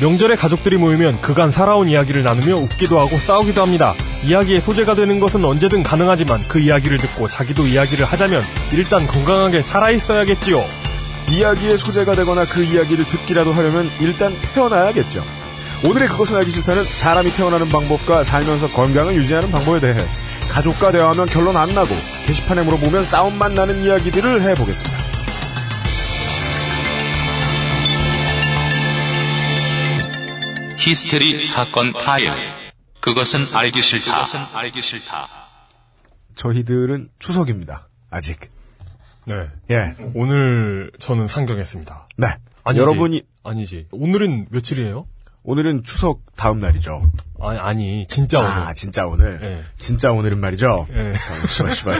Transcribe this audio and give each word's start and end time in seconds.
명절에 0.00 0.34
가족들이 0.34 0.78
모이면 0.78 1.20
그간 1.20 1.50
살아온 1.50 1.90
이야기를 1.90 2.22
나누며 2.22 2.56
웃기도 2.56 2.98
하고 2.98 3.18
싸우기도 3.18 3.60
합니다. 3.60 3.94
이야기의 4.24 4.62
소재가 4.62 4.94
되는 4.94 5.20
것은 5.20 5.44
언제든 5.44 5.82
가능하지만 5.82 6.40
그 6.48 6.58
이야기를 6.58 6.96
듣고 6.96 7.28
자기도 7.28 7.66
이야기를 7.66 8.06
하자면 8.06 8.42
일단 8.72 9.06
건강하게 9.06 9.60
살아있어야겠지요. 9.60 10.64
이야기의 11.30 11.76
소재가 11.76 12.14
되거나 12.14 12.46
그 12.46 12.64
이야기를 12.64 13.04
듣기라도 13.04 13.52
하려면 13.52 13.90
일단 14.00 14.34
태어나야겠죠. 14.54 15.22
오늘의 15.86 16.08
그것은 16.08 16.36
알기 16.36 16.50
싫다는 16.50 16.82
사람이 16.82 17.30
태어나는 17.32 17.68
방법과 17.68 18.24
살면서 18.24 18.68
건강을 18.70 19.14
유지하는 19.14 19.50
방법에 19.50 19.80
대해 19.80 19.98
가족과 20.48 20.92
대화하면 20.92 21.26
결론 21.26 21.56
안 21.56 21.74
나고 21.74 21.94
게시판에 22.26 22.62
물어보면 22.62 23.04
싸움만 23.04 23.52
나는 23.54 23.84
이야기들을 23.84 24.42
해보겠습니다. 24.42 25.09
히스테리 30.80 31.38
사건 31.42 31.92
파일. 31.92 32.32
그것은 33.00 33.42
알기 33.54 33.82
싫다. 33.82 34.12
그것은 34.14 34.40
알기 34.54 34.80
싫다. 34.80 35.28
저희들은 36.36 37.10
추석입니다. 37.18 37.88
아직. 38.08 38.40
네. 39.26 39.34
예. 39.70 39.94
오늘 40.14 40.90
저는 40.98 41.26
상경했습니다. 41.26 42.08
네. 42.16 42.28
아니지. 42.64 42.80
여러분이 42.80 43.22
아니지. 43.44 43.88
오늘은 43.90 44.46
며칠이에요? 44.50 45.06
오늘은 45.42 45.82
추석 45.84 46.20
다음 46.36 46.58
날이죠. 46.58 47.02
아니, 47.40 47.58
아니 47.58 48.06
진짜 48.06 48.40
오늘. 48.40 48.50
아, 48.50 48.74
진짜 48.74 49.06
오늘. 49.06 49.40
예. 49.42 49.62
진짜 49.78 50.12
오늘은 50.12 50.38
말이죠. 50.38 50.86
예. 50.92 51.12
아, 51.12 51.46
씨발, 51.46 51.74
씨발. 51.74 51.94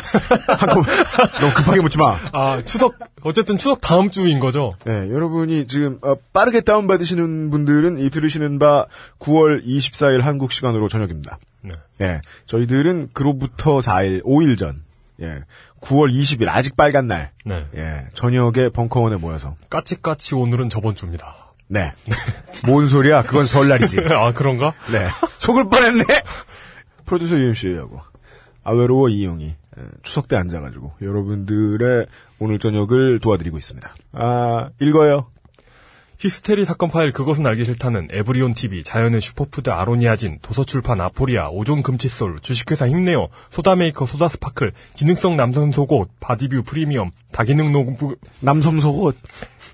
한꺼번에 0.59 0.97
너무 1.41 1.55
급하게 1.55 1.81
묻지 1.81 1.99
마. 1.99 2.19
아, 2.33 2.63
추석 2.65 2.97
어쨌든 3.23 3.57
추석 3.57 3.81
다음 3.81 4.11
주인 4.11 4.39
거죠? 4.39 4.71
네, 4.85 5.11
여러분이 5.11 5.67
지금 5.67 5.99
어, 6.03 6.15
빠르게 6.33 6.61
다운받으시는 6.61 7.51
분들은 7.51 7.99
이 7.99 8.11
들으시는 8.11 8.59
바 8.59 8.87
9월 9.19 9.65
24일 9.65 10.21
한국 10.21 10.53
시간으로 10.53 10.89
저녁입니다. 10.89 11.39
네. 11.63 11.71
예, 12.03 12.21
저희들은 12.47 13.11
그로부터 13.13 13.81
4일, 13.81 14.23
5일 14.25 14.59
전, 14.59 14.83
예, 15.21 15.41
9월 15.83 16.13
20일 16.15 16.49
아직 16.49 16.77
빨간 16.77 17.07
날, 17.07 17.33
네. 17.45 17.67
예, 17.77 18.07
저녁에 18.15 18.71
벙커원에 18.73 19.17
모여서, 19.17 19.55
까치까치 19.69 20.35
오늘은 20.35 20.71
저번 20.71 20.95
주입니다. 20.95 21.40
네, 21.73 21.93
뭔 22.67 22.89
소리야? 22.89 23.23
그건 23.23 23.47
설날이지. 23.47 24.01
아, 24.11 24.33
그런가? 24.33 24.75
네, 24.91 25.07
속을 25.39 25.69
뻔했네. 25.69 26.05
프로듀서 27.07 27.37
UMC하고 27.37 28.01
아외로워 28.65 29.09
이용이 29.09 29.55
예, 29.79 29.83
추석 30.03 30.27
때 30.27 30.37
앉아가지고 30.37 30.95
여러분들의 31.01 32.07
오늘 32.41 32.59
저녁을 32.59 33.21
도와드리고 33.21 33.57
있습니다. 33.57 33.89
아, 34.13 34.71
읽어요. 34.81 35.29
히스테리 36.21 36.67
사건 36.67 36.91
파일 36.91 37.13
그것은 37.13 37.47
알기 37.47 37.65
싫다는 37.65 38.09
에브리온 38.13 38.53
TV, 38.53 38.83
자연의 38.85 39.23
슈퍼푸드 39.23 39.71
아로니아진, 39.71 40.39
도서출판 40.43 41.01
아포리아, 41.01 41.49
오존 41.49 41.83
금칫솔, 41.83 42.41
주식회사 42.41 42.87
힘내요, 42.87 43.29
소다메이커 43.49 44.05
소다스파클, 44.05 44.75
기능성 44.97 45.39
남성 45.39 45.73
속옷, 45.73 46.11
바디뷰 46.21 46.65
프리미엄, 46.65 47.11
다기능 47.33 47.73
녹음, 47.73 47.97
남섬 48.41 48.81
속옷. 48.81 49.17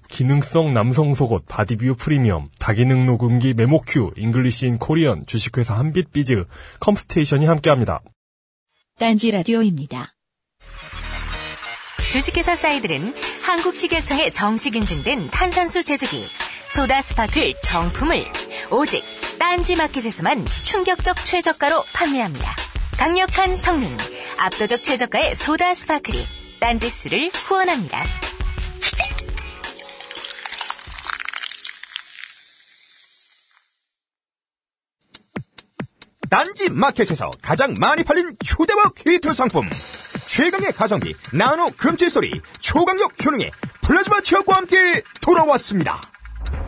기능성 0.08 0.72
남성 0.72 1.14
속옷, 1.14 1.46
바디뷰 1.48 1.96
프리미엄, 1.96 2.48
다기능 2.60 3.06
녹음기 3.06 3.54
메모큐, 3.54 4.12
English 4.16 4.64
in 4.64 4.78
Korean, 4.78 5.26
주식회사 5.26 5.74
한빛비즈, 5.74 6.44
컴스테이션이 6.78 7.46
함께합니다. 7.46 8.02
딴지 9.00 9.32
라디오입니다. 9.32 10.14
주식회사 12.12 12.54
사이들은 12.54 12.96
한국식약청에 13.46 14.30
정식 14.30 14.74
인증된 14.76 15.28
탄산수 15.30 15.84
제조기 15.84 16.45
소다 16.76 17.00
스파클 17.00 17.54
정품을 17.62 18.22
오직 18.70 19.02
딴지 19.38 19.76
마켓에서만 19.76 20.44
충격적 20.44 21.16
최저가로 21.24 21.82
판매합니다. 21.94 22.54
강력한 22.98 23.56
성능, 23.56 23.88
압도적 24.38 24.82
최저가의 24.82 25.36
소다 25.36 25.72
스파클이 25.72 26.18
딴지스를 26.60 27.30
후원합니다. 27.32 28.04
딴지 36.28 36.68
마켓에서 36.68 37.30
가장 37.40 37.72
많이 37.80 38.04
팔린 38.04 38.36
휴대와 38.44 38.90
퀴트 38.94 39.32
상품 39.32 39.70
최강의 40.28 40.72
가성비 40.72 41.14
나노 41.32 41.70
금질소리 41.78 42.42
초강력 42.60 43.24
효능의 43.24 43.50
플라즈마 43.80 44.20
치약과 44.20 44.56
함께 44.56 45.02
돌아왔습니다 45.22 46.02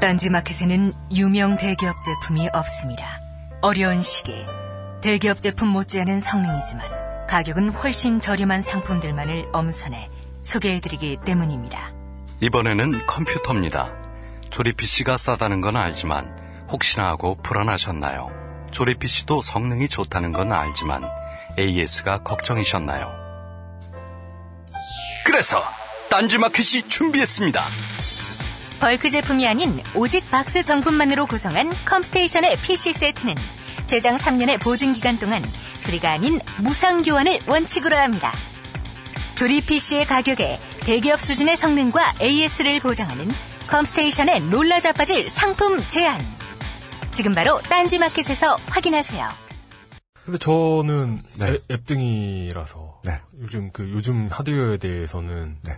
딴지 0.00 0.30
마켓에는 0.30 0.94
유명 1.12 1.58
대기업 1.58 2.00
제품이 2.00 2.48
없습니다. 2.54 3.20
어려운 3.60 4.02
시기 4.02 4.46
대기업 5.02 5.42
제품 5.42 5.68
못지않은 5.68 6.20
성능이지만 6.20 7.26
가격은 7.28 7.68
훨씬 7.68 8.18
저렴한 8.18 8.62
상품들만을 8.62 9.50
엄선해 9.52 10.08
소개해드리기 10.42 11.18
때문입니다. 11.26 11.92
이번에는 12.40 13.06
컴퓨터입니다. 13.06 13.92
조립 14.48 14.78
PC가 14.78 15.18
싸다는 15.18 15.60
건 15.60 15.76
알지만 15.76 16.34
혹시나 16.70 17.08
하고 17.08 17.36
불안하셨나요? 17.42 18.30
조립 18.70 19.00
PC도 19.00 19.42
성능이 19.42 19.88
좋다는 19.88 20.32
건 20.32 20.50
알지만 20.52 21.04
AS가 21.58 22.22
걱정이셨나요? 22.22 23.12
그래서 25.26 25.62
딴지마켓이 26.08 26.88
준비했습니다. 26.88 27.68
bulk 28.80 29.10
제품이 29.10 29.46
아닌 29.46 29.78
오직 29.94 30.28
박스 30.30 30.62
정품만으로 30.62 31.26
구성한 31.26 31.70
컴스테이션의 31.84 32.62
PC 32.62 32.94
세트는 32.94 33.34
최장 33.84 34.16
3년의 34.16 34.58
보증 34.60 34.94
기간 34.94 35.18
동안 35.18 35.42
수리가 35.76 36.10
아닌 36.12 36.40
무상 36.62 37.02
교환을 37.02 37.40
원칙으로 37.46 37.96
합니다. 37.96 38.32
조립 39.34 39.66
PC의 39.66 40.06
가격에 40.06 40.58
대기업 40.80 41.20
수준의 41.20 41.56
성능과 41.56 42.14
AS를 42.22 42.80
보장하는 42.80 43.28
컴스테이션의 43.68 44.42
놀라 44.42 44.78
자 44.78 44.92
빠질 44.92 45.28
상품 45.28 45.86
제안. 45.86 46.18
지금 47.12 47.34
바로 47.34 47.60
딴지마켓에서 47.62 48.56
확인하세요. 48.66 49.28
근데 50.24 50.38
저는 50.38 51.20
네. 51.38 51.52
앱, 51.52 51.70
앱등이라서 51.70 53.02
네. 53.04 53.20
요즘 53.40 53.72
그 53.72 53.90
요즘 53.90 54.28
하드웨어에 54.30 54.78
대해서는 54.78 55.58
네. 55.62 55.72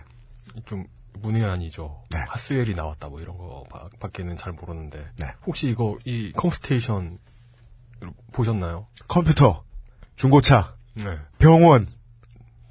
좀 0.65 0.85
문외한이죠. 1.21 2.03
네. 2.11 2.17
Haswell이 2.27 2.75
나왔다 2.75 3.07
뭐 3.09 3.21
이런 3.21 3.37
거 3.37 3.63
바- 3.69 3.87
밖에는 3.99 4.37
잘 4.37 4.53
모르는데 4.53 5.05
네. 5.19 5.25
혹시 5.45 5.69
이거 5.69 5.97
이 6.05 6.31
컴스테이션 6.33 7.19
보셨나요? 8.31 8.87
컴퓨터, 9.07 9.63
중고차, 10.15 10.75
네. 10.95 11.17
병원, 11.39 11.87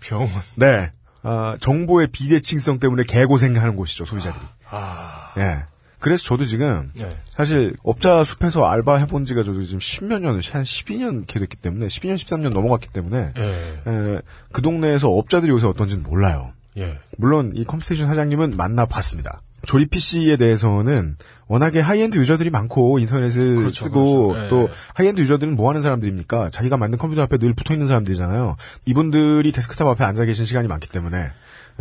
병원. 0.01 0.29
네. 0.57 0.91
아, 1.23 1.57
정보의 1.61 2.09
비대칭성 2.09 2.81
때문에 2.81 3.05
개고생하는 3.05 3.77
곳이죠, 3.77 4.05
소비자들이. 4.05 4.45
아. 4.71 5.33
예. 5.39 5.65
그래서 6.01 6.25
저도 6.25 6.47
지금, 6.47 6.91
네. 6.97 7.17
사실, 7.29 7.77
업자 7.85 8.25
숲에서 8.25 8.65
알바 8.67 8.97
해본 8.97 9.25
지가 9.25 9.45
저도 9.45 9.63
지금 9.63 9.79
10몇 9.79 10.19
년, 10.21 10.35
한 10.35 10.41
12년 10.41 11.19
이렇게 11.19 11.39
됐기 11.39 11.57
때문에, 11.59 11.87
12년, 11.87 12.17
13년 12.17 12.49
넘어갔기 12.53 12.89
때문에, 12.89 13.33
예. 13.37 13.43
에, 13.87 14.21
그 14.51 14.63
동네에서 14.63 15.09
업자들이 15.11 15.53
요새 15.53 15.69
어떤지는 15.69 16.03
몰라요. 16.03 16.53
예. 16.79 16.99
물론, 17.19 17.53
이 17.55 17.65
컴스테이션 17.65 18.07
사장님은 18.09 18.57
만나봤습니다. 18.57 19.43
조립 19.65 19.91
PC에 19.91 20.37
대해서는 20.37 21.17
워낙에 21.47 21.81
하이엔드 21.81 22.17
유저들이 22.19 22.51
많고 22.51 22.99
인터넷을 22.99 23.57
그렇죠, 23.57 23.85
쓰고 23.85 24.29
그렇죠. 24.29 24.45
예, 24.45 24.49
또 24.49 24.63
예. 24.63 24.69
하이엔드 24.95 25.21
유저들은 25.21 25.55
뭐 25.55 25.69
하는 25.69 25.83
사람들입니까? 25.83 26.51
자기가 26.51 26.77
만든 26.77 26.99
컴퓨터 26.99 27.23
앞에 27.23 27.39
늘 27.39 27.55
붙어 27.55 27.73
있는 27.73 27.87
사람들이잖아요. 27.87 28.57
이분들이 28.87 29.53
데스크탑 29.53 29.87
앞에 29.87 30.03
앉아 30.05 30.25
계신 30.25 30.47
시간이 30.47 30.67
많기 30.67 30.89
때문에 30.89 31.31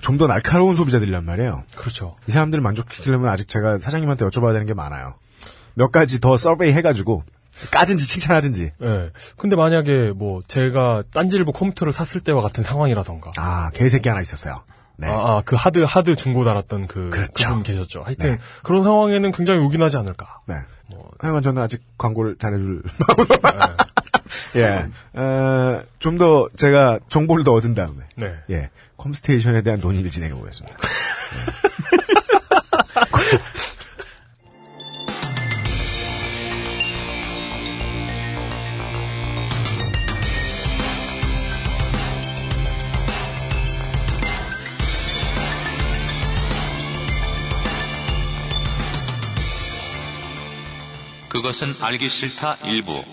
좀 0.01 0.17
더 0.17 0.27
날카로운 0.27 0.75
소비자들이란 0.75 1.25
말이에요. 1.25 1.63
그렇죠. 1.75 2.15
이 2.27 2.31
사람들을 2.31 2.61
만족시키려면 2.61 3.29
아직 3.29 3.47
제가 3.47 3.79
사장님한테 3.79 4.25
여쭤봐야 4.25 4.53
되는 4.53 4.65
게 4.67 4.73
많아요. 4.73 5.15
몇 5.73 5.91
가지 5.91 6.19
더 6.19 6.37
survey 6.37 6.73
해가지고 6.73 7.23
까든지 7.71 8.07
칭찬하든지. 8.07 8.71
예. 8.81 9.09
근데 9.37 9.55
만약에 9.55 10.11
뭐 10.15 10.41
제가 10.47 11.03
딴지일보 11.13 11.51
컴퓨터를 11.51 11.93
샀을 11.93 12.21
때와 12.23 12.41
같은 12.41 12.63
상황이라던가. 12.63 13.31
아 13.37 13.69
개새끼 13.73 14.07
하나 14.09 14.21
있었어요. 14.21 14.63
네. 15.01 15.07
아, 15.07 15.13
아, 15.13 15.41
그 15.45 15.55
하드, 15.55 15.79
하드 15.79 16.15
중고 16.15 16.45
달았던 16.45 16.87
그, 16.87 17.09
그렇죠. 17.09 17.49
분 17.49 17.63
계셨죠. 17.63 18.03
하여튼, 18.03 18.31
네. 18.33 18.37
그런 18.63 18.83
상황에는 18.83 19.31
굉장히 19.31 19.63
요긴하지 19.63 19.97
않을까. 19.97 20.41
네. 20.45 20.55
뭐, 20.91 21.09
하여간 21.19 21.41
저는 21.41 21.61
아직 21.61 21.81
광고를 21.97 22.35
잘해줄 22.37 22.83
마음으로. 23.41 23.75
예. 24.57 24.85
어, 25.19 25.81
좀 25.99 26.17
더 26.17 26.47
제가 26.55 26.99
정보를 27.09 27.43
더 27.43 27.53
얻은 27.53 27.73
다음에. 27.73 28.03
네. 28.15 28.35
예. 28.51 28.69
컴스테이션에 28.97 29.63
대한 29.63 29.79
논의를 29.79 30.11
진행해 30.11 30.35
보겠습니다. 30.35 30.77
그것은 51.31 51.69
알기 51.81 52.09
싫다 52.09 52.57
일부. 52.65 53.03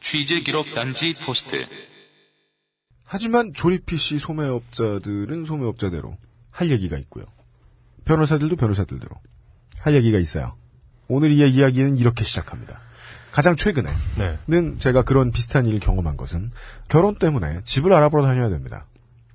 취재 0.00 0.40
기록 0.40 0.74
단지 0.74 1.14
포스트. 1.24 1.64
하지만 3.04 3.52
조립 3.54 3.86
PC 3.86 4.18
소매업자들은 4.18 5.44
소매업자대로 5.44 6.16
할 6.50 6.70
얘기가 6.70 6.98
있고요. 6.98 7.24
변호사들도 8.04 8.56
변호사들대로 8.56 9.14
할 9.78 9.94
얘기가 9.94 10.18
있어요. 10.18 10.56
오늘 11.06 11.30
이 11.30 11.48
이야기는 11.48 11.96
이렇게 11.98 12.24
시작합니다. 12.24 12.80
가장 13.30 13.54
최근에는 13.54 13.94
네. 14.48 14.78
제가 14.78 15.02
그런 15.02 15.30
비슷한 15.30 15.64
일을 15.66 15.78
경험한 15.78 16.16
것은 16.16 16.50
결혼 16.88 17.14
때문에 17.14 17.60
집을 17.62 17.92
알아보러 17.92 18.24
다녀야 18.24 18.48
됩니다. 18.48 18.86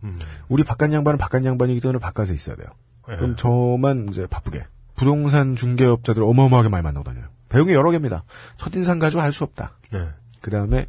음. 0.04 0.14
우리 0.50 0.66
바깥 0.66 0.92
양반은 0.92 1.18
바깥 1.18 1.46
양반이기 1.46 1.80
때문에 1.80 2.00
바깥에 2.00 2.34
있어야 2.34 2.58
돼요. 2.58 2.68
네. 3.08 3.16
그럼 3.16 3.38
저만 3.38 4.08
이제 4.10 4.28
바쁘게 4.28 4.66
부동산 4.96 5.56
중개업자들 5.56 6.22
어마어마하게 6.22 6.68
많이 6.68 6.84
만나고 6.84 7.06
다녀요. 7.06 7.39
배웅이 7.50 7.74
여러 7.74 7.92
개입니다. 7.92 8.24
첫인상 8.58 9.00
가지고 9.00 9.22
알 9.22 9.32
수 9.32 9.44
없다. 9.44 9.74
네. 9.92 10.08
그 10.42 10.52
다음에 10.52 10.88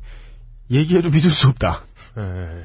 얘기해도 0.70 1.10
믿을 1.10 1.30
수 1.30 1.48
없다. 1.48 1.80
네. 2.16 2.62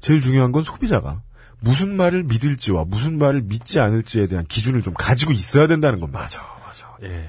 제일 0.00 0.20
중요한 0.20 0.52
건 0.52 0.62
소비자가 0.62 1.22
무슨 1.60 1.96
말을 1.96 2.24
믿을지와 2.24 2.84
무슨 2.86 3.18
말을 3.18 3.42
믿지 3.42 3.78
않을지에 3.80 4.26
대한 4.26 4.44
기준을 4.46 4.82
좀 4.82 4.94
가지고 4.94 5.32
있어야 5.32 5.66
된다는 5.68 6.00
겁니다. 6.00 6.20
맞아, 6.20 6.40
맞아. 6.66 6.96
예. 7.04 7.28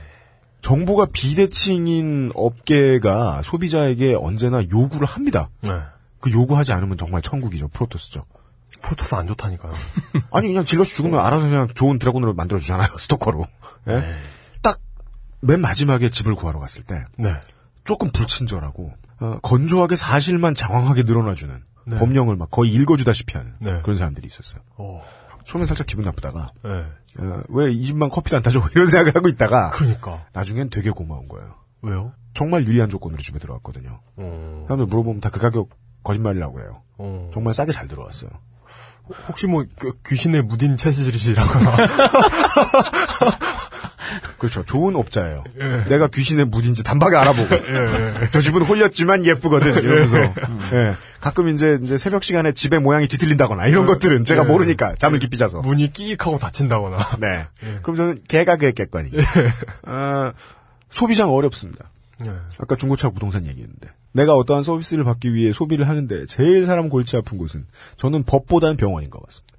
정보가 0.62 1.08
비대칭인 1.14 2.32
업계가 2.34 3.42
소비자에게 3.44 4.16
언제나 4.16 4.64
요구를 4.64 5.06
합니다. 5.08 5.50
네. 5.62 5.70
그 6.20 6.32
요구하지 6.32 6.72
않으면 6.74 6.98
정말 6.98 7.22
천국이죠. 7.22 7.68
프로토스죠. 7.68 8.26
프로토스 8.82 9.14
안 9.16 9.28
좋다니까요. 9.28 9.74
아니 10.32 10.48
그냥 10.48 10.66
질러서 10.66 10.96
죽으면 10.96 11.20
알아서 11.20 11.44
그냥 11.44 11.68
좋은 11.68 12.00
드라군으로 12.00 12.34
만들어 12.34 12.60
주잖아요. 12.60 12.88
스토커로. 12.98 13.46
예? 13.90 14.16
맨 15.44 15.62
마지막에 15.62 16.10
집을 16.10 16.36
구하러 16.36 16.60
갔을 16.60 16.84
때 16.84 17.06
네. 17.18 17.40
조금 17.84 18.10
불친절하고 18.12 18.92
어, 19.20 19.40
건조하게 19.42 19.96
사실만 19.96 20.56
장황하게 20.56 21.04
늘어나주는 21.04 21.64
네. 21.86 21.98
법령을 21.98 22.36
막 22.38 22.50
거의 22.50 22.72
읽어주다시피 22.74 23.38
하는 23.38 23.54
네. 23.60 23.82
그런 23.82 23.98
사람들이 23.98 24.26
있었어요. 24.28 24.62
어. 24.78 25.04
처음엔 25.46 25.68
살짝 25.68 25.86
기분 25.88 26.06
나쁘다가 26.06 26.50
네. 26.64 26.70
어, 27.20 27.42
왜이 27.50 27.82
집만 27.84 28.10
커피도 28.10 28.38
안 28.38 28.44
타줘 28.44 28.62
이런 28.74 28.88
생각을 28.88 29.16
하고 29.16 29.28
있다가 29.28 29.70
그러니까. 29.72 30.26
나중엔 30.34 30.70
되게 30.70 30.90
고마운 30.92 31.28
거예요. 31.28 31.56
왜요? 31.82 32.14
정말 32.34 32.66
유리한 32.66 32.90
조건으로 32.90 33.22
집에 33.22 33.40
들어왔거든요. 33.40 34.00
어. 34.16 34.66
사람들 34.68 34.86
물어보면 34.88 35.20
다 35.22 35.30
그 35.30 35.40
가격 35.40 35.70
거짓말이라고 36.04 36.62
해요. 36.62 36.82
어. 36.98 37.30
정말 37.34 37.54
싸게 37.54 37.74
잘 37.74 37.88
들어왔어요. 37.90 38.30
혹시 39.28 39.48
뭐, 39.48 39.66
그 39.78 39.92
귀신의 40.08 40.44
무딘 40.44 40.78
체질이시라거나. 40.78 41.76
그렇죠. 44.38 44.64
좋은 44.64 44.96
업자예요. 44.96 45.44
예. 45.60 45.84
내가 45.90 46.08
귀신의 46.08 46.46
무딘지 46.46 46.84
단박에 46.84 47.16
알아보고. 47.16 47.50
저 48.32 48.40
집은 48.40 48.62
홀렸지만 48.64 49.26
예쁘거든. 49.26 49.84
이러면서. 49.84 50.18
예. 50.74 50.96
가끔 51.20 51.50
이제, 51.50 51.80
이제 51.82 51.98
새벽 51.98 52.24
시간에 52.24 52.52
집의 52.52 52.80
모양이 52.80 53.08
뒤틀린다거나 53.08 53.68
이런 53.68 53.86
것들은 53.86 54.26
제가 54.26 54.44
예. 54.44 54.48
모르니까 54.48 54.96
잠을 54.98 55.20
깊이 55.20 55.38
자서. 55.38 55.62
문이 55.62 55.94
끼익하고 55.94 56.40
닫힌다거나. 56.40 56.98
네. 57.20 57.48
그럼 57.82 57.96
저는 57.96 58.22
개가 58.28 58.58
그랬겠거니. 58.58 59.10
어, 59.88 60.32
소비자는 60.92 61.32
어렵습니다. 61.32 61.90
네. 62.20 62.32
아까 62.60 62.76
중고차 62.76 63.10
부동산 63.10 63.46
얘기했는데. 63.46 63.90
내가 64.14 64.36
어떠한 64.36 64.64
서비스를 64.64 65.04
받기 65.04 65.34
위해 65.34 65.52
소비를 65.52 65.88
하는데 65.90 66.26
제일 66.28 66.66
사람 66.66 66.90
골치 66.90 67.18
아픈 67.18 67.38
곳은 67.38 67.66
저는 67.98 68.24
법보다는 68.24 68.78
병원인 68.78 69.10
것 69.10 69.22
같습니다. 69.26 69.54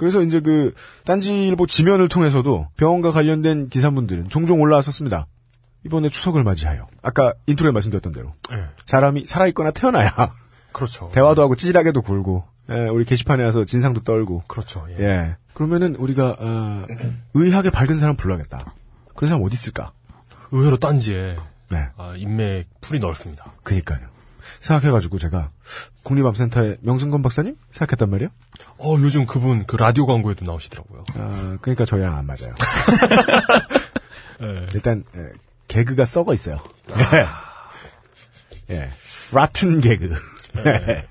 그래서 0.00 0.22
이제 0.22 0.40
그 0.40 0.72
딴지일보 1.04 1.66
지면을 1.66 2.08
통해서도 2.08 2.68
병원과 2.78 3.10
관련된 3.10 3.68
기사분들은 3.68 4.30
종종 4.30 4.62
올라왔었습니다. 4.62 5.26
이번에 5.84 6.08
추석을 6.08 6.42
맞이하여 6.42 6.86
아까 7.02 7.34
인트로에 7.46 7.70
말씀드렸던 7.70 8.10
대로 8.12 8.32
네. 8.50 8.64
사람이 8.86 9.26
살아있거나 9.26 9.72
태어나야 9.72 10.10
그렇죠. 10.72 11.10
대화도 11.12 11.42
하고 11.42 11.54
찌질하게도 11.54 12.00
굴고 12.00 12.44
예, 12.70 12.88
우리 12.88 13.04
게시판에 13.04 13.44
와서 13.44 13.66
진상도 13.66 14.00
떨고 14.00 14.42
그렇죠. 14.46 14.86
예. 14.88 15.04
예 15.04 15.36
그러면은 15.52 15.94
우리가 15.96 16.36
어, 16.38 16.86
의학에 17.34 17.68
밝은 17.68 17.98
사람 17.98 18.16
불러야겠다. 18.16 18.72
그런 19.14 19.28
사람 19.28 19.44
어디 19.44 19.52
있을까? 19.52 19.92
의외로 20.50 20.78
딴지에 20.78 21.36
네, 21.68 21.88
아, 21.98 22.14
인맥 22.16 22.68
풀이 22.80 23.00
넓습니다. 23.00 23.52
그니까요. 23.62 24.08
생각해가지고 24.60 25.18
제가 25.18 25.50
국립암센터의 26.02 26.78
명승건 26.80 27.22
박사님 27.22 27.56
생각했단 27.70 28.10
말이에요. 28.10 28.30
어, 28.78 28.96
요즘 28.98 29.26
그분 29.26 29.64
그 29.66 29.76
라디오 29.76 30.06
광고에도 30.06 30.44
나오시더라고요. 30.44 31.04
어, 31.14 31.56
그러니까 31.60 31.84
저희랑 31.84 32.16
안 32.16 32.26
맞아요. 32.26 32.54
예. 34.42 34.66
일단 34.74 35.04
예, 35.16 35.32
개그가 35.68 36.04
썩어 36.04 36.34
있어요. 36.34 36.58
예. 38.70 38.74
예. 38.74 38.90
라튼 39.32 39.80
개그. 39.80 40.14
예. 40.66 41.04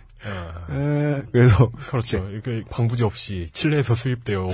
예, 0.71 1.24
그래서 1.31 1.71
그렇죠. 1.89 2.30
이게 2.35 2.63
방부제 2.69 3.03
없이 3.06 3.47
칠레에서 3.51 3.95
수입되어 3.95 4.42
온 4.44 4.53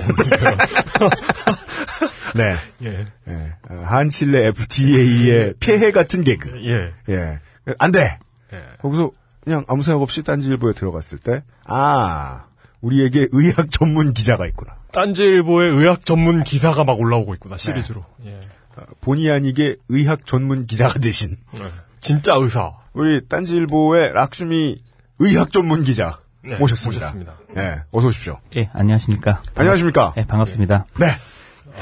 네. 2.36 2.54
예. 2.84 3.06
예. 3.28 3.52
어, 3.68 3.76
한칠레 3.82 4.46
FTA의 4.46 5.54
폐해 5.58 5.90
같은 5.90 6.22
개그. 6.24 6.64
예. 6.64 6.92
예. 7.08 7.40
안 7.78 7.90
돼. 7.92 8.18
예. 8.56 8.64
거기서 8.82 9.10
그냥 9.44 9.64
아무 9.68 9.82
생각 9.82 10.02
없이 10.02 10.22
딴지일보에 10.22 10.72
들어갔을 10.72 11.18
때, 11.18 11.42
아, 11.66 12.44
우리에게 12.80 13.28
의학 13.32 13.70
전문 13.70 14.12
기자가 14.12 14.46
있구나. 14.46 14.74
딴지일보의 14.92 15.70
의학 15.70 16.04
전문 16.04 16.42
기사가 16.42 16.84
막 16.84 16.98
올라오고 16.98 17.34
있구나, 17.34 17.56
시리즈로. 17.56 18.04
예. 18.24 18.40
어, 18.76 18.82
본의 19.00 19.30
아니게 19.30 19.76
의학 19.88 20.26
전문 20.26 20.66
기자가 20.66 20.98
되신 20.98 21.36
네. 21.52 21.60
진짜 22.00 22.34
의사. 22.36 22.72
우리 22.92 23.26
딴지일보의 23.28 24.12
락슈미 24.12 24.82
의학 25.18 25.50
전문 25.52 25.84
기자 25.84 26.18
네, 26.42 26.56
모셨습니다. 26.56 27.06
모셨습니다. 27.06 27.34
예, 27.56 27.82
어서 27.92 28.08
오십시오. 28.08 28.38
예, 28.56 28.68
안녕하십니까. 28.72 29.42
안녕하십니까? 29.54 30.14
예, 30.18 30.26
반갑습니다. 30.26 30.86
네. 30.98 31.06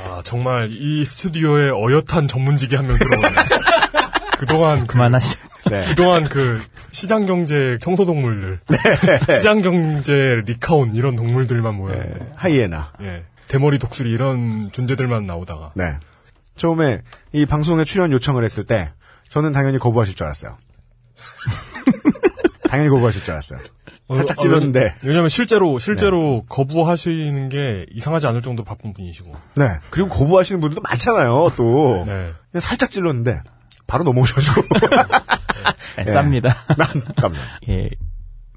아, 0.07 0.23
정말 0.25 0.71
이 0.73 1.05
스튜디오에 1.05 1.71
어엿한 1.71 2.27
전문직이 2.29 2.75
한 2.77 2.87
명 2.87 2.97
들어오네. 2.99 3.29
그동안 4.39 4.81
그, 4.87 4.95
그만하시. 4.95 5.39
네. 5.71 5.85
그동안 5.87 6.25
그 6.25 6.61
시장 6.91 7.27
경제 7.27 7.79
청소 7.81 8.05
동물들, 8.05 8.61
시장 9.37 9.63
경제 9.63 10.43
리카온 10.45 10.95
이런 10.95 11.17
동물들만 11.17 11.75
모여. 11.75 11.95
예, 11.95 12.15
하이에나. 12.35 12.93
예. 13.03 13.25
대머리 13.49 13.79
독수리 13.79 14.11
이런 14.11 14.71
존재들만 14.73 15.27
나오다가 15.27 15.73
네. 15.75 15.99
처음에 16.57 17.01
이 17.33 17.47
방송에 17.47 17.85
출연 17.85 18.13
요청을 18.13 18.45
했을 18.45 18.65
때 18.65 18.91
저는 19.29 19.53
당연히 19.53 19.79
거부하실 19.79 20.15
줄 20.15 20.25
알았어요. 20.27 20.57
당연히 22.69 22.89
거부하실 22.91 23.23
줄 23.23 23.33
알았어요. 23.33 23.59
살짝 24.09 24.39
어, 24.39 24.43
찔렀는데. 24.43 24.81
왜냐- 24.81 24.95
왜냐면 25.05 25.29
실제로 25.31 25.79
실제로 25.79 26.45
거부하시는 26.49 27.49
게 27.49 27.87
이상하지 27.93 28.27
않을 28.27 28.43
정도 28.43 28.63
바쁜 28.65 28.93
분이시고. 28.93 29.33
네. 29.57 29.65
그리고 29.91 30.09
거부하시는 30.09 30.61
분들도 30.61 30.83
많잖아요, 30.83 31.51
또. 31.57 32.05
네. 32.07 32.33
살짝 32.61 32.91
찔렀는데 32.91 33.41
바로 33.87 34.05
넘어오셔가지고. 34.05 34.63
예, 35.99 36.03
예. 36.03 36.13
쌉니다. 36.13 36.55
난 36.77 36.87
깜짝. 37.17 37.33
예, 37.69 37.91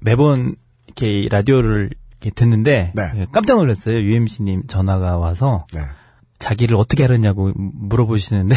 매번 0.00 0.54
이렇게 0.86 1.28
라디오를 1.30 1.90
이렇게 2.20 2.30
듣는데 2.30 2.92
네. 2.94 3.02
예, 3.16 3.26
깜짝 3.32 3.56
놀랐어요. 3.56 3.98
UMC님 3.98 4.66
전화가 4.66 5.18
와서 5.18 5.66
네. 5.72 5.80
자기를 6.38 6.76
어떻게 6.76 7.04
알았냐고 7.04 7.52
물어보시는데 7.56 8.54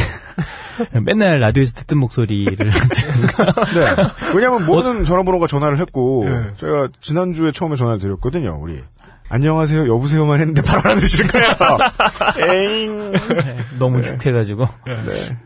맨날 1.04 1.40
라디오에서 1.40 1.74
듣던 1.74 1.98
목소리를 2.00 2.56
네. 2.58 2.72
왜냐면 4.36 4.66
모든 4.66 5.04
전화번호가 5.04 5.48
전화를 5.48 5.80
했고, 5.80 6.26
예. 6.28 6.54
제가 6.58 6.90
지난주에 7.02 7.52
처음에 7.52 7.76
전화를 7.76 8.00
드렸거든요, 8.00 8.60
우리. 8.62 8.80
안녕하세요, 9.34 9.88
여보세요만 9.88 10.42
했는데 10.42 10.62
바로 10.62 10.82
알아들으시는 10.82 11.30
거예요. 11.32 11.48
에잉. 12.52 13.14
너무 13.80 14.00
익숙해가지고 14.00 14.66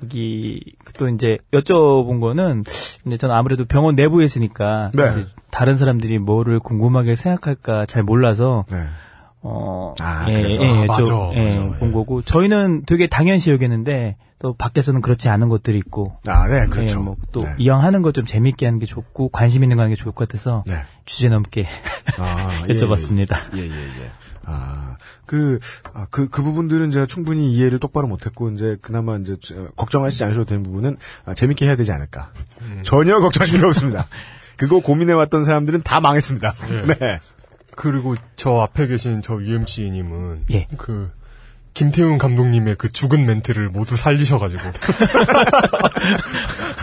여기 0.02 0.60
또 0.98 1.08
이제 1.08 1.38
여쭤본 1.54 2.20
거는 2.20 2.64
이제 3.06 3.18
저는 3.18 3.36
아무래도 3.36 3.66
병원 3.66 3.94
내부에 3.94 4.26
있으니까 4.26 4.90
네. 4.96 5.28
다른 5.52 5.76
사람들이 5.76 6.18
뭐를 6.18 6.60
궁금하게 6.60 7.16
생각할까 7.16 7.86
잘 7.86 8.02
몰라서 8.02 8.66
네. 8.72 8.88
어, 9.48 9.94
아, 10.00 10.26
예, 10.30 10.42
그래서? 10.42 10.64
예, 10.64 10.68
아, 10.90 11.04
좀, 11.04 11.18
맞아, 11.28 11.30
예, 11.40 11.44
맞아, 11.46 11.78
본 11.78 11.90
예. 11.90 11.94
거고 11.94 12.22
저희는 12.24 12.84
되게 12.86 13.06
당연시 13.08 13.52
여기는데 13.52 14.18
또 14.40 14.54
밖에서는 14.54 15.02
그렇지 15.02 15.30
않은 15.30 15.50
것들이 15.50 15.78
있고 15.78 16.18
아, 16.28 16.48
네, 16.48 16.66
그렇죠. 16.68 16.98
예, 17.00 17.02
뭐또 17.04 17.42
네. 17.42 17.56
이왕 17.60 17.84
하는 17.84 18.02
거 18.02 18.12
좀 18.12 18.26
재밌게 18.26 18.66
하는 18.66 18.80
게 18.80 18.86
좋고 18.86 19.30
관심 19.30 19.64
있는 19.64 19.78
거 19.78 19.84
하는 19.84 19.94
게 19.96 20.02
좋을 20.02 20.14
것 20.14 20.28
같아서 20.28 20.64
네. 20.66 20.74
주제 21.06 21.30
넘게 21.30 21.68
아, 22.20 22.66
예, 22.68 22.74
여쭤봤습니다. 22.74 23.36
예, 23.56 23.62
예, 23.62 23.70
예. 23.72 24.12
아, 24.46 24.96
그, 25.26 25.60
아, 25.94 26.06
그, 26.10 26.30
그 26.30 26.44
부분들은 26.44 26.92
제가 26.92 27.06
충분히 27.08 27.52
이해를 27.54 27.80
똑바로 27.80 28.08
못했고, 28.08 28.52
이제, 28.52 28.78
그나마 28.80 29.18
이제, 29.18 29.38
저, 29.42 29.56
걱정하시지 29.76 30.24
않으셔도 30.24 30.46
되는 30.46 30.62
부분은, 30.62 30.98
아, 31.26 31.34
재밌게 31.34 31.66
해야 31.66 31.76
되지 31.76 31.92
않을까. 31.92 32.30
전혀 32.84 33.18
걱정하실 33.20 33.58
필요 33.58 33.70
없습니다. 33.70 34.08
그거 34.56 34.80
고민해왔던 34.82 35.44
사람들은 35.44 35.82
다 35.82 36.00
망했습니다. 36.00 36.54
네. 37.00 37.20
그리고 37.76 38.16
저 38.36 38.60
앞에 38.62 38.88
계신 38.88 39.22
저 39.22 39.36
UMC님은 39.36 40.46
예. 40.52 40.68
그 40.78 41.12
김태훈 41.74 42.18
감독님의 42.18 42.76
그 42.76 42.90
죽은 42.90 43.26
멘트를 43.26 43.70
모두 43.70 43.98
살리셔가지고 43.98 44.64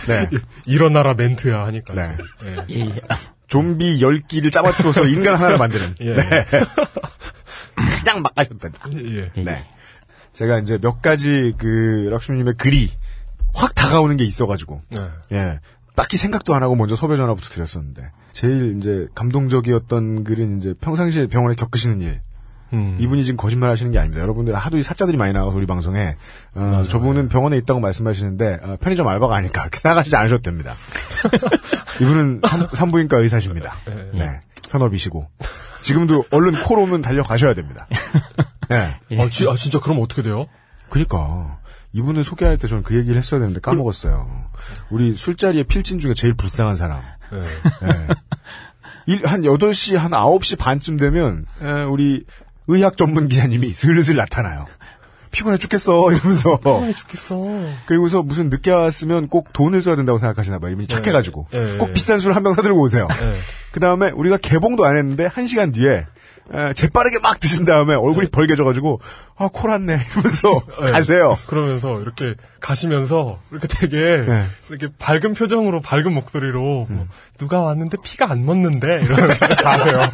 네. 0.07 0.29
일어나라 0.67 1.15
멘트야 1.15 1.65
하니까 1.65 1.95
네. 1.95 2.17
예. 2.45 2.57
예, 2.71 2.81
예. 2.81 3.01
좀비 3.53 4.01
10기를 4.01 4.51
짜맞추어서 4.51 5.05
인간 5.05 5.35
하나를 5.35 5.59
만드는. 5.59 5.97
예. 6.01 6.15
네. 6.15 6.47
그냥 8.01 8.23
막 8.23 8.33
하셨다. 8.35 8.71
예. 8.95 9.31
예. 9.37 9.43
네. 9.43 9.67
제가 10.33 10.59
이제 10.59 10.79
몇 10.79 11.03
가지 11.03 11.53
그, 11.59 12.09
락슈님의 12.11 12.55
글이 12.55 12.91
확 13.53 13.75
다가오는 13.75 14.17
게 14.17 14.25
있어가지고, 14.25 14.81
네. 14.89 15.01
예. 15.33 15.61
딱히 15.95 16.17
생각도 16.17 16.55
안 16.55 16.63
하고 16.63 16.75
먼저 16.75 16.97
섭외 16.97 17.19
전화부터 17.19 17.51
드렸었는데, 17.51 18.11
제일 18.33 18.77
이제 18.79 19.07
감동적이었던 19.15 20.25
글은 20.25 20.59
이제 20.59 20.75
평상시에 20.81 21.27
병원에 21.27 21.55
겪으시는 21.55 22.01
일. 22.01 22.21
음. 22.73 22.97
이분이 22.99 23.23
지금 23.25 23.37
거짓말 23.37 23.71
하시는 23.71 23.93
게 23.93 23.99
아닙니다. 23.99 24.23
여러분들 24.23 24.55
하도 24.55 24.79
이 24.79 24.83
사자들이 24.83 25.19
많이 25.19 25.35
나와서 25.35 25.55
우리 25.57 25.67
방송에, 25.67 26.15
어, 26.55 26.83
저분은 26.89 27.29
병원에 27.29 27.59
있다고 27.59 27.81
말씀하시는데, 27.81 28.61
어, 28.63 28.77
편의점 28.81 29.07
알바가 29.07 29.37
아닐까. 29.37 29.61
그렇게 29.63 29.79
생각하시지 29.79 30.17
않으셔도 30.17 30.41
됩니다. 30.43 30.73
이분은 32.01 32.41
산, 32.75 32.91
부인과 32.91 33.19
의사십니다. 33.19 33.77
예. 33.89 34.19
네. 34.19 34.41
현업이시고. 34.71 35.29
지금도 35.83 36.25
얼른 36.31 36.63
코로 36.63 36.83
오면 36.85 37.03
달려가셔야 37.03 37.53
됩니다. 37.55 37.87
네. 38.71 38.99
아, 39.21 39.29
지- 39.29 39.47
아, 39.49 39.55
진짜 39.55 39.79
그럼 39.79 39.99
어떻게 40.01 40.23
돼요? 40.23 40.47
그니까. 40.89 41.59
이분을 41.93 42.25
소개할 42.25 42.57
때 42.57 42.69
저는 42.69 42.85
그 42.85 42.97
얘기를 42.97 43.19
했어야 43.19 43.39
되는데 43.41 43.61
까먹었어요. 43.61 44.47
우리 44.89 45.15
술자리에 45.15 45.65
필진 45.65 45.99
중에 45.99 46.15
제일 46.15 46.33
불쌍한 46.33 46.77
사람. 46.77 47.03
예. 47.33 47.39
네. 47.87 48.07
일, 49.07 49.27
한 49.27 49.43
8시, 49.43 49.97
한 49.97 50.13
9시 50.13 50.59
반쯤 50.59 50.97
되면, 50.97 51.47
에, 51.61 51.83
우리 51.85 52.25
의학 52.69 52.97
전문 52.97 53.29
기자님이 53.29 53.71
슬슬 53.73 54.17
나타나요. 54.17 54.65
피곤해 55.33 55.57
죽겠어, 55.59 56.13
이러면서. 56.13 56.61
좋겠어. 56.99 57.37
그리고서 57.87 58.23
무슨 58.23 58.51
늦게 58.51 58.71
왔으면 58.71 59.29
꼭 59.29 59.53
돈을 59.53 59.81
써야 59.83 59.97
된다고 59.97 60.19
생각하시나 60.19 60.59
봐요. 60.59 60.73
이분이 60.73 60.87
착해가지고. 60.87 61.49
예, 61.55 61.75
예. 61.75 61.79
꼭 61.79 61.93
비싼 61.93 62.19
술 62.21 62.33
한 62.35 62.43
병 62.45 62.55
사들고 62.55 62.79
오세요. 62.81 63.09
예. 63.11 63.37
그 63.73 63.81
다음에 63.81 64.11
우리가 64.11 64.37
개봉도 64.37 64.85
안 64.85 64.97
했는데, 64.97 65.27
한 65.27 65.47
시간 65.47 65.73
뒤에, 65.73 66.07
에, 66.53 66.75
재빠르게 66.75 67.19
막 67.21 67.41
드신 67.41 67.65
다음에 67.65 67.95
얼굴이 67.95 68.29
벌개져가지고, 68.29 69.01
아, 69.37 69.49
코 69.53 69.69
났네. 69.69 69.97
이러면서 70.13 70.61
예. 70.87 70.91
가세요. 70.91 71.37
그러면서 71.47 72.01
이렇게 72.01 72.35
가시면서 72.61 73.39
이렇게 73.51 73.69
되게 73.69 74.25
네. 74.27 74.43
이렇게 74.69 74.89
밝은 74.99 75.35
표정으로 75.35 75.81
밝은 75.81 76.13
목소리로 76.13 76.87
뭐, 76.89 77.07
누가 77.39 77.63
왔는데 77.63 77.99
피가 78.03 78.31
안 78.31 78.45
멎는데 78.45 79.03
이러면서 79.03 79.47
가세요. 79.57 80.01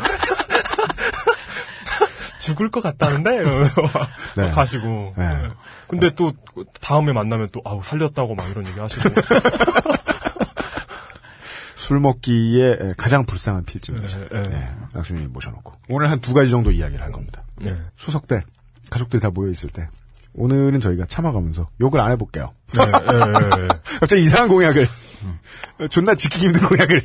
죽을 2.38 2.70
것 2.70 2.82
같다는데 2.82 3.37
이러면서 3.37 3.82
막 3.82 3.92
네. 4.37 4.50
가시고. 4.50 5.14
네. 5.16 5.26
네. 5.28 5.49
근데 5.88 6.11
또 6.14 6.32
다음에 6.80 7.12
만나면 7.12 7.49
또 7.52 7.61
아우 7.64 7.82
살렸다고 7.82 8.35
막 8.35 8.49
이런 8.50 8.66
얘기 8.66 8.78
하시고. 8.78 9.08
술 11.88 12.00
먹기에 12.00 12.92
가장 12.99 13.25
불쌍한 13.25 13.64
필진이죠. 13.64 14.21
예, 14.35 14.38
예. 14.38 14.42
네, 14.42 14.68
락수님 14.92 15.33
모셔놓고. 15.33 15.73
오늘 15.88 16.11
한 16.11 16.21
두 16.21 16.35
가지 16.35 16.50
정도 16.50 16.71
이야기를 16.71 17.02
할 17.02 17.12
겁니다. 17.12 17.42
네. 17.59 17.75
추석 17.97 18.26
때, 18.28 18.42
가족들이 18.90 19.23
다 19.23 19.30
모여 19.30 19.50
있을 19.50 19.71
때. 19.71 19.88
오늘은 20.35 20.80
저희가 20.80 21.07
참아가면서 21.07 21.71
욕을 21.80 21.99
안 22.00 22.12
해볼게요. 22.12 22.52
네, 22.75 22.83
예, 22.85 23.16
예, 23.16 23.62
예. 23.64 23.68
갑자기 24.00 24.21
이상한 24.21 24.49
공약을. 24.50 24.87
존나 25.88 26.14
지키기 26.14 26.49
힘든 26.49 26.61
공약을. 26.61 27.02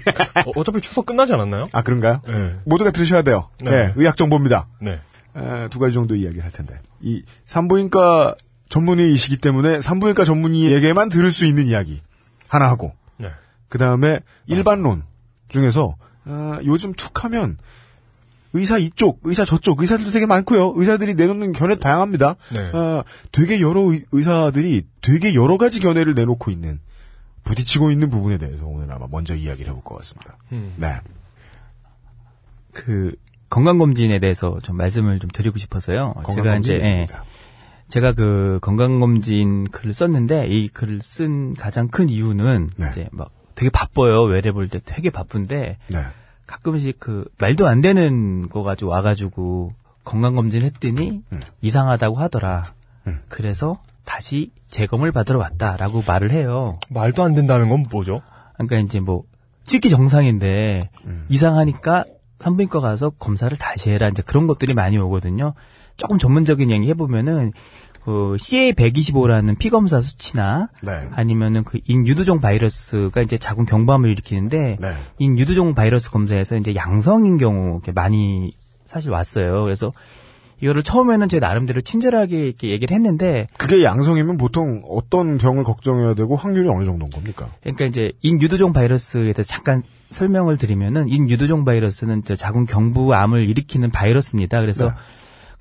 어, 0.48 0.52
어차피 0.58 0.82
추석 0.82 1.06
끝나지 1.06 1.32
않았나요? 1.32 1.68
아, 1.72 1.82
그런가요? 1.82 2.20
네. 2.28 2.58
모두가 2.66 2.92
들으셔야 2.92 3.22
돼요. 3.22 3.48
네. 3.62 3.70
네, 3.72 3.94
의학 3.96 4.18
정보입니다. 4.18 4.68
네. 4.82 5.00
에, 5.38 5.70
두 5.70 5.80
가지 5.80 5.94
정도 5.94 6.14
이야기를 6.16 6.44
할 6.44 6.52
텐데. 6.52 6.78
이 7.00 7.24
산부인과 7.46 8.36
전문의이시기 8.68 9.38
때문에 9.38 9.80
산부인과 9.80 10.26
전문의에게만 10.26 11.08
들을 11.08 11.32
수 11.32 11.46
있는 11.46 11.68
이야기 11.68 12.02
하나 12.50 12.68
하고 12.68 12.88
네. 12.88 13.03
그 13.74 13.80
다음에 13.80 14.20
일반론 14.46 15.02
중에서 15.50 15.96
아, 16.26 16.60
요즘 16.64 16.94
툭하면 16.94 17.58
의사 18.54 18.78
이쪽, 18.78 19.20
의사 19.24 19.46
저쪽, 19.46 19.82
의사들도 19.82 20.12
되게 20.12 20.28
많고요. 20.28 20.74
의사들이 20.76 21.16
내놓는 21.16 21.54
견해 21.54 21.74
다양합니다. 21.76 22.36
네. 22.54 22.70
아, 22.72 23.04
되게 23.32 23.62
여러 23.62 23.82
의- 23.92 24.06
의사들이 24.12 24.86
되게 25.02 25.34
여러 25.34 25.58
가지 25.58 25.80
견해를 25.80 26.14
내놓고 26.14 26.52
있는 26.52 26.80
부딪히고 27.46 27.90
있는 27.90 28.12
부분에 28.12 28.38
대해서 28.38 28.64
오늘 28.64 28.92
아마 28.92 29.08
먼저 29.10 29.34
이야기를 29.34 29.72
해볼 29.72 29.84
것 29.84 29.98
같습니다. 29.98 30.38
음. 30.52 30.76
네. 30.78 30.90
그 32.74 33.16
건강검진에 33.50 34.20
대해서 34.20 34.60
좀 34.62 34.78
말씀을 34.78 35.18
좀 35.20 35.32
드리고 35.32 35.58
싶어서요. 35.58 36.14
제가 36.36 36.58
이제 36.58 36.76
예. 36.76 37.06
제가 37.88 38.14
그 38.14 38.60
건강검진 38.62 39.64
글을 39.72 39.96
썼는데 39.96 40.46
이 40.48 40.68
글을 40.68 41.02
쓴 41.02 41.56
가장 41.56 41.88
큰 41.88 42.08
이유는 42.10 42.70
네. 42.78 42.88
이제 42.92 43.08
막 43.12 43.32
되게 43.56 43.70
바빠요. 43.70 44.24
외래볼 44.24 44.68
때 44.70 44.80
되게 44.84 45.10
바쁜데 45.10 45.78
네. 45.88 45.98
가끔씩 46.48 47.00
그 47.00 47.26
말도 47.38 47.68
안 47.68 47.82
되는 47.82 48.50
거 48.50 48.64
가지고 48.64 48.92
와가지고 48.92 49.74
건강 50.04 50.34
검진 50.34 50.64
했더니 50.64 51.22
음. 51.32 51.42
이상하다고 51.62 52.16
하더라. 52.16 52.64
음. 53.08 53.18
그래서 53.30 53.80
다시 54.06 54.52
재검을 54.70 55.12
받으러 55.12 55.40
왔다라고 55.40 56.04
말을 56.06 56.32
해요. 56.32 56.80
말도 56.90 57.24
안 57.24 57.34
된다는 57.34 57.70
건 57.70 57.86
뭐죠? 57.90 58.22
그러니까 58.56 58.78
이제 58.78 59.00
뭐 59.00 59.24
찍기 59.66 59.90
정상인데 59.90 60.82
음. 61.06 61.26
이상하니까 61.30 62.06
산부인과 62.40 62.82
가서 62.82 63.10
검사를 63.12 63.56
다시 63.58 63.92
해라 63.92 64.10
이제 64.10 64.22
그런 64.22 64.48
것들이 64.48 64.74
많이 64.74 64.98
오거든요. 64.98 65.54
조금 65.96 66.18
전문적인 66.18 66.70
얘기 66.72 66.90
해보면은 66.90 67.54
그 68.04 68.36
CA125라는 68.38 69.58
피검사 69.58 70.02
수치나 70.02 70.70
네. 70.84 70.92
아니면은 71.14 71.64
그 71.64 71.80
인유두종 71.86 72.42
바이러스가 72.42 73.22
이제 73.22 73.38
자궁 73.38 73.66
경부암을 73.66 74.10
일으키는데 74.10 74.78
네. 74.80 74.88
인유두종 75.20 75.74
바이러스 75.74 76.12
검사에서 76.12 76.58
이제 76.58 76.76
양성인 76.76 77.38
경우 77.38 77.76
이렇게 77.76 77.94
많이 77.94 78.56
사실 78.88 79.12
왔어요. 79.12 79.64
그래서 79.64 79.94
이거를 80.60 80.84
처음에는 80.84 81.30
제 81.30 81.40
나름대로 81.40 81.82
친절하게 81.82 82.46
이렇게 82.46 82.70
얘기를 82.70 82.94
했는데 82.96 83.48
그게 83.58 83.84
양성이면 83.84 84.38
보통 84.38 84.82
어떤 84.88 85.38
병을 85.38 85.64
걱정해야 85.64 86.14
되고 86.14 86.36
확률이 86.36 86.70
어느 86.70 86.86
정도인 86.86 87.10
겁니까? 87.10 87.50
그러니까 87.62 87.86
이제 87.86 88.12
인유두종 88.22 88.74
바이러스에 88.74 89.34
대해서 89.34 89.44
잠깐 89.44 89.82
설명을 90.10 90.58
드리면은 90.58 91.10
인유두종 91.10 91.66
바이러스는 91.66 92.24
자궁 92.38 92.66
경부암을 92.66 93.48
일으키는 93.50 93.92
바이러스입니다. 93.92 94.62
그래서 94.62 94.90
네. 94.90 94.96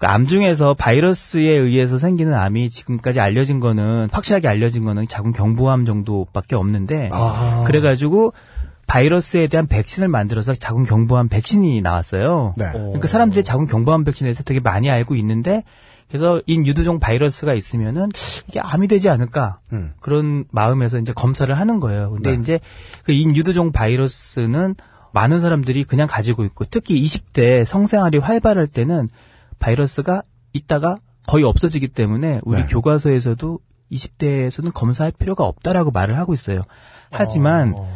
그암 0.03 0.27
중에서 0.27 0.75
바이러스에 0.75 1.49
의해서 1.49 1.97
생기는 1.97 2.35
암이 2.35 2.71
지금까지 2.71 3.21
알려진 3.21 3.61
거는 3.61 4.09
확실하게 4.11 4.49
알려진 4.49 4.85
거는 4.85 5.07
자궁 5.07 5.31
경부암 5.31 5.85
정도밖에 5.85 6.57
없는데 6.57 7.09
아. 7.13 7.63
그래가지고 7.69 8.33
바이러스에 8.89 9.47
대한 9.47 9.69
백신을 9.69 10.09
만들어서 10.09 10.57
자궁 10.57 10.83
경부암 10.83 11.29
백신이 11.29 11.83
나왔어요. 11.83 12.53
네. 12.57 12.65
그러니까 12.73 13.07
사람들이 13.07 13.45
자궁 13.45 13.67
경부암 13.67 14.03
백신에 14.03 14.27
대해서 14.27 14.43
되게 14.43 14.59
많이 14.59 14.91
알고 14.91 15.15
있는데 15.15 15.63
그래서 16.09 16.43
인 16.47 16.67
유두종 16.67 16.99
바이러스가 16.99 17.55
있으면은 17.55 18.09
이게 18.49 18.59
암이 18.59 18.89
되지 18.89 19.09
않을까 19.09 19.61
음. 19.73 19.93
그런 20.01 20.47
마음에서 20.51 20.99
이제 20.99 21.13
검사를 21.13 21.57
하는 21.57 21.79
거예요. 21.79 22.11
근데 22.11 22.33
네. 22.33 22.39
이제 22.41 22.61
그 23.05 23.13
인 23.13 23.37
유두종 23.37 23.71
바이러스는 23.71 24.75
많은 25.13 25.39
사람들이 25.39 25.85
그냥 25.85 26.09
가지고 26.11 26.45
있고 26.45 26.65
특히 26.69 27.01
20대 27.01 27.65
성생활이 27.65 28.19
활발할 28.19 28.67
때는 28.67 29.09
바이러스가 29.63 30.23
있다가 30.53 30.99
거의 31.27 31.45
없어지기 31.45 31.89
때문에 31.89 32.41
우리 32.43 32.59
네. 32.59 32.67
교과서에서도 32.67 33.61
20대에서는 33.93 34.73
검사할 34.75 35.13
필요가 35.13 35.45
없다라고 35.45 35.91
말을 35.93 36.19
하고 36.19 36.35
있어요. 36.35 36.63
하지만 37.11 37.75
어. 37.77 37.89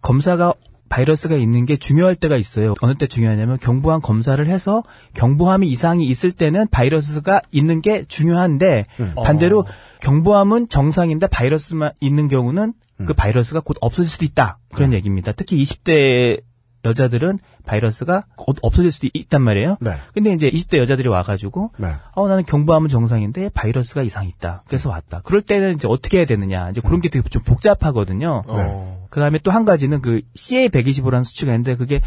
검사가 0.00 0.54
바이러스가 0.88 1.36
있는 1.36 1.66
게 1.66 1.76
중요할 1.76 2.14
때가 2.14 2.36
있어요. 2.36 2.74
어느 2.80 2.94
때 2.94 3.06
중요하냐면 3.06 3.58
경부암 3.58 4.00
검사를 4.00 4.46
해서 4.46 4.82
경부암이 5.14 5.68
이상이 5.68 6.06
있을 6.06 6.32
때는 6.32 6.66
바이러스가 6.70 7.42
있는 7.50 7.82
게 7.82 8.04
중요한데 8.06 8.84
음. 9.00 9.14
반대로 9.22 9.60
어. 9.60 9.64
경부암은 10.00 10.68
정상인데 10.68 11.26
바이러스만 11.26 11.92
있는 12.00 12.28
경우는 12.28 12.74
그 13.06 13.14
바이러스가 13.14 13.60
곧 13.60 13.76
없어질 13.80 14.10
수도 14.10 14.24
있다. 14.24 14.58
그런 14.74 14.92
얘기입니다. 14.92 15.32
특히 15.32 15.62
20대 15.62 16.42
여자들은 16.84 17.38
바이러스가 17.68 18.24
어- 18.36 18.52
없어질 18.62 18.90
수도 18.90 19.08
있단 19.14 19.42
말이에요. 19.42 19.76
네. 19.80 19.92
근데 20.14 20.32
이제 20.32 20.50
20대 20.50 20.78
여자들이 20.78 21.08
와가지고 21.08 21.70
네. 21.76 21.88
어 22.14 22.26
나는 22.28 22.44
경부암은 22.44 22.88
정상인데 22.88 23.50
바이러스가 23.50 24.02
이상 24.02 24.26
있다. 24.26 24.62
그래서 24.66 24.90
왔다. 24.90 25.20
그럴 25.24 25.42
때는 25.42 25.74
이제 25.74 25.86
어떻게 25.88 26.18
해야 26.18 26.26
되느냐. 26.26 26.70
이제 26.70 26.80
그런 26.80 27.00
게 27.00 27.08
되게 27.08 27.28
좀 27.28 27.42
복잡하거든요. 27.42 28.42
어. 28.46 29.06
그 29.10 29.20
다음에 29.20 29.38
또 29.38 29.50
한 29.50 29.64
가지는 29.64 30.00
그 30.02 30.20
CA125라는 30.36 31.24
수치가 31.24 31.52
있는데 31.52 31.74
그게 31.74 32.00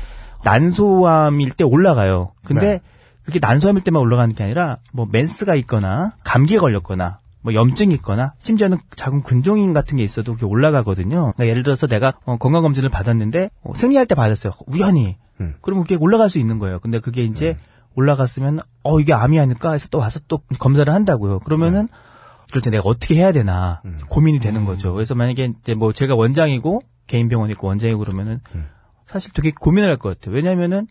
난소암일 0.43 1.51
때 1.53 1.63
올라가요. 1.63 2.31
근데 2.43 2.61
네. 2.73 2.81
그게 3.23 3.39
난소암일 3.39 3.83
때만 3.83 4.01
올라가는 4.01 4.33
게 4.33 4.43
아니라 4.43 4.77
뭐 4.91 5.07
맨스가 5.09 5.55
있거나 5.55 6.11
감기에 6.23 6.57
걸렸거나 6.57 7.19
뭐 7.41 7.53
염증이 7.53 7.93
있거나 7.95 8.33
심지어는 8.39 8.77
작은 8.95 9.23
근종인 9.23 9.73
같은 9.73 9.97
게 9.97 10.03
있어도 10.03 10.33
그게 10.33 10.45
올라가거든요. 10.45 11.33
그러니까 11.33 11.47
예를 11.47 11.63
들어서 11.63 11.87
내가 11.87 12.13
어, 12.25 12.37
건강 12.37 12.61
검진을 12.61 12.89
받았는데 12.89 13.49
어, 13.63 13.73
생리할 13.75 14.05
때 14.05 14.15
받았어요. 14.15 14.53
우연히. 14.67 15.17
음. 15.39 15.55
그러면 15.61 15.83
그게 15.83 15.95
올라갈 15.95 16.29
수 16.29 16.37
있는 16.39 16.59
거예요. 16.59 16.79
근데 16.79 16.99
그게 16.99 17.23
이제 17.23 17.57
올라갔으면 17.95 18.59
어 18.83 18.99
이게 18.99 19.13
암이 19.13 19.39
아닐까 19.39 19.71
해서 19.73 19.87
또 19.89 19.97
와서 19.97 20.19
또 20.27 20.39
검사를 20.59 20.91
한다고요. 20.93 21.39
그러면은 21.39 21.87
그럴 22.49 22.61
때 22.61 22.69
내가 22.69 22.83
어떻게 22.85 23.15
해야 23.15 23.31
되나 23.31 23.81
음. 23.85 23.97
고민이 24.09 24.39
되는 24.39 24.65
거죠. 24.65 24.93
그래서 24.93 25.15
만약에 25.15 25.51
이제 25.61 25.73
뭐 25.73 25.91
제가 25.93 26.15
원장이고 26.15 26.81
개인 27.07 27.27
병원이 27.27 27.53
있고 27.53 27.67
원장이고 27.67 27.99
그러면은 27.99 28.39
음. 28.55 28.67
사실 29.07 29.31
되게 29.33 29.51
고민을 29.51 29.89
할 29.89 29.97
것 29.97 30.19
같아요. 30.19 30.35
왜냐면은 30.35 30.87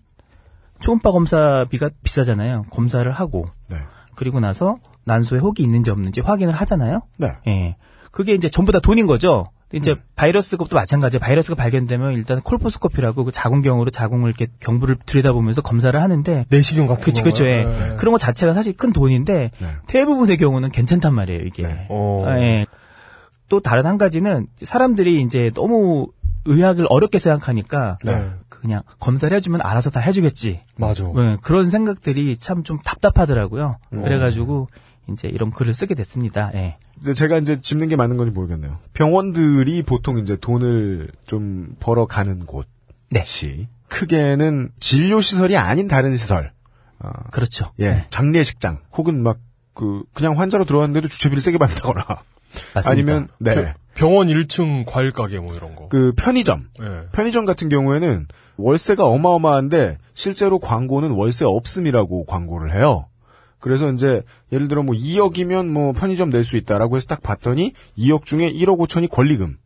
초음파 0.81 1.11
검사비가 1.13 1.91
비싸잖아요. 2.03 2.65
검사를 2.71 3.11
하고 3.11 3.47
네. 3.69 3.77
그리고 4.15 4.41
나서 4.41 4.79
난소에 5.05 5.39
혹이 5.39 5.63
있는지 5.63 5.91
없는지 5.91 6.21
확인을 6.21 6.55
하잖아요. 6.55 7.03
네. 7.19 7.33
예. 7.47 7.77
그게 8.11 8.35
이제 8.35 8.49
전부 8.49 8.73
다 8.73 8.81
돈인 8.81 9.07
거죠. 9.07 9.47
이제 9.73 9.93
음. 9.93 9.97
바이러스 10.17 10.57
것도 10.57 10.75
마찬가지예요. 10.75 11.21
바이러스가 11.21 11.55
발견되면 11.55 12.15
일단 12.15 12.41
콜포스코피라고 12.41 13.25
그 13.25 13.31
자궁경으로 13.31 13.91
자궁을 13.91 14.29
이렇게 14.29 14.49
경부를 14.59 14.97
들여다보면서 15.07 15.63
검사를 15.63 16.01
하는데 16.01 16.45
내시경 16.49 16.89
같은 16.89 17.03
그치, 17.05 17.23
거. 17.23 17.29
그쵸, 17.29 17.47
예. 17.47 17.63
그런 17.97 18.11
거 18.13 18.19
자체가 18.19 18.53
사실 18.53 18.73
큰 18.77 18.93
돈인데, 18.93 19.51
네. 19.57 19.69
대부분의 19.87 20.39
경우는 20.39 20.71
괜찮단 20.71 21.15
말이에요, 21.15 21.43
이게. 21.43 21.63
네. 21.69 21.87
어. 21.89 22.25
아, 22.27 22.41
예. 22.41 22.67
또 23.49 23.61
다른 23.61 23.87
한 23.87 23.97
가지는 23.97 24.49
사람들이 24.61 25.23
이제 25.23 25.53
너무 25.55 26.09
의학을 26.47 26.87
어렵게 26.89 27.21
생각하니까, 27.21 27.99
네. 28.05 28.29
그냥 28.49 28.81
검사를 28.99 29.35
해주면 29.37 29.61
알아서 29.63 29.91
다 29.91 30.01
해주겠지. 30.01 30.63
맞아. 30.79 31.05
예, 31.17 31.37
그런 31.43 31.71
생각들이 31.71 32.37
참 32.37 32.65
좀 32.65 32.79
답답하더라고요. 32.85 33.77
음. 33.93 34.03
그래가지고, 34.03 34.67
이제 35.13 35.29
이런 35.29 35.51
글을 35.51 35.75
쓰게 35.75 35.95
됐습니다. 35.95 36.51
예. 36.55 36.77
이제 37.01 37.15
제가 37.15 37.39
이제 37.39 37.61
짚는 37.61 37.89
게 37.89 37.97
맞는 37.97 38.17
건지 38.17 38.33
모르겠네요. 38.33 38.79
병원들이 38.93 39.83
보통 39.83 40.19
이제 40.19 40.37
돈을 40.37 41.09
좀 41.27 41.75
벌어 41.81 42.07
가는 42.07 42.39
곳이 42.41 42.67
네. 43.11 43.25
크게는 43.89 44.71
진료 44.79 45.21
시설이 45.21 45.57
아닌 45.57 45.89
다른 45.89 46.17
시설, 46.17 46.53
그렇죠. 47.33 47.73
예, 47.81 48.07
장례식장 48.11 48.79
혹은 48.93 49.23
막 49.23 49.39
그 49.81 50.03
그냥 50.13 50.39
환자로 50.39 50.65
들어왔는데도 50.67 51.09
주차비를 51.09 51.41
세게 51.41 51.59
받는다거나 51.59 52.05
맞습니다. 52.75 52.91
아니면 52.91 53.29
네. 53.39 53.55
그 53.55 53.73
병원 53.95 54.29
1층 54.29 54.85
과일 54.87 55.11
가게 55.11 55.39
뭐 55.39 55.55
이런 55.55 55.75
거. 55.75 55.89
그 55.89 56.13
편의점. 56.17 56.69
예. 56.83 57.07
편의점 57.13 57.45
같은 57.45 57.69
경우에는 57.69 58.27
월세가 58.57 59.07
어마어마한데 59.07 59.97
실제로 60.15 60.59
광고는 60.59 61.13
월세 61.13 61.45
없음이라고 61.45 62.27
광고를 62.27 62.75
해요. 62.75 63.07
그래서 63.61 63.93
이제 63.93 64.23
예를 64.53 64.69
들어 64.69 64.83
뭐 64.83 64.95
2억이면 64.97 65.69
뭐 65.69 65.93
편의점 65.93 66.31
낼 66.31 66.45
수 66.45 66.57
있다라고 66.57 66.97
해서 66.97 67.07
딱 67.07 67.23
봤더니 67.23 67.73
2억 67.99 68.25
중에 68.25 68.51
1억 68.53 68.79
5천이 68.79 69.09
권리금이라는 69.11 69.59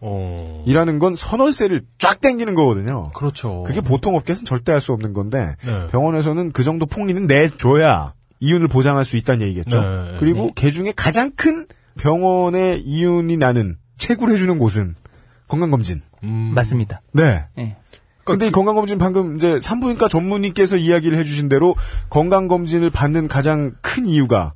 어. 0.00 0.98
건 1.00 1.14
선월세를 1.14 1.82
쫙 1.98 2.20
땡기는 2.20 2.54
거거든요. 2.54 3.10
그렇죠. 3.14 3.62
그게 3.64 3.80
보통 3.80 4.16
업계에서는 4.16 4.44
절대 4.44 4.72
할 4.72 4.80
수 4.80 4.92
없는 4.92 5.12
건데 5.12 5.56
네. 5.64 5.86
병원에서는 5.88 6.52
그 6.52 6.62
정도 6.64 6.86
폭리는 6.86 7.26
내줘야 7.26 8.14
이윤을 8.40 8.68
보장할 8.68 9.04
수 9.04 9.16
있다는 9.16 9.46
얘기겠죠. 9.46 9.80
네. 9.80 10.16
그리고 10.18 10.50
그 10.54 10.72
중에 10.72 10.92
가장 10.96 11.30
큰 11.36 11.66
병원의 11.98 12.80
이윤이 12.82 13.36
나는 13.36 13.76
채굴해주는 13.98 14.58
곳은 14.58 14.94
건강검진. 15.48 16.02
음. 16.24 16.52
맞습니다. 16.54 17.02
네. 17.12 17.44
예. 17.58 17.76
근데 18.24 18.48
이 18.48 18.50
건강검진 18.50 18.98
방금 18.98 19.36
이제 19.36 19.60
산부인과 19.60 20.08
전문의께서 20.08 20.76
이야기를 20.76 21.18
해주신 21.18 21.48
대로 21.48 21.74
건강검진을 22.10 22.90
받는 22.90 23.28
가장 23.28 23.72
큰 23.80 24.06
이유가 24.06 24.54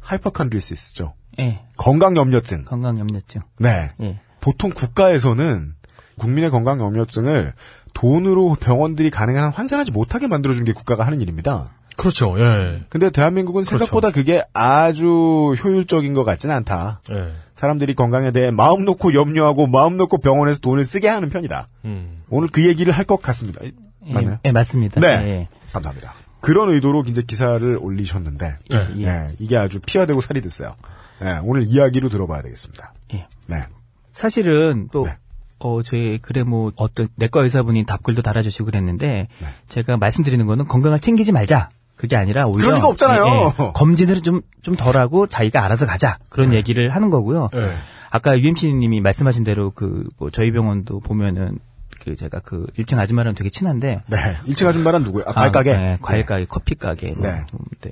hypochondriasis죠. 0.00 1.14
예. 1.40 1.60
건강염려증. 1.76 2.64
건강염려증. 2.64 3.42
네. 3.58 3.90
예. 4.00 4.20
보통 4.40 4.70
국가에서는 4.70 5.74
국민의 6.18 6.50
건강염려증을 6.50 7.54
돈으로 7.94 8.56
병원들이 8.60 9.10
가능한 9.10 9.44
한 9.44 9.52
환산하지 9.52 9.92
못하게 9.92 10.28
만들어준 10.28 10.64
게 10.64 10.72
국가가 10.72 11.04
하는 11.06 11.20
일입니다. 11.20 11.70
그렇죠. 11.96 12.38
예. 12.38 12.84
근데 12.88 13.10
대한민국은 13.10 13.64
그렇죠. 13.64 13.84
생각보다 13.84 14.12
그게 14.12 14.42
아주 14.52 15.54
효율적인 15.62 16.14
것 16.14 16.24
같지는 16.24 16.54
않다. 16.54 17.00
예. 17.10 17.32
사람들이 17.56 17.94
건강에 17.94 18.30
대해 18.30 18.52
마음 18.52 18.84
놓고 18.84 19.14
염려하고 19.14 19.66
마음 19.66 19.96
놓고 19.96 20.18
병원에서 20.18 20.60
돈을 20.60 20.84
쓰게 20.84 21.08
하는 21.08 21.28
편이다. 21.28 21.68
음. 21.86 22.17
오늘 22.30 22.48
그 22.48 22.66
얘기를 22.66 22.92
할 22.92 23.04
것 23.04 23.20
같습니다. 23.22 23.60
맞나요? 24.00 24.34
예, 24.44 24.48
예, 24.48 24.52
맞습니다. 24.52 25.00
네. 25.00 25.06
예. 25.08 25.48
감사합니다. 25.72 26.14
그런 26.40 26.70
의도로 26.70 27.04
이제 27.08 27.22
기사를 27.22 27.78
올리셨는데, 27.80 28.56
예. 28.72 28.76
네, 28.94 29.28
이게 29.38 29.56
아주 29.56 29.80
피가 29.80 30.06
되고 30.06 30.20
살이 30.20 30.40
됐어요. 30.40 30.74
네, 31.20 31.38
오늘 31.42 31.66
이야기로 31.66 32.08
들어봐야 32.08 32.42
되겠습니다. 32.42 32.92
예. 33.14 33.26
네. 33.48 33.64
사실은 34.12 34.88
또 34.92 35.04
네. 35.04 35.16
어, 35.58 35.82
저희 35.82 36.18
글에 36.18 36.44
뭐 36.44 36.72
어떤 36.76 37.08
내과 37.16 37.42
의사분이 37.42 37.84
답글도 37.86 38.22
달아주시고 38.22 38.66
그랬는데 38.66 39.26
제가 39.68 39.96
말씀드리는 39.96 40.44
거는 40.46 40.66
건강을 40.68 41.00
챙기지 41.00 41.32
말자. 41.32 41.68
그게 41.96 42.14
아니라 42.14 42.46
오히려 42.46 42.60
그럴 42.60 42.74
리가 42.76 42.86
없잖아요. 42.88 43.24
예, 43.26 43.64
예. 43.64 43.72
검진을 43.74 44.22
좀 44.22 44.40
좀 44.62 44.76
덜하고 44.76 45.26
자기가 45.26 45.64
알아서 45.64 45.84
가자 45.86 46.18
그런 46.28 46.52
얘기를 46.52 46.90
하는 46.90 47.10
거고요. 47.10 47.48
예. 47.54 47.72
아까 48.10 48.38
UMC님이 48.38 49.00
말씀하신 49.00 49.42
대로 49.42 49.72
그 49.72 50.04
뭐 50.18 50.30
저희 50.30 50.52
병원도 50.52 51.00
보면은 51.00 51.58
그 52.02 52.16
제가 52.16 52.40
그 52.40 52.66
1층 52.78 52.98
아줌마랑 52.98 53.34
되게 53.34 53.50
친한데 53.50 54.02
네. 54.06 54.16
1층 54.46 54.66
아줌마란 54.66 55.02
누구예요? 55.02 55.24
아, 55.28 55.32
과일 55.32 55.52
가게? 55.52 55.76
네, 55.76 55.98
과일 56.00 56.24
가게, 56.26 56.44
커피 56.46 56.74
가게. 56.74 57.12
뭐, 57.12 57.22
네. 57.26 57.44
음, 57.54 57.58
네. 57.80 57.90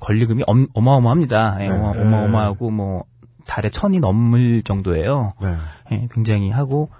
권리금이 0.00 0.44
엄, 0.46 0.66
어마어마합니다. 0.74 1.56
예, 1.60 1.68
네. 1.68 1.70
어마, 1.70 1.90
어마 1.90 2.24
어마하고 2.24 2.70
뭐 2.70 3.04
달에 3.46 3.70
천이 3.70 4.00
넘을 4.00 4.62
정도예요. 4.62 5.32
네. 5.40 5.48
예, 5.92 6.08
굉장히 6.12 6.50
하고 6.50 6.90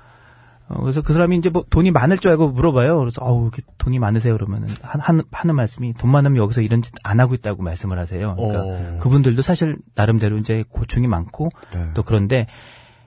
어, 0.69 0.81
그래서 0.83 1.01
그 1.01 1.15
사람이 1.15 1.37
이제 1.39 1.49
뭐 1.49 1.65
돈이 1.71 1.91
많을 1.91 2.19
줄 2.19 2.31
알고 2.31 2.49
물어봐요. 2.49 2.99
그래서 2.99 3.23
어우 3.25 3.45
이렇게 3.45 3.63
돈이 3.79 3.99
많으세요 3.99 4.35
그러면은 4.35 4.69
한, 4.83 5.01
한, 5.01 5.23
하는 5.33 5.55
말씀이 5.55 5.95
돈 5.95 6.11
많으면 6.11 6.37
여기서 6.37 6.61
이런 6.61 6.83
짓 6.83 6.93
안 7.05 7.21
하고 7.21 7.35
있다고 7.35 7.63
말씀을 7.63 7.99
하세요. 7.99 8.35
그러니까 8.37 8.63
어. 8.63 8.99
그분들도 9.01 9.41
사실 9.41 9.79
나름대로 9.95 10.37
이제 10.37 10.65
고충이 10.69 11.07
많고 11.07 11.49
네. 11.73 11.87
또 11.95 12.03
그런데 12.03 12.47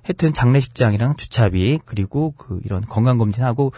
하여튼 0.03 0.33
장례식장이랑 0.33 1.15
주차비 1.15 1.79
그리고 1.85 2.33
그 2.37 2.59
이런 2.63 2.81
건강 2.81 3.17
검진하고 3.17 3.73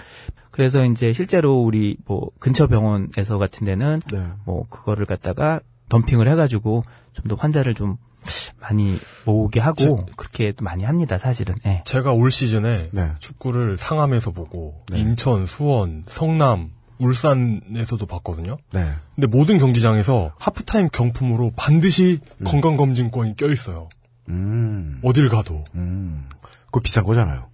그래서 0.51 0.85
이제 0.85 1.13
실제로 1.13 1.61
우리 1.61 1.97
뭐 2.05 2.29
근처 2.39 2.67
병원에서 2.67 3.37
같은 3.37 3.65
데는 3.65 3.99
네. 4.11 4.25
뭐 4.45 4.65
그거를 4.69 5.05
갖다가 5.05 5.59
덤핑을 5.89 6.27
해가지고 6.29 6.83
좀 7.13 7.27
더 7.27 7.35
환자를 7.35 7.73
좀 7.75 7.97
많이 8.59 8.97
모으게 9.25 9.59
하고 9.59 10.05
그렇게 10.15 10.51
또 10.53 10.63
많이 10.63 10.83
합니다 10.83 11.17
사실은. 11.17 11.55
예. 11.65 11.83
제가 11.85 12.13
올 12.13 12.31
시즌에 12.31 12.89
네. 12.91 13.11
축구를 13.19 13.77
상암에서 13.77 14.31
보고 14.31 14.83
네. 14.89 14.99
인천, 14.99 15.45
수원, 15.45 16.03
성남, 16.07 16.71
울산에서도 16.99 18.05
봤거든요. 18.05 18.57
네. 18.71 18.93
근데 19.15 19.27
모든 19.27 19.57
경기장에서 19.57 20.33
하프타임 20.37 20.89
경품으로 20.91 21.51
반드시 21.55 22.19
건강검진권이 22.45 23.35
껴있어요. 23.35 23.89
음. 24.29 24.99
어딜 25.03 25.29
가도. 25.29 25.63
음. 25.75 26.25
그거 26.65 26.79
비싼 26.81 27.03
거잖아요. 27.03 27.47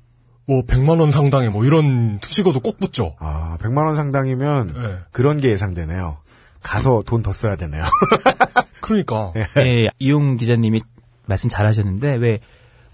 뭐 0.46 0.64
100만 0.64 1.00
원 1.00 1.12
상당의 1.12 1.50
뭐 1.50 1.64
이런 1.66 2.20
투시거도 2.20 2.60
꼭 2.62 2.80
붙죠. 2.80 3.16
아, 3.20 3.58
100만 3.62 3.86
원 3.86 3.96
상당이면 3.96 4.68
네. 4.74 4.98
그런 5.12 5.40
게 5.40 5.50
예상되네요. 5.50 6.18
가서 6.64 7.04
돈 7.06 7.22
더 7.24 7.32
써야 7.34 7.56
되네요. 7.56 7.84
그러니까 8.82 9.32
예, 9.58 9.88
이용 10.00 10.36
기자님이 10.38 10.82
말씀 11.26 11.50
잘 11.50 11.66
하셨는데 11.68 12.16
왜, 12.16 12.40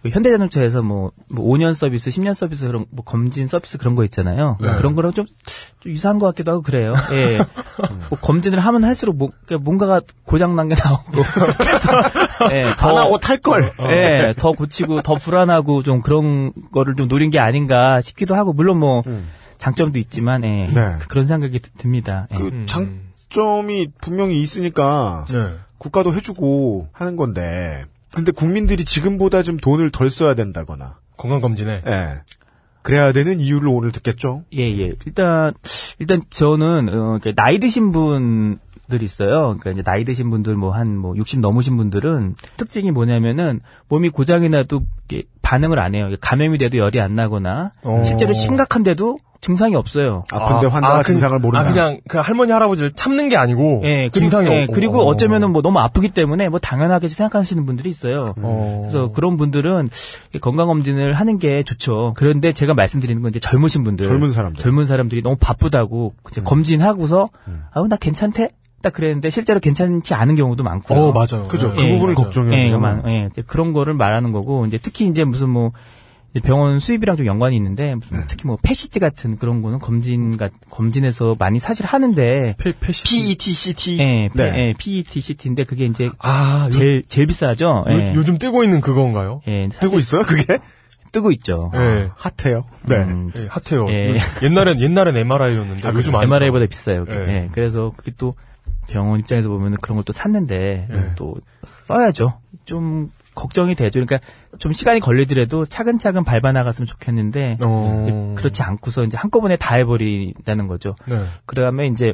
왜 0.03 0.11
현대자동차에서 0.11 0.81
뭐, 0.81 1.11
뭐 1.31 1.45
5년 1.45 1.73
서비스, 1.73 2.09
10년 2.09 2.33
서비스 2.33 2.67
그런 2.67 2.85
뭐 2.91 3.03
검진 3.05 3.47
서비스 3.47 3.77
그런 3.77 3.95
거 3.95 4.03
있잖아요. 4.03 4.57
네. 4.59 4.75
그런 4.75 4.93
거랑 4.93 5.13
좀, 5.13 5.25
좀 5.79 5.91
유사한 5.91 6.19
것 6.19 6.25
같기도 6.27 6.51
하고 6.51 6.61
그래요. 6.61 6.93
예. 7.13 7.37
뭐 8.09 8.19
검진을 8.19 8.59
하면 8.59 8.83
할수록 8.83 9.15
뭐, 9.17 9.29
그러니까 9.45 9.63
뭔가가 9.63 10.01
고장 10.25 10.55
난 10.55 10.67
게 10.67 10.75
나오고 10.75 11.11
그래서 11.57 11.91
예, 12.51 12.63
안 12.63 12.97
하고 12.97 13.17
탈 13.19 13.37
걸. 13.37 13.71
예, 13.89 14.33
더 14.37 14.51
고치고 14.51 15.01
더 15.01 15.15
불안하고 15.15 15.83
좀 15.83 16.01
그런 16.01 16.51
거를 16.71 16.95
좀 16.95 17.07
노린 17.07 17.29
게 17.29 17.39
아닌가 17.39 18.01
싶기도 18.01 18.35
하고 18.35 18.53
물론 18.53 18.79
뭐 18.79 19.01
장점도 19.57 19.99
있지만 19.99 20.43
예, 20.43 20.67
네. 20.67 20.95
그런 21.07 21.25
생각이 21.25 21.59
드- 21.59 21.71
듭니다. 21.77 22.27
예. 22.33 22.35
그 22.37 22.47
음. 22.47 22.65
장점이 22.67 23.89
분명히 24.01 24.41
있으니까 24.41 25.25
네. 25.31 25.47
국가도 25.77 26.13
해주고 26.13 26.89
하는 26.91 27.15
건데 27.15 27.83
근데 28.13 28.31
국민들이 28.31 28.85
지금보다 28.85 29.43
좀 29.43 29.57
돈을 29.57 29.89
덜 29.91 30.09
써야 30.09 30.35
된다거나 30.35 30.97
건강검진에 31.17 31.83
예. 31.85 32.09
그래야 32.81 33.11
되는 33.11 33.39
이유를 33.39 33.67
오늘 33.67 33.91
듣겠죠. 33.91 34.43
예, 34.53 34.59
예. 34.61 34.91
일단, 35.07 35.53
일단 35.97 36.21
저는, 36.29 36.87
어, 36.89 37.19
나이 37.35 37.57
드신 37.57 37.91
분 37.91 38.59
들 38.89 39.01
있어요. 39.03 39.55
그러니까 39.59 39.71
이제 39.71 39.81
나이 39.81 40.03
드신 40.05 40.29
분들 40.29 40.55
뭐 40.55 40.71
한 40.73 40.97
뭐 40.97 41.15
60 41.15 41.39
넘으신 41.39 41.77
분들은 41.77 42.35
특징이 42.57 42.91
뭐냐면은 42.91 43.59
몸이 43.89 44.09
고장이 44.09 44.49
나도 44.49 44.81
반응을 45.41 45.79
안 45.79 45.95
해요. 45.95 46.09
감염이 46.21 46.57
돼도 46.57 46.77
열이 46.77 46.99
안 47.01 47.15
나거나 47.15 47.71
어. 47.83 48.03
실제로 48.05 48.33
심각한데도 48.33 49.17
증상이 49.41 49.75
없어요. 49.75 50.23
아픈데 50.31 50.65
환자가 50.67 50.97
그- 50.99 51.03
증상을 51.03 51.37
모른다. 51.37 51.67
아, 51.67 51.71
그냥 51.71 51.99
그 52.07 52.17
할머니 52.17 52.51
할아버지를 52.51 52.93
참는 52.93 53.29
게 53.29 53.37
아니고 53.37 53.81
예, 53.83 54.09
증상이 54.11 54.45
그리고, 54.45 54.55
예, 54.59 54.63
없고. 54.63 54.73
그리고 54.73 55.01
어. 55.01 55.05
어쩌면은 55.05 55.51
뭐 55.51 55.61
너무 55.61 55.77
아프기 55.79 56.09
때문에 56.09 56.49
뭐 56.49 56.57
당연하게 56.59 57.07
생각하시는 57.09 57.63
분들이 57.67 57.89
있어요. 57.89 58.33
어. 58.37 58.77
그래서 58.81 59.11
그런 59.11 59.37
분들은 59.37 59.89
건강 60.41 60.65
검진을 60.67 61.13
하는 61.13 61.37
게 61.37 61.61
좋죠. 61.61 62.13
그런데 62.15 62.53
제가 62.53 62.73
말씀드리는 62.73 63.21
건 63.21 63.29
이제 63.29 63.39
젊으신 63.39 63.83
분들. 63.83 64.07
젊은 64.07 64.31
사람들. 64.31 64.61
젊은 64.63 64.87
사람들이 64.87 65.21
너무 65.21 65.35
바쁘다고 65.39 66.15
이제 66.31 66.41
검진하고서, 66.41 67.29
아우, 67.71 67.87
나 67.87 67.97
괜찮대? 67.97 68.49
딱 68.85 68.93
그랬는데 68.93 69.31
실제로 69.31 69.59
괜찮지 69.59 70.13
않은 70.13 70.35
경우도 70.35 70.63
많고요. 70.63 70.99
어, 70.99 71.11
맞아요. 71.11 71.47
그죠. 71.47 71.71
예. 71.71 71.75
그 71.75 71.83
예, 71.83 71.91
부분을 71.93 72.13
맞아요. 72.13 72.25
걱정해야 72.25 72.59
예, 72.59 72.63
되잖아요. 72.65 73.01
만- 73.01 73.11
예, 73.11 73.29
이제 73.31 73.41
그런 73.47 73.73
거를 73.73 73.95
말하는 73.95 74.31
거고, 74.31 74.67
이제 74.67 74.77
특히 74.79 75.07
이제 75.07 75.23
무슨 75.23 75.49
뭐, 75.49 75.71
병원 76.43 76.79
수입이랑 76.79 77.15
좀 77.17 77.25
연관이 77.25 77.55
있는데, 77.55 77.95
무슨 77.95 78.17
네. 78.19 78.25
특히 78.27 78.45
뭐, 78.45 78.57
PET 78.61 78.84
CT 78.84 78.99
같은 78.99 79.37
그런 79.37 79.63
거는 79.63 79.79
검진, 79.79 80.37
가 80.37 80.49
검진에서 80.69 81.35
많이 81.39 81.59
사실 81.59 81.85
하는데, 81.87 82.55
페, 82.59 82.73
페시. 82.79 83.03
PET, 83.05 83.51
CT. 83.53 83.97
예, 84.01 84.29
네. 84.33 84.53
예, 84.55 84.73
PET, 84.77 85.19
CT인데 85.19 85.63
그게 85.63 85.85
이제 85.85 86.09
아, 86.19 86.65
요, 86.67 86.69
제일, 86.69 87.03
제일 87.07 87.25
비싸죠. 87.25 87.85
예. 87.89 88.13
요, 88.13 88.23
즘 88.23 88.37
뜨고 88.37 88.63
있는 88.63 88.81
그건가요? 88.81 89.41
예, 89.47 89.67
뜨고 89.69 89.97
있어요, 89.97 90.21
그게? 90.23 90.59
뜨고 91.11 91.31
있죠. 91.31 91.71
예. 91.73 92.09
hot해요. 92.17 92.65
네. 92.87 92.95
음, 92.97 93.31
예, 93.39 93.47
hot해요. 93.49 93.89
예. 93.89 94.09
요- 94.11 94.19
옛날엔 94.43 94.81
옛날엔 94.81 95.15
MRI였는데 95.17 95.87
아, 95.87 95.91
요즘 95.95 96.13
MRI보다 96.13 96.65
비싸요. 96.65 97.05
예. 97.09 97.15
예, 97.15 97.49
그래서 97.53 97.91
그게 97.95 98.11
또 98.17 98.33
병원 98.87 99.19
입장에서 99.19 99.49
보면 99.49 99.75
그런 99.81 99.95
걸 99.97 100.03
또 100.05 100.13
샀는데 100.13 100.87
예. 100.93 101.11
또 101.15 101.35
써야죠. 101.63 102.39
좀 102.65 103.11
걱정이 103.33 103.75
되죠. 103.75 104.03
그러니까 104.05 104.19
좀 104.59 104.71
시간이 104.71 104.99
걸리더라도 104.99 105.65
차근차근 105.65 106.23
밟아 106.23 106.51
나갔으면 106.51 106.85
좋겠는데 106.87 107.57
어. 107.63 108.33
그렇지 108.37 108.61
않고서 108.63 109.03
이제 109.03 109.17
한꺼번에 109.17 109.55
다 109.57 109.75
해버린다는 109.75 110.67
거죠. 110.67 110.95
네. 111.05 111.25
그다음에 111.45 111.87
이제 111.87 112.13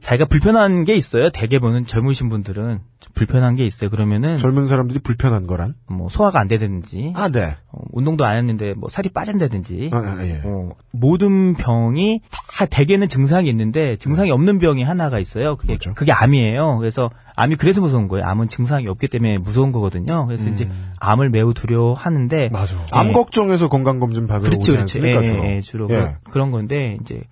자기가 0.00 0.26
불편한 0.26 0.84
게 0.84 0.94
있어요. 0.94 1.30
대개 1.30 1.58
보는 1.58 1.86
젊으신 1.86 2.28
분들은 2.28 2.80
좀 3.00 3.12
불편한 3.14 3.56
게 3.56 3.64
있어요. 3.64 3.90
그러면은 3.90 4.38
젊은 4.38 4.66
사람들이 4.66 5.00
불편한 5.00 5.46
거란? 5.46 5.74
뭐 5.86 6.08
소화가 6.08 6.40
안 6.40 6.48
되든지 6.48 7.12
아, 7.16 7.28
네. 7.28 7.56
어, 7.70 7.80
운동도 7.92 8.24
안 8.24 8.36
했는데 8.36 8.74
뭐 8.76 8.88
살이 8.88 9.08
빠진다든지 9.08 9.90
아, 9.92 9.96
아, 9.98 10.18
예. 10.24 10.40
어, 10.44 10.70
모든 10.92 11.54
병이 11.54 12.22
다 12.56 12.66
대개는 12.66 13.08
증상이 13.08 13.48
있는데 13.50 13.96
증상이 13.96 14.30
없는 14.30 14.58
병이 14.58 14.82
하나가 14.82 15.18
있어요. 15.18 15.56
그게 15.56 15.74
뭐죠? 15.74 15.94
그게 15.94 16.12
암이에요. 16.12 16.78
그래서 16.78 17.10
암이 17.36 17.56
그래서 17.56 17.80
무서운 17.80 18.08
거예요. 18.08 18.24
암은 18.26 18.48
증상이 18.48 18.88
없기 18.88 19.08
때문에 19.08 19.38
무서운 19.38 19.70
거거든요. 19.72 20.26
그래서 20.26 20.46
음. 20.46 20.54
이제 20.54 20.68
암을 21.00 21.30
매우 21.30 21.54
두려워하는데 21.54 22.48
맞아. 22.52 22.76
암 22.92 23.08
예. 23.08 23.12
걱정해서 23.12 23.68
건강 23.68 23.98
검진 24.00 24.26
받으러 24.26 24.50
그렇죠, 24.50 24.60
오지 24.60 24.70
그렇죠. 24.72 25.00
예, 25.06 25.14
않습니까, 25.14 25.22
예, 25.22 25.26
주로? 25.30 25.44
예, 25.46 25.60
주로 25.60 25.88
예. 25.90 25.98
그- 26.24 26.30
그런 26.32 26.50
건데 26.50 26.98
이제 27.02 27.22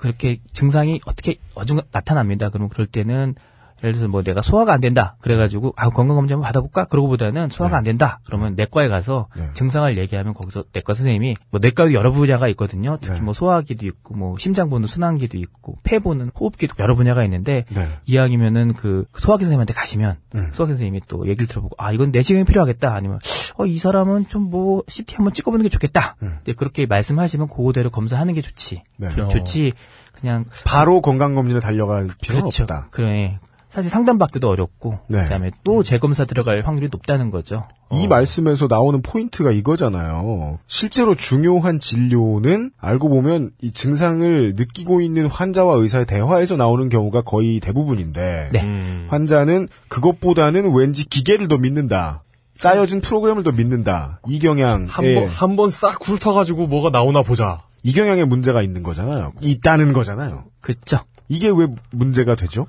그렇게 0.00 0.38
증상이 0.52 1.00
어떻게 1.04 1.36
어중 1.54 1.80
나타납니다. 1.92 2.48
그러면 2.48 2.70
그럴 2.70 2.86
때는 2.86 3.34
예를 3.82 3.94
들어서 3.94 4.08
뭐 4.08 4.22
내가 4.22 4.42
소화가 4.42 4.72
안 4.72 4.80
된다. 4.80 5.16
그래가지고 5.20 5.72
아 5.76 5.88
건강검진 5.88 6.34
한번 6.34 6.46
받아볼까? 6.46 6.84
그러고보다는 6.86 7.48
소화가 7.50 7.78
안 7.78 7.84
된다. 7.84 8.20
그러면 8.24 8.54
내과에 8.54 8.88
가서 8.88 9.28
네. 9.36 9.48
증상을 9.54 9.96
얘기하면 9.96 10.34
거기서 10.34 10.64
내과 10.72 10.94
선생님이 10.94 11.36
뭐 11.50 11.60
내과도 11.62 11.92
여러 11.92 12.12
분야가 12.12 12.48
있거든요. 12.48 12.98
특히 13.00 13.18
네. 13.18 13.20
뭐 13.22 13.32
소화기도 13.32 13.86
있고 13.86 14.14
뭐 14.14 14.36
심장 14.38 14.68
보는 14.70 14.86
순환기도 14.86 15.38
있고 15.38 15.78
폐 15.82 15.98
보는 15.98 16.30
호흡기도 16.38 16.74
여러 16.78 16.94
분야가 16.94 17.24
있는데 17.24 17.64
네. 17.70 17.88
이왕이면은 18.06 18.74
그 18.74 19.04
소화기 19.18 19.44
선생님한테 19.44 19.74
가시면 19.74 20.16
음. 20.34 20.50
소화기 20.52 20.72
선생님이 20.72 21.02
또 21.08 21.26
얘기를 21.26 21.46
들어보고 21.46 21.76
아 21.78 21.92
이건 21.92 22.10
내시경이 22.10 22.44
필요하겠다 22.44 22.94
아니면 22.94 23.18
어 23.60 23.66
이 23.66 23.78
사람은 23.78 24.28
좀 24.28 24.50
뭐 24.50 24.82
CT 24.88 25.14
한번 25.16 25.32
찍어보는 25.34 25.62
게 25.64 25.68
좋겠다 25.68 26.16
음. 26.22 26.38
이제 26.42 26.52
그렇게 26.54 26.86
말씀하시면 26.86 27.48
그거대로 27.48 27.90
검사하는 27.90 28.34
게 28.34 28.40
좋지 28.42 28.82
네. 28.98 29.08
좋- 29.14 29.28
좋지 29.30 29.72
그냥 30.20 30.44
바로 30.64 31.00
건강 31.00 31.34
검진을 31.34 31.60
달려갈 31.60 32.08
필요는 32.20 32.42
그렇죠 32.42 32.64
없다. 32.64 32.88
그래 32.90 33.38
사실 33.70 33.88
상담받기도 33.88 34.48
어렵고 34.48 34.98
네. 35.06 35.22
그다음에 35.22 35.52
또 35.62 35.84
재검사 35.84 36.24
들어갈 36.24 36.62
확률이 36.66 36.88
높다는 36.90 37.30
거죠 37.30 37.68
이 37.92 38.08
말씀에서 38.08 38.66
나오는 38.68 39.00
포인트가 39.02 39.52
이거잖아요. 39.52 40.58
실제로 40.66 41.14
중요한 41.14 41.78
진료는 41.78 42.72
알고 42.80 43.08
보면 43.08 43.52
이 43.62 43.70
증상을 43.72 44.54
느끼고 44.56 45.00
있는 45.00 45.26
환자와 45.26 45.76
의사의 45.76 46.06
대화에서 46.06 46.56
나오는 46.56 46.88
경우가 46.88 47.22
거의 47.22 47.60
대부분인데 47.60 48.48
네. 48.52 48.62
음. 48.62 49.06
환자는 49.08 49.68
그것보다는 49.88 50.74
왠지 50.74 51.04
기계를 51.04 51.46
더 51.48 51.56
믿는다. 51.58 52.22
짜여진 52.60 53.00
프로그램을 53.00 53.42
더 53.42 53.52
믿는다. 53.52 54.20
이 54.28 54.38
경향, 54.38 54.86
한 54.88 55.04
번 55.14 55.28
한 55.28 55.56
번 55.56 55.70
싹 55.70 55.98
훑어가지고 56.06 56.66
뭐가 56.66 56.90
나오나 56.90 57.22
보자. 57.22 57.62
이 57.82 57.92
경향에 57.92 58.24
문제가 58.24 58.62
있는 58.62 58.82
거잖아요. 58.82 59.32
있다는 59.40 59.92
거잖아요. 59.92 60.44
그렇죠 60.60 60.98
이게 61.28 61.48
왜 61.48 61.66
문제가 61.92 62.34
되죠? 62.34 62.66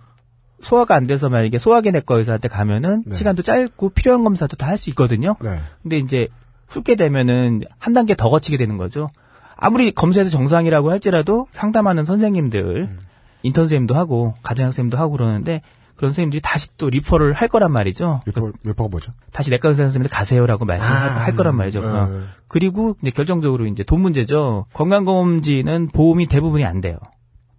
소화가 0.61 0.95
안 0.95 1.07
돼서 1.07 1.27
만약에 1.27 1.57
소화기 1.57 1.91
내과 1.91 2.15
의사한테 2.17 2.47
가면은 2.47 3.03
네. 3.05 3.15
시간도 3.15 3.41
짧고 3.43 3.89
필요한 3.89 4.23
검사도 4.23 4.55
다 4.57 4.67
할 4.67 4.77
수 4.77 4.89
있거든요 4.91 5.35
네. 5.41 5.59
근데 5.81 5.97
이제 5.97 6.27
훑게 6.67 6.95
되면은 6.95 7.61
한 7.79 7.93
단계 7.93 8.15
더 8.15 8.29
거치게 8.29 8.57
되는 8.57 8.77
거죠. 8.77 9.09
아무리 9.57 9.91
검사에서 9.91 10.29
정상이라고 10.29 10.89
할지라도 10.91 11.47
상담하는 11.51 12.05
선생님들, 12.05 12.89
인턴 13.43 13.63
선생님도 13.65 13.95
하고 13.95 14.35
가정학 14.43 14.69
선생님도 14.71 14.97
하고 14.97 15.11
그러는데 15.17 15.61
그런 16.01 16.09
선생님들이 16.13 16.41
다시 16.41 16.67
또 16.77 16.89
리퍼를 16.89 17.33
할 17.33 17.47
거란 17.47 17.71
말이죠. 17.71 18.21
몇, 18.25 18.33
몇 18.63 18.75
번가 18.75 18.89
뭐죠? 18.89 19.11
다시 19.31 19.51
내과 19.51 19.69
의사 19.69 19.83
선생님들 19.83 20.09
가세요라고 20.09 20.65
말씀할 20.65 20.97
아, 20.97 21.13
할 21.25 21.35
거란 21.35 21.55
말이죠. 21.55 21.81
네. 21.81 21.87
어. 21.87 22.23
그리고 22.47 22.95
이제 23.03 23.11
결정적으로 23.11 23.67
이제 23.67 23.83
돈 23.83 24.01
문제죠. 24.01 24.65
건강검진은 24.73 25.89
보험이 25.89 26.25
대부분이 26.25 26.65
안 26.65 26.81
돼요. 26.81 26.97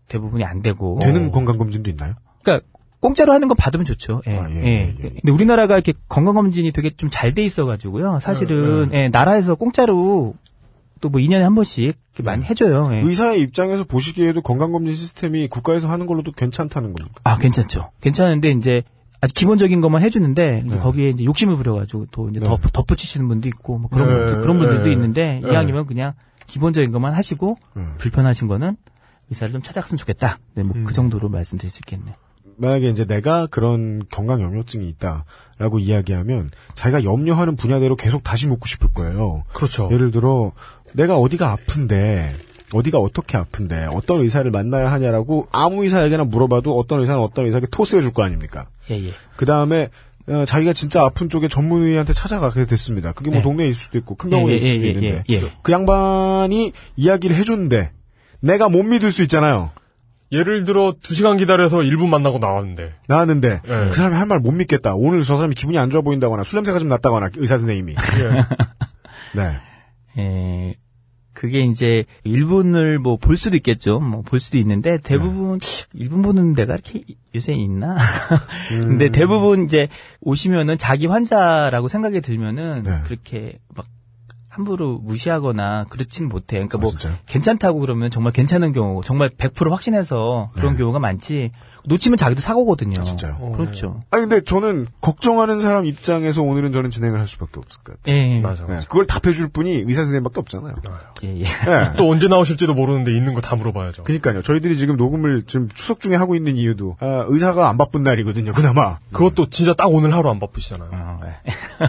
대부분이 0.08 0.42
안 0.42 0.60
되고. 0.60 0.98
되는 1.00 1.30
건강검진도 1.30 1.88
있나요? 1.90 2.14
그러니까 2.42 2.66
공짜로 2.98 3.32
하는 3.32 3.46
건 3.46 3.56
받으면 3.56 3.84
좋죠. 3.84 4.22
예, 4.26 4.36
아, 4.38 4.50
예, 4.50 4.54
예. 4.56 4.64
예, 4.66 4.96
예. 5.04 5.08
근데 5.20 5.30
우리나라가 5.30 5.74
이렇게 5.74 5.92
건강검진이 6.08 6.72
되게 6.72 6.90
좀 6.96 7.10
잘 7.10 7.34
돼 7.34 7.44
있어가지고요. 7.44 8.18
사실은 8.20 8.88
네, 8.90 9.04
예, 9.04 9.08
나라에서 9.08 9.54
공짜로 9.54 10.34
또 11.02 11.08
뭐 11.10 11.20
2년에 11.20 11.40
한 11.40 11.54
번씩 11.54 11.84
이렇게 11.84 12.22
많이 12.22 12.44
해줘요. 12.44 12.88
예. 12.92 13.00
의사의 13.00 13.40
입장에서 13.42 13.84
보시기에도 13.84 14.40
건강검진 14.40 14.94
시스템이 14.94 15.48
국가에서 15.48 15.88
하는 15.90 16.06
걸로도 16.06 16.32
괜찮다는 16.32 16.94
겁니까? 16.94 17.20
아 17.24 17.36
괜찮죠. 17.36 17.90
괜찮은데 18.00 18.50
이제 18.52 18.82
아주 19.20 19.34
기본적인 19.34 19.80
것만 19.80 20.00
해주는데 20.02 20.62
이제 20.66 20.74
네. 20.76 20.80
거기에 20.80 21.10
이제 21.10 21.24
욕심을 21.24 21.56
부려가지고 21.56 22.06
또 22.12 22.30
이제 22.30 22.40
네. 22.40 22.46
덧, 22.46 22.58
덧붙이시는 22.72 23.28
분도 23.28 23.48
있고 23.48 23.78
뭐 23.78 23.90
그런 23.90 24.08
네, 24.08 24.14
분들- 24.14 24.40
그런 24.40 24.58
분들도 24.58 24.84
네. 24.84 24.92
있는데 24.92 25.40
네. 25.42 25.50
이왕이면 25.50 25.86
그냥 25.86 26.14
기본적인 26.46 26.90
것만 26.92 27.12
하시고 27.14 27.56
음. 27.76 27.94
불편하신 27.98 28.48
거는 28.48 28.76
의사를 29.30 29.52
좀 29.52 29.62
찾아갔으면 29.62 29.98
좋겠다. 29.98 30.38
네, 30.54 30.62
뭐그 30.62 30.78
음. 30.80 30.86
정도로 30.92 31.28
말씀드릴 31.28 31.70
수 31.70 31.78
있겠네요. 31.84 32.14
만약에 32.58 32.90
이제 32.90 33.06
내가 33.06 33.46
그런 33.46 34.02
건강 34.12 34.42
염려증이 34.42 34.86
있다라고 34.90 35.78
이야기하면 35.78 36.50
자기가 36.74 37.02
염려하는 37.02 37.56
분야대로 37.56 37.96
계속 37.96 38.22
다시 38.22 38.46
묻고 38.46 38.66
싶을 38.66 38.92
거예요. 38.92 39.44
그렇죠. 39.54 39.88
예를 39.90 40.10
들어 40.10 40.52
내가 40.92 41.16
어디가 41.16 41.50
아픈데 41.52 42.36
어디가 42.72 42.98
어떻게 42.98 43.36
아픈데 43.36 43.86
어떤 43.90 44.20
의사를 44.20 44.50
만나야 44.50 44.90
하냐라고 44.92 45.46
아무 45.52 45.82
의사에게나 45.84 46.24
물어봐도 46.24 46.78
어떤 46.78 47.00
의사는 47.00 47.20
어떤 47.20 47.46
의사에게 47.46 47.66
토스해 47.70 48.00
줄 48.00 48.12
거 48.12 48.22
아닙니까? 48.22 48.66
예, 48.90 49.08
예. 49.08 49.12
그 49.36 49.44
다음에 49.46 49.88
어, 50.28 50.44
자기가 50.46 50.72
진짜 50.72 51.02
아픈 51.02 51.28
쪽에 51.28 51.48
전문의한테 51.48 52.12
찾아가게 52.12 52.66
됐습니다. 52.66 53.12
그게 53.12 53.30
뭐 53.30 53.38
네. 53.38 53.42
동네에 53.42 53.66
있을 53.68 53.74
수도 53.80 53.98
있고 53.98 54.14
큰 54.14 54.30
병원에 54.30 54.52
예, 54.52 54.56
있을 54.56 54.68
예, 54.68 54.72
수도 54.74 54.86
예, 54.86 54.90
있는데 54.90 55.24
예, 55.30 55.34
예. 55.34 55.40
그 55.62 55.72
양반이 55.72 56.72
이야기를 56.96 57.34
해줬는데 57.36 57.90
내가 58.40 58.68
못 58.68 58.82
믿을 58.84 59.10
수 59.12 59.22
있잖아요. 59.22 59.70
예를 60.30 60.64
들어 60.64 60.92
2시간 60.92 61.36
기다려서 61.38 61.78
1분 61.78 62.08
만나고 62.08 62.38
나왔는데 62.38 62.94
나왔는데 63.06 63.48
네. 63.62 63.88
그 63.88 63.92
사람이 63.94 64.14
할말못 64.16 64.54
믿겠다. 64.54 64.94
오늘 64.94 65.24
저 65.24 65.36
사람이 65.36 65.54
기분이 65.54 65.76
안 65.78 65.90
좋아 65.90 66.00
보인다거나 66.00 66.42
술 66.44 66.56
냄새가 66.58 66.78
좀 66.78 66.88
났다거나 66.88 67.28
의사 67.36 67.58
선생님이. 67.58 67.92
예. 67.94 69.38
네. 69.38 69.58
예, 70.18 70.74
그게 71.32 71.60
이제 71.60 72.04
일본을 72.24 72.98
뭐 72.98 73.16
볼 73.16 73.36
수도 73.36 73.56
있겠죠. 73.56 74.00
뭐 74.00 74.22
볼 74.22 74.38
수도 74.40 74.58
있는데 74.58 74.98
대부분 74.98 75.60
일본 75.94 76.22
보는 76.22 76.54
데가 76.54 76.74
이렇게 76.74 77.02
요새 77.34 77.54
있나? 77.54 77.96
근데 78.68 79.06
음. 79.06 79.12
대부분 79.12 79.64
이제 79.64 79.88
오시면은 80.20 80.76
자기 80.78 81.06
환자라고 81.06 81.88
생각이 81.88 82.20
들면은 82.20 82.82
네. 82.84 83.00
그렇게 83.04 83.58
막 83.74 83.86
함부로 84.48 84.98
무시하거나 84.98 85.86
그렇진 85.88 86.28
못해. 86.28 86.56
그러니까 86.56 86.76
아, 86.76 86.80
뭐 86.82 86.90
진짜요? 86.90 87.16
괜찮다고 87.26 87.80
그러면 87.80 88.10
정말 88.10 88.34
괜찮은 88.34 88.72
경우, 88.72 89.02
정말 89.02 89.30
100% 89.30 89.70
확신해서 89.70 90.50
그런 90.54 90.76
경우가 90.76 90.98
많지. 90.98 91.50
놓치면 91.84 92.16
자기도 92.16 92.40
사고거든요. 92.40 92.92
네. 92.94 93.00
아, 93.00 93.04
진짜요? 93.04 93.36
그렇죠. 93.56 94.00
아니 94.10 94.22
근데 94.22 94.40
저는 94.40 94.86
걱정하는 95.00 95.60
사람 95.60 95.84
입장에서 95.84 96.42
오늘은 96.42 96.72
저는 96.72 96.90
진행을 96.90 97.18
할 97.18 97.26
수밖에 97.26 97.58
없을 97.58 97.82
것 97.82 97.96
같아요. 97.96 98.14
예, 98.16 98.36
예. 98.36 98.40
맞아, 98.40 98.64
네, 98.66 98.74
맞아. 98.74 98.86
그걸 98.88 99.06
답해줄 99.06 99.48
분이 99.48 99.70
의사 99.86 100.02
선생님밖에 100.04 100.40
없잖아요. 100.40 100.74
예, 101.24 101.40
예. 101.40 101.44
네. 101.44 101.92
또 101.98 102.08
언제 102.10 102.28
나오실지도 102.28 102.74
모르는데 102.74 103.10
있는 103.16 103.34
거 103.34 103.40
다 103.40 103.56
물어봐야죠. 103.56 104.04
그러니까요. 104.04 104.42
저희들이 104.42 104.76
지금 104.78 104.96
녹음을 104.96 105.42
지금 105.42 105.68
추석 105.74 106.00
중에 106.00 106.14
하고 106.14 106.34
있는 106.36 106.56
이유도 106.56 106.96
아, 107.00 107.24
의사가 107.26 107.68
안 107.68 107.76
바쁜 107.78 108.02
날이거든요. 108.04 108.52
그나마 108.52 108.98
그것도 109.12 109.48
진짜 109.48 109.74
딱 109.74 109.86
오늘 109.92 110.14
하루 110.14 110.30
안 110.30 110.38
바쁘시잖아요. 110.38 110.90
어, 110.92 111.20
예. 111.26 111.52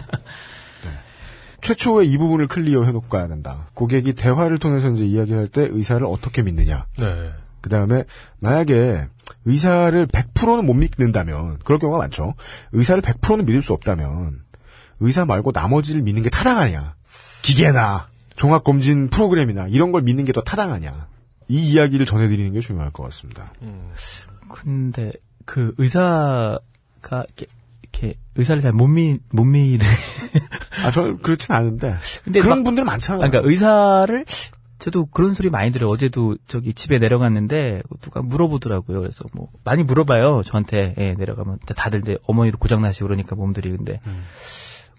최초의 1.60 2.10
이 2.10 2.18
부분을 2.18 2.46
클리어 2.46 2.82
해놓고 2.84 3.08
가야 3.08 3.26
된다. 3.26 3.68
고객이 3.74 4.12
대화를 4.12 4.58
통해서 4.58 4.90
이제 4.90 5.04
이야기할 5.06 5.48
때 5.48 5.66
의사를 5.70 6.04
어떻게 6.06 6.42
믿느냐. 6.42 6.84
네. 6.98 7.30
그 7.64 7.70
다음에 7.70 8.04
만약에 8.40 9.06
의사를 9.46 10.06
100%는 10.06 10.66
못 10.66 10.74
믿는다면 10.74 11.58
그럴 11.64 11.78
경우가 11.78 11.98
많죠. 11.98 12.34
의사를 12.72 13.00
100%는 13.00 13.46
믿을 13.46 13.62
수 13.62 13.72
없다면 13.72 14.40
의사 15.00 15.24
말고 15.24 15.52
나머지를 15.54 16.02
믿는 16.02 16.22
게 16.22 16.28
타당하냐. 16.28 16.94
기계나 17.40 18.08
종합검진 18.36 19.08
프로그램이나 19.08 19.66
이런 19.68 19.92
걸 19.92 20.02
믿는 20.02 20.26
게 20.26 20.32
더 20.34 20.42
타당하냐. 20.42 21.06
이 21.48 21.72
이야기를 21.72 22.04
전해드리는 22.04 22.52
게 22.52 22.60
중요할 22.60 22.90
것 22.90 23.02
같습니다. 23.04 23.50
근데 24.50 25.10
그 25.46 25.72
의사가 25.78 26.58
이렇게, 27.10 27.46
이렇게 27.82 28.14
의사를 28.34 28.60
잘 28.60 28.72
못 28.74 28.88
믿, 28.88 29.22
못 29.30 29.44
믿는. 29.44 29.86
아, 30.84 30.90
저는 30.90 31.18
그렇진 31.22 31.54
않은데. 31.54 31.96
근데 32.24 32.40
그런 32.40 32.58
막- 32.58 32.64
분들 32.64 32.84
많잖아요. 32.84 33.24
아, 33.24 33.30
그러니까 33.30 33.48
의사를 33.50 34.24
저도 34.84 35.06
그런 35.06 35.32
소리 35.32 35.48
많이 35.48 35.70
들어요. 35.70 35.88
어제도 35.88 36.36
저기 36.46 36.74
집에 36.74 36.98
내려갔는데 36.98 37.80
누가 38.02 38.20
물어보더라고요. 38.20 39.00
그래서 39.00 39.24
뭐 39.32 39.48
많이 39.64 39.82
물어봐요. 39.82 40.42
저한테 40.44 40.94
예, 40.98 41.14
내려가면 41.14 41.58
다들 41.74 42.00
이제 42.00 42.18
어머니도 42.26 42.58
고장 42.58 42.82
나시고 42.82 43.06
그러니까 43.06 43.34
몸들이 43.34 43.70
근데 43.70 43.98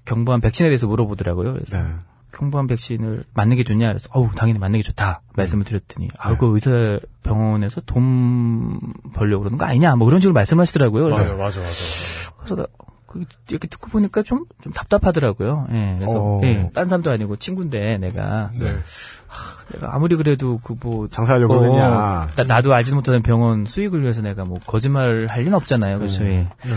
경부암 0.05 0.41
백신에 0.41 0.69
대해서 0.69 0.87
물어보더라고요. 0.87 1.53
그래서 1.53 1.77
네. 1.77 1.89
경부암 2.33 2.65
백신을 2.65 3.25
맞는 3.35 3.57
게 3.57 3.63
좋냐? 3.63 3.89
그래서 3.89 4.09
어우 4.11 4.31
당연히 4.35 4.57
맞는 4.57 4.79
게 4.79 4.83
좋다 4.83 5.21
말씀을 5.35 5.65
드렸더니 5.65 6.09
아 6.17 6.35
그 6.35 6.51
의사 6.55 6.99
병원에서 7.21 7.81
돈 7.81 8.79
벌려고 9.13 9.43
그러는 9.43 9.59
거 9.59 9.65
아니냐? 9.65 9.95
뭐 9.97 10.05
그런 10.05 10.19
식으로 10.19 10.33
말씀하시더라고요. 10.33 11.03
그래서 11.03 11.21
맞아, 11.21 11.35
맞아, 11.35 11.59
맞아. 11.61 12.33
그래서 12.43 12.67
이렇게 13.49 13.67
듣고 13.67 13.89
보니까 13.89 14.23
좀, 14.23 14.45
좀 14.63 14.73
답답하더라고요. 14.73 15.67
예, 15.71 15.95
그래서, 15.99 16.19
어. 16.19 16.41
예, 16.43 16.69
딴 16.73 16.85
사람도 16.85 17.11
아니고 17.11 17.35
친구인데, 17.37 17.97
내가. 17.97 18.51
네. 18.55 18.75
내가 19.73 19.95
아무리 19.95 20.15
그래도 20.15 20.59
그 20.63 20.75
뭐. 20.79 21.07
장사하려고 21.09 21.55
어, 21.55 21.59
그러냐. 21.59 22.29
나, 22.35 22.43
나도 22.43 22.73
알지도 22.73 22.95
못하는 22.95 23.21
병원 23.21 23.65
수익을 23.65 24.01
위해서 24.01 24.21
내가 24.21 24.45
뭐 24.45 24.59
거짓말 24.65 25.27
할 25.29 25.39
리는 25.41 25.53
없잖아요. 25.53 25.99
그렇죠. 25.99 26.25
예. 26.25 26.47
네. 26.63 26.71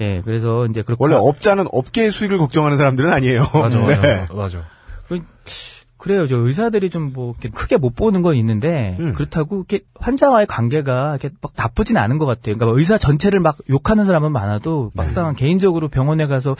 예, 0.00 0.22
그래서 0.24 0.66
이제 0.66 0.82
그렇게. 0.82 1.02
원래 1.02 1.14
업자는 1.14 1.66
업계의 1.70 2.10
수익을 2.10 2.38
걱정하는 2.38 2.76
사람들은 2.76 3.12
아니에요. 3.12 3.46
맞아, 3.52 3.78
맞아, 3.78 4.00
네. 4.02 4.26
맞아. 4.32 4.58
그래요. 6.04 6.28
저 6.28 6.36
의사들이 6.36 6.90
좀 6.90 7.12
뭐 7.14 7.34
크게 7.54 7.76
못 7.78 7.94
보는 7.96 8.20
건 8.22 8.34
있는데 8.36 8.96
음. 9.00 9.12
그렇다고 9.14 9.56
이렇게 9.56 9.84
환자와의 10.00 10.46
관계가 10.46 11.16
이렇게 11.18 11.30
막 11.40 11.52
나쁘진 11.56 11.96
않은 11.96 12.18
것 12.18 12.26
같아요. 12.26 12.56
그러니까 12.58 12.78
의사 12.78 12.98
전체를 12.98 13.40
막 13.40 13.56
욕하는 13.70 14.04
사람은 14.04 14.30
많아도 14.32 14.90
네. 14.94 15.02
막상 15.02 15.34
개인적으로 15.34 15.88
병원에 15.88 16.26
가서 16.26 16.54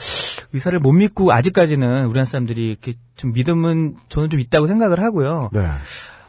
의사를 0.53 0.77
못 0.79 0.91
믿고 0.93 1.31
아직까지는 1.31 2.05
우리나라 2.05 2.25
사람들이 2.25 2.69
이렇게 2.69 2.93
좀 3.17 3.33
믿음은 3.33 3.97
저는 4.09 4.29
좀 4.31 4.39
있다고 4.39 4.65
생각을 4.67 4.99
하고요. 5.01 5.49
네. 5.53 5.67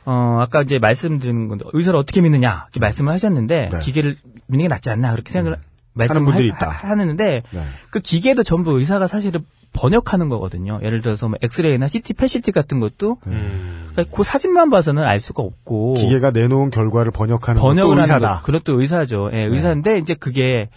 어 0.05 0.39
아까 0.41 0.63
이제 0.63 0.79
말씀드리는 0.79 1.49
건데 1.49 1.65
의사를 1.73 1.99
어떻게 1.99 2.21
믿느냐 2.21 2.65
이렇게 2.67 2.81
말씀을 2.81 3.13
하셨는데 3.13 3.69
네. 3.73 3.79
기계를 3.79 4.17
믿는 4.47 4.65
게 4.65 4.69
낫지 4.69 4.91
않나 4.91 5.13
그렇게 5.13 5.33
생각을 5.33 5.59
말씀을 5.95 6.25
분들이 6.27 6.51
하- 6.51 6.57
있다. 6.57 6.69
하- 6.69 6.91
하는데 6.91 7.43
네. 7.51 7.63
그 7.91 8.01
기계도 8.01 8.43
전부 8.43 8.79
의사가 8.79 9.09
사실은 9.09 9.45
번역하는 9.77 10.29
거거든요. 10.29 10.81
예를 10.83 11.03
들어서 11.03 11.29
뭐 11.29 11.39
엑스레이나 11.43 11.87
CT, 11.89 12.15
PET 12.15 12.37
CT 12.37 12.53
같은 12.53 12.81
것도 12.81 13.19
음. 13.27 13.89
그러니까 13.93 14.17
그 14.17 14.23
사진만 14.25 14.71
봐서는 14.71 15.03
알 15.05 15.21
수가 15.21 15.43
없고 15.43 15.95
기계가 15.95 16.31
내놓은 16.33 16.71
결과를 16.71 17.13
번역하는 17.13 17.61
번역을 17.61 17.99
의사다. 17.99 18.29
네. 18.29 18.35
거, 18.37 18.43
그것도 18.43 18.81
의사죠. 18.81 19.31
예, 19.33 19.43
의사인데 19.43 19.99
이제 19.99 20.15
그게 20.15 20.69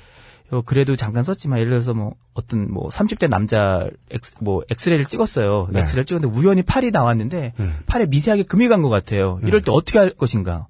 어, 0.51 0.61
그래도 0.65 0.95
잠깐 0.95 1.23
썼지만 1.23 1.59
예를 1.59 1.69
들어서 1.69 1.93
뭐 1.93 2.13
어떤 2.33 2.71
뭐 2.71 2.89
30대 2.89 3.29
남자 3.29 3.87
엑스, 4.09 4.33
뭐 4.39 4.63
엑스레이를 4.69 5.05
찍었어요. 5.05 5.67
네. 5.71 5.81
엑스레이를 5.81 6.05
찍었는데 6.05 6.39
우연히 6.39 6.63
팔이 6.63 6.89
나왔는데 6.91 7.53
음. 7.59 7.75
팔에 7.85 8.07
미세하게 8.07 8.43
금이 8.43 8.67
간 8.67 8.81
것 8.81 8.89
같아요. 8.89 9.39
이럴 9.43 9.61
때 9.61 9.71
어떻게 9.71 9.99
할 9.99 10.09
것인가? 10.09 10.67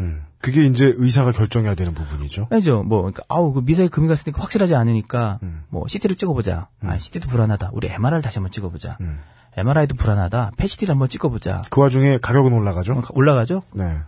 음. 0.00 0.22
그게 0.42 0.64
이제 0.64 0.92
의사가 0.96 1.32
결정해야 1.32 1.74
되는 1.74 1.94
부분이죠. 1.94 2.48
알죠? 2.50 2.82
뭐 2.82 3.02
그러니까 3.02 3.22
아우 3.28 3.52
그 3.52 3.60
미세하게 3.60 3.88
금이 3.90 4.08
갔으니까 4.08 4.42
확실하지 4.42 4.74
않으니까 4.74 5.38
음. 5.44 5.62
뭐 5.70 5.86
CT를 5.86 6.16
찍어보자. 6.16 6.68
아 6.82 6.98
CT도 6.98 7.28
불안하다. 7.28 7.70
우리 7.72 7.88
MRI를 7.88 8.22
다시 8.22 8.38
한번 8.38 8.50
찍어보자. 8.50 8.98
음. 9.00 9.20
MRI도 9.56 9.94
불안하다. 9.94 10.52
펫CT를 10.56 10.92
한번 10.92 11.08
찍어보자. 11.08 11.62
그 11.70 11.80
와중에 11.80 12.18
가격은 12.18 12.52
올라가죠. 12.52 12.94
어, 12.94 13.02
올라가죠? 13.12 13.62
네. 13.72 13.98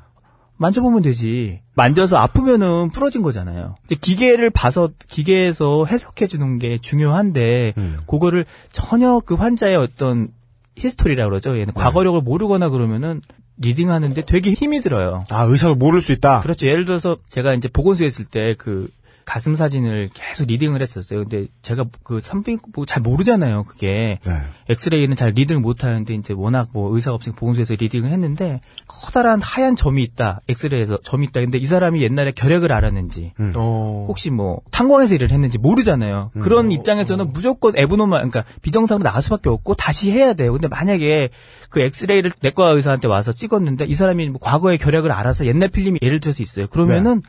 만져보면 0.56 1.02
되지. 1.02 1.60
만져서 1.74 2.16
아프면은 2.16 2.90
부러진 2.90 3.22
거잖아요. 3.22 3.76
이제 3.84 3.94
기계를 3.94 4.50
봐서 4.50 4.88
기계에서 5.08 5.84
해석해 5.84 6.26
주는 6.26 6.58
게 6.58 6.78
중요한데 6.78 7.74
음. 7.76 7.98
그거를 8.06 8.44
전혀 8.72 9.20
그 9.20 9.34
환자의 9.34 9.76
어떤 9.76 10.28
히스토리라 10.76 11.24
그러죠. 11.26 11.58
얘는 11.58 11.74
과거력을 11.74 12.20
모르거나 12.20 12.70
그러면은 12.70 13.20
reading하는데 13.58 14.22
되게 14.26 14.52
힘이 14.52 14.80
들어요. 14.80 15.24
아 15.30 15.42
의사도 15.44 15.74
모를 15.76 16.00
수 16.00 16.12
있다. 16.12 16.40
그렇죠. 16.40 16.66
예를 16.66 16.84
들어서 16.84 17.16
제가 17.28 17.54
이제 17.54 17.68
보건소에 17.68 18.06
있을 18.06 18.24
때 18.24 18.54
그 18.58 18.88
가슴 19.24 19.54
사진을 19.54 20.10
계속 20.12 20.46
reading을 20.46 20.82
했었어요. 20.82 21.20
근데 21.20 21.46
제가 21.62 21.86
그 22.02 22.20
산부인과 22.20 22.84
잘 22.86 23.02
모르잖아요. 23.02 23.64
그게 23.64 24.18
네. 24.24 24.32
엑스레이는 24.68 25.16
잘 25.16 25.30
reading을 25.30 25.60
못 25.60 25.84
하는데 25.84 26.14
이제 26.14 26.34
워낙 26.36 26.68
뭐 26.72 26.94
의사가 26.94 27.14
없으니까 27.14 27.38
보건소에서 27.40 27.74
reading을 27.74 28.10
했는데 28.10 28.60
커다란 28.86 29.40
하얀 29.40 29.76
점이 29.76 30.02
있다. 30.02 30.40
엑스레이에서 30.48 30.98
점이 31.02 31.26
있다. 31.26 31.40
근데 31.40 31.58
이 31.58 31.66
사람이 31.66 32.02
옛날에 32.02 32.30
결핵을 32.32 32.72
앓았는지 32.72 33.32
음. 33.40 33.52
어. 33.56 34.06
혹시 34.08 34.30
뭐 34.30 34.60
탄광에서 34.70 35.14
일을 35.14 35.30
했는지 35.30 35.58
모르잖아요. 35.58 36.30
그런 36.40 36.70
입장에서는 36.70 37.32
무조건 37.32 37.76
abnormal 37.76 38.28
그러니까 38.28 38.44
비정상으로 38.62 39.04
나갈 39.04 39.22
수밖에 39.22 39.48
없고 39.50 39.74
다시 39.74 40.10
해야 40.10 40.34
돼요. 40.34 40.52
근데 40.52 40.68
만약에 40.68 41.30
그 41.70 41.80
엑스레이를 41.80 42.30
내과 42.40 42.70
의사한테 42.70 43.08
와서 43.08 43.32
찍었는데 43.32 43.86
이 43.86 43.94
사람이 43.94 44.28
뭐 44.30 44.40
과거에 44.40 44.76
결핵을 44.76 45.10
앓아서 45.12 45.46
옛날 45.46 45.68
필름이 45.68 45.98
예를 46.02 46.20
들어서 46.20 46.42
있어요. 46.42 46.66
그러면은 46.66 47.22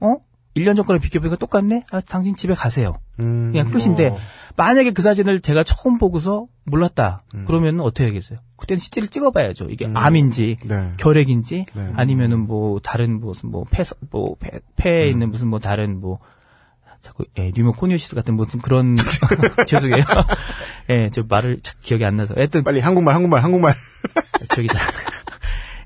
어? 0.00 0.16
1년 0.56 0.74
전 0.76 0.84
거랑 0.84 1.00
비교해보니까 1.00 1.36
똑같네? 1.36 1.84
아, 1.92 2.00
당신 2.00 2.34
집에 2.36 2.54
가세요. 2.54 2.98
음. 3.20 3.52
그냥 3.52 3.70
끝인데 3.70 4.08
어. 4.08 4.18
만약에 4.56 4.90
그 4.90 5.00
사진을 5.02 5.40
제가 5.40 5.62
처음 5.64 5.96
보고서 5.98 6.46
몰랐다. 6.64 7.22
음. 7.34 7.44
그러면 7.46 7.80
어떻게 7.80 8.04
하겠어요? 8.06 8.38
그때는 8.56 8.78
CT를 8.80 9.08
찍어봐야죠. 9.08 9.66
이게 9.70 9.88
암인지 9.94 10.56
네. 10.66 10.92
결핵인지 10.96 11.66
네. 11.72 11.92
아니면은 11.94 12.40
뭐 12.40 12.80
다른 12.80 13.20
무슨 13.20 13.50
뭐 13.50 13.64
폐 13.70 13.84
뭐 14.10 14.36
폐에 14.76 15.04
음. 15.06 15.10
있는 15.10 15.30
무슨 15.30 15.48
뭐 15.48 15.60
다른 15.60 16.00
뭐 16.00 16.18
자꾸 17.02 17.24
예, 17.38 17.50
뉴모코니오시스 17.54 18.14
같은 18.14 18.34
무슨 18.34 18.60
그런 18.60 18.96
죄송해요. 19.66 20.04
예, 20.90 21.08
저 21.10 21.22
말을 21.26 21.60
참 21.62 21.76
기억이 21.80 22.04
안 22.04 22.16
나서. 22.16 22.34
하여튼 22.36 22.62
빨리 22.62 22.80
한국말 22.80 23.14
한국말 23.14 23.42
한국말. 23.42 23.74
저기 24.54 24.66
자- 24.68 24.78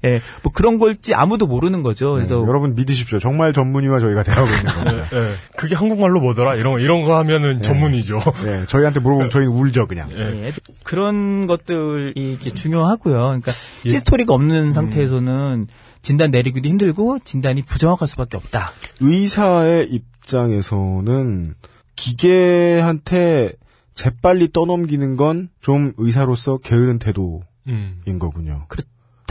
예, 0.04 0.20
뭐 0.42 0.52
그런 0.52 0.78
걸지 0.78 1.14
아무도 1.14 1.46
모르는 1.46 1.82
거죠. 1.82 2.12
그래서 2.12 2.36
네, 2.36 2.46
여러분 2.46 2.74
믿으십시오. 2.74 3.18
정말 3.18 3.52
전문의와 3.52 3.98
저희가 3.98 4.22
대하고 4.22 4.46
있는 4.46 4.64
겁니다. 4.64 5.08
예, 5.12 5.18
예. 5.18 5.32
그게 5.56 5.74
한국말로 5.74 6.20
뭐더라? 6.20 6.54
이런 6.56 6.74
거, 6.74 6.78
이런 6.78 7.02
거 7.02 7.16
하면은 7.18 7.62
전문이죠. 7.62 8.20
네, 8.44 8.66
저희한테 8.66 9.00
물어보면 9.00 9.30
저희는 9.30 9.52
울죠 9.52 9.86
그냥. 9.86 10.10
예. 10.12 10.46
예, 10.46 10.52
그런 10.84 11.46
것들이 11.46 12.12
이렇게 12.14 12.50
중요하고요. 12.52 13.16
그러니까 13.16 13.50
히스토리가 13.84 14.34
없는 14.34 14.74
상태에서는 14.74 15.66
진단 16.02 16.30
내리기도 16.30 16.68
힘들고 16.68 17.18
진단이 17.24 17.62
부정확할 17.62 18.06
수밖에 18.08 18.36
없다. 18.36 18.70
의사의 19.00 19.88
입장에서는 19.90 21.54
기계한테 21.96 23.48
재빨리 23.94 24.50
떠넘기는 24.52 25.16
건 25.16 25.48
좀 25.60 25.92
의사로서 25.96 26.58
게으른 26.58 26.98
태도인 26.98 27.40
음. 27.68 28.18
거군요. 28.18 28.66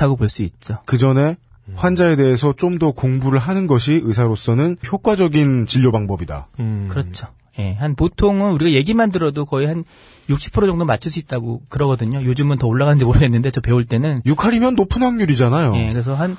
다고 0.03 0.15
볼 0.17 0.27
수 0.29 0.43
있죠. 0.43 0.79
그 0.85 0.97
전에 0.97 1.37
환자에 1.75 2.17
대해서 2.17 2.53
좀 2.57 2.77
더 2.77 2.91
공부를 2.91 3.39
하는 3.39 3.67
것이 3.67 4.01
의사로서는 4.03 4.75
효과적인 4.91 5.65
진료 5.65 5.91
방법이다. 5.93 6.47
음. 6.59 6.87
그렇죠. 6.89 7.27
예, 7.59 7.73
한 7.75 7.95
보통은 7.95 8.51
우리가 8.51 8.71
얘기만 8.71 9.11
들어도 9.11 9.45
거의 9.45 9.67
한 9.67 9.83
60% 10.27 10.65
정도 10.65 10.83
맞출 10.85 11.09
수 11.11 11.19
있다고 11.19 11.61
그러거든요. 11.69 12.21
요즘은 12.23 12.57
더 12.57 12.67
올라가는지 12.67 13.05
모르겠는데 13.05 13.51
저 13.51 13.61
배울 13.61 13.85
때는 13.85 14.21
6할이면 14.25 14.75
높은 14.75 15.03
확률이잖아요. 15.03 15.75
예, 15.77 15.89
그래서 15.89 16.15
한 16.15 16.35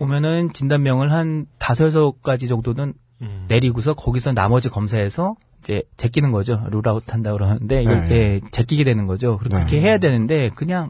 오면은 0.00 0.52
진단명을 0.52 1.12
한 1.12 1.46
다섯 1.58 1.84
여섯 1.86 2.20
가지 2.22 2.48
정도는 2.48 2.94
음. 3.22 3.44
내리고서 3.48 3.94
거기서 3.94 4.32
나머지 4.32 4.68
검사해서 4.70 5.36
이제 5.62 5.82
제끼는 5.98 6.32
거죠. 6.32 6.60
룰아웃 6.70 7.04
한다 7.12 7.32
그러는데 7.32 7.82
이걸 7.82 8.08
네, 8.08 8.14
예, 8.14 8.40
제끼게 8.50 8.82
되는 8.82 9.06
거죠. 9.06 9.38
그렇게 9.38 9.76
네. 9.76 9.82
해야 9.82 9.98
되는데 9.98 10.48
그냥 10.56 10.88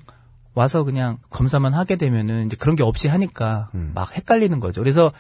와서 0.55 0.85
그냥 0.85 1.19
검사만 1.31 1.75
하게 1.75 1.97
되면은 1.97 2.47
이제 2.47 2.57
그런 2.57 2.77
게 2.77 2.83
없이 2.83 3.09
하니까 3.09 3.71
음. 3.75 3.93
막 3.95 4.15
헷갈리는 4.17 4.59
거죠. 4.61 4.81
그래서 4.81 5.13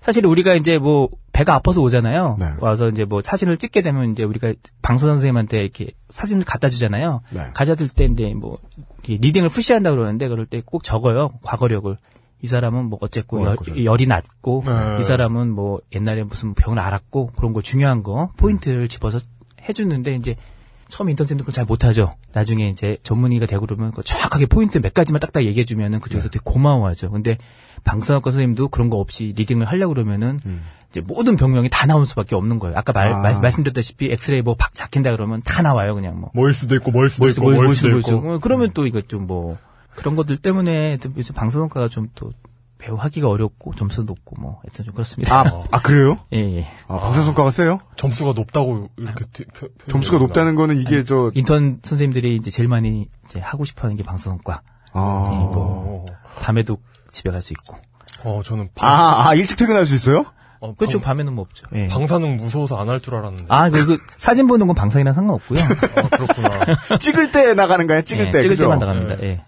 사실 0.00 0.24
우리가 0.26 0.54
이제 0.54 0.78
뭐 0.78 1.08
배가 1.32 1.54
아파서 1.54 1.80
오잖아요. 1.80 2.36
네. 2.38 2.46
와서 2.60 2.88
이제 2.88 3.04
뭐 3.04 3.22
사진을 3.22 3.56
찍게 3.56 3.82
되면 3.82 4.12
이제 4.12 4.22
우리가 4.22 4.52
방사 4.80 5.06
선생님한테 5.06 5.60
이렇게 5.60 5.90
사진을 6.10 6.44
갖다 6.44 6.68
주잖아요. 6.68 7.22
네. 7.30 7.40
가져들 7.54 7.88
때 7.88 8.04
이제 8.04 8.32
뭐 8.34 8.58
reading을 9.08 9.48
push한다 9.48 9.90
그러는데 9.90 10.28
그럴 10.28 10.46
때 10.46 10.60
꼭 10.64 10.84
적어요. 10.84 11.30
과거력을. 11.42 11.96
이 12.42 12.46
사람은 12.46 12.84
뭐 12.84 12.98
어쨌고 13.02 13.38
뭐 13.38 13.56
열. 13.68 13.84
열이 13.84 14.06
낮고 14.06 14.64
네. 14.66 14.98
이 15.00 15.02
사람은 15.02 15.50
뭐 15.50 15.80
옛날에 15.92 16.22
무슨 16.22 16.54
병을 16.54 16.78
앓았고 16.78 17.32
그런 17.36 17.52
거 17.52 17.62
중요한 17.62 18.02
거 18.04 18.30
포인트를 18.36 18.88
집어서 18.88 19.18
해주는데 19.68 20.12
이제 20.14 20.36
처음 20.88 21.10
인턴 21.10 21.26
쌤도 21.26 21.42
그걸 21.44 21.52
잘 21.52 21.64
못하죠. 21.64 22.14
나중에 22.32 22.68
이제 22.68 22.98
전문의가 23.02 23.46
되고 23.46 23.66
그러면 23.66 23.90
그 23.92 24.02
정확하게 24.02 24.46
포인트 24.46 24.80
몇 24.80 24.94
가지만 24.94 25.20
딱딱 25.20 25.44
얘기해주면은 25.44 26.00
그쪽에서 26.00 26.28
되게 26.28 26.40
고마워하죠. 26.44 27.10
근데 27.10 27.38
방사선과 27.84 28.30
선생님도 28.30 28.68
그런 28.68 28.90
거 28.90 28.98
없이 28.98 29.32
reading을 29.36 29.66
하려고 29.66 29.94
그러면은 29.94 30.40
이제 30.90 31.00
모든 31.00 31.36
병명이 31.36 31.68
다 31.70 31.86
나올 31.86 32.06
수밖에 32.06 32.36
없는 32.36 32.58
거예요. 32.58 32.76
아까 32.76 32.92
말, 32.92 33.12
아. 33.12 33.18
말, 33.18 33.34
말씀드렸다시피 33.40 34.08
엑스레이 34.12 34.42
뭐박 34.42 34.72
작힌다 34.74 35.10
그러면 35.12 35.42
다 35.44 35.62
나와요. 35.62 35.94
그냥 35.94 36.20
뭐. 36.20 36.30
뭐일 36.34 36.54
수도 36.54 36.74
있고 36.76 36.90
뭘 36.90 37.10
수도 37.10 37.22
뭘 37.24 37.30
있고 37.32 37.42
뭘 37.42 37.56
뭘수 37.56 37.74
수도 37.76 37.88
뭘 37.88 37.98
있고. 38.00 38.32
수. 38.34 38.40
그러면 38.40 38.70
또 38.72 38.86
이거 38.86 39.00
좀 39.02 39.26
뭐 39.26 39.58
그런 39.96 40.14
것들 40.14 40.36
때문에 40.36 40.98
또 41.02 41.10
요즘 41.16 41.34
방사선과가 41.34 41.88
좀 41.88 42.08
또 42.14 42.32
배우 42.78 42.94
하기가 42.96 43.28
어렵고 43.28 43.74
점수 43.74 44.02
높고 44.02 44.40
뭐 44.40 44.60
하여튼 44.62 44.84
좀 44.84 44.92
그렇습니다. 44.94 45.40
아, 45.40 45.44
아 45.72 45.80
그래요? 45.80 46.18
예, 46.32 46.38
예. 46.58 46.66
아, 46.88 46.98
방사선과가 47.00 47.50
세요? 47.50 47.80
점수가 47.96 48.32
높다고 48.34 48.90
이렇게 48.96 49.24
표- 49.54 49.68
표- 49.68 49.90
점수가 49.90 50.18
높다는 50.18 50.54
거는 50.56 50.78
이게 50.78 51.04
저 51.04 51.30
인턴 51.34 51.80
선생님들이 51.82 52.36
이제 52.36 52.50
제일 52.50 52.68
많이 52.68 53.08
이제 53.24 53.40
하고 53.40 53.64
싶어 53.64 53.84
하는 53.84 53.96
게 53.96 54.02
방사선과. 54.02 54.60
아, 54.92 55.24
예, 55.30 55.34
뭐 55.36 56.04
어, 56.08 56.14
밤에도 56.40 56.78
집에 57.12 57.30
갈 57.30 57.40
수 57.42 57.52
있고. 57.54 57.76
어, 58.24 58.42
저는 58.44 58.70
방, 58.74 58.90
아, 58.90 59.28
아, 59.28 59.34
일찍 59.34 59.56
퇴근할 59.56 59.86
수 59.86 59.94
있어요? 59.94 60.24
어, 60.58 60.74
그렇죠. 60.74 60.98
방, 60.98 61.12
밤에는 61.16 61.34
뭐 61.34 61.42
없죠. 61.44 61.66
예. 61.74 61.86
방사능 61.88 62.36
무서워서 62.36 62.76
안 62.78 62.88
할 62.88 63.00
줄 63.00 63.14
알았는데. 63.14 63.44
아, 63.48 63.68
그, 63.70 63.84
그 63.84 63.98
사진 64.16 64.46
보는 64.46 64.66
건 64.66 64.74
방송이랑 64.74 65.12
상관없고요. 65.14 65.58
아, 65.96 66.08
그렇구나. 66.08 66.48
찍을 66.98 67.30
때 67.32 67.54
나가는 67.54 67.86
거야, 67.86 68.00
찍을 68.02 68.26
예, 68.28 68.30
때. 68.30 68.40
찍을 68.40 68.56
그죠? 68.56 68.64
때만 68.64 68.78
나갑니다. 68.78 69.22
예. 69.22 69.42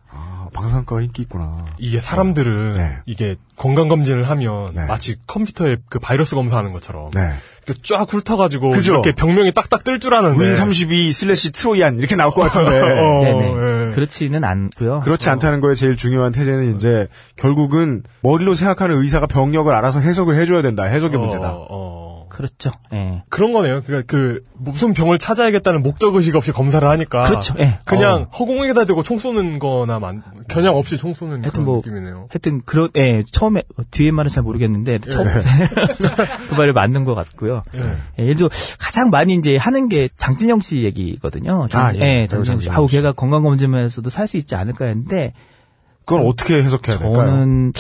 아, 0.59 0.61
방사선과가 0.61 1.03
인기 1.03 1.23
있구나. 1.23 1.65
이게 1.79 2.01
사람들은 2.01 2.73
네. 2.73 2.91
이게 3.07 3.37
건강검진을 3.57 4.29
하면 4.29 4.73
네. 4.75 4.87
마치 4.87 5.17
컴퓨터에 5.27 5.77
그 5.89 5.99
바이러스 5.99 6.35
검사하는 6.35 6.71
것처럼 6.73 7.11
네. 7.13 7.21
이렇게 7.67 7.81
쫙 7.85 8.07
훑어가지고 8.13 8.71
그죠? 8.71 8.95
이렇게 8.95 9.13
병명이 9.15 9.53
딱딱 9.53 9.85
뜰 9.85 9.99
줄 10.01 10.15
아는데 10.15 10.53
Win32 10.55 11.13
slash 11.13 11.53
Trojan 11.53 11.99
이렇게 11.99 12.17
나올 12.17 12.33
것 12.33 12.43
같은데. 12.43 12.71
어, 12.81 13.23
네네. 13.23 13.89
예. 13.89 13.91
그렇지는 13.93 14.45
않고요. 14.45 15.01
그렇지 15.01 15.29
않다는 15.31 15.61
거에 15.61 15.75
제일 15.75 15.97
중요한 15.97 16.33
테제는 16.33 16.75
이제 16.77 17.09
결국은 17.37 18.03
머리로 18.23 18.55
생각하는 18.55 18.97
의사가 18.97 19.27
병력을 19.27 19.73
알아서 19.75 20.01
해석을 20.01 20.37
해줘야 20.37 20.63
된다. 20.63 20.85
해석의 20.85 21.19
문제다. 21.19 21.49
어, 22.39 22.41
어. 22.41 22.49
그렇죠. 22.49 22.71
예. 22.93 23.23
그런 23.29 23.53
거네요. 23.53 23.83
그러니까 23.83 24.07
그 24.07 24.45
무슨 24.57 24.93
병을 24.93 25.19
찾아야겠다는 25.19 25.83
목적 25.83 26.15
의식 26.15 26.37
없이 26.37 26.53
검사를 26.53 26.87
하니까 26.89 27.23
그렇죠. 27.25 27.55
예. 27.59 27.81
그냥 27.85 28.29
허공에다 28.39 28.85
대고 28.85 29.03
총 29.03 29.19
쏘는 29.19 29.59
거나 29.59 29.99
만, 29.99 30.23
겨냥 30.49 30.77
없이 30.77 30.97
총 30.97 31.15
쏘는 31.15 31.43
하여튼 31.43 31.51
그런 31.51 31.65
뭐- 31.65 31.77
느낌이네요. 31.79 32.29
하여튼 32.31 32.63
그런 32.65 32.91
예, 32.97 33.23
처음에 33.31 33.63
뒤에 33.91 34.13
말은 34.13 34.31
잘 34.31 34.43
모르겠는데 34.45 35.01
처음 35.01 35.27
그 36.49 36.55
말을 36.55 36.73
맞는 36.73 37.05
것 37.05 37.15
같고요. 37.15 37.63
예. 37.75 37.81
예, 38.21 38.23
예를 38.23 38.35
들어 38.37 38.49
가장 38.79 39.11
많이 39.11 39.35
이제 39.35 39.57
하는 39.57 39.89
게 39.89 40.09
장진영 40.17 40.61
씨 40.61 40.83
얘기거든요. 40.85 41.67
장, 41.69 41.87
아, 41.87 41.95
예. 41.95 41.99
예, 42.23 42.27
장진영 42.27 42.61
씨. 42.61 42.67
장진영 42.67 42.77
아우 42.77 42.89
씨. 42.89 42.97
걔가 42.97 43.13
건강 43.13 43.43
검진에서도 43.43 44.09
살 44.11 44.29
수 44.29 44.37
있지 44.37 44.55
않을까 44.55 44.85
했는데 44.87 45.33
그건 46.05 46.27
어떻게 46.27 46.55
해석해야 46.57 46.99
될까요? 46.99 47.15
저는 47.27 47.73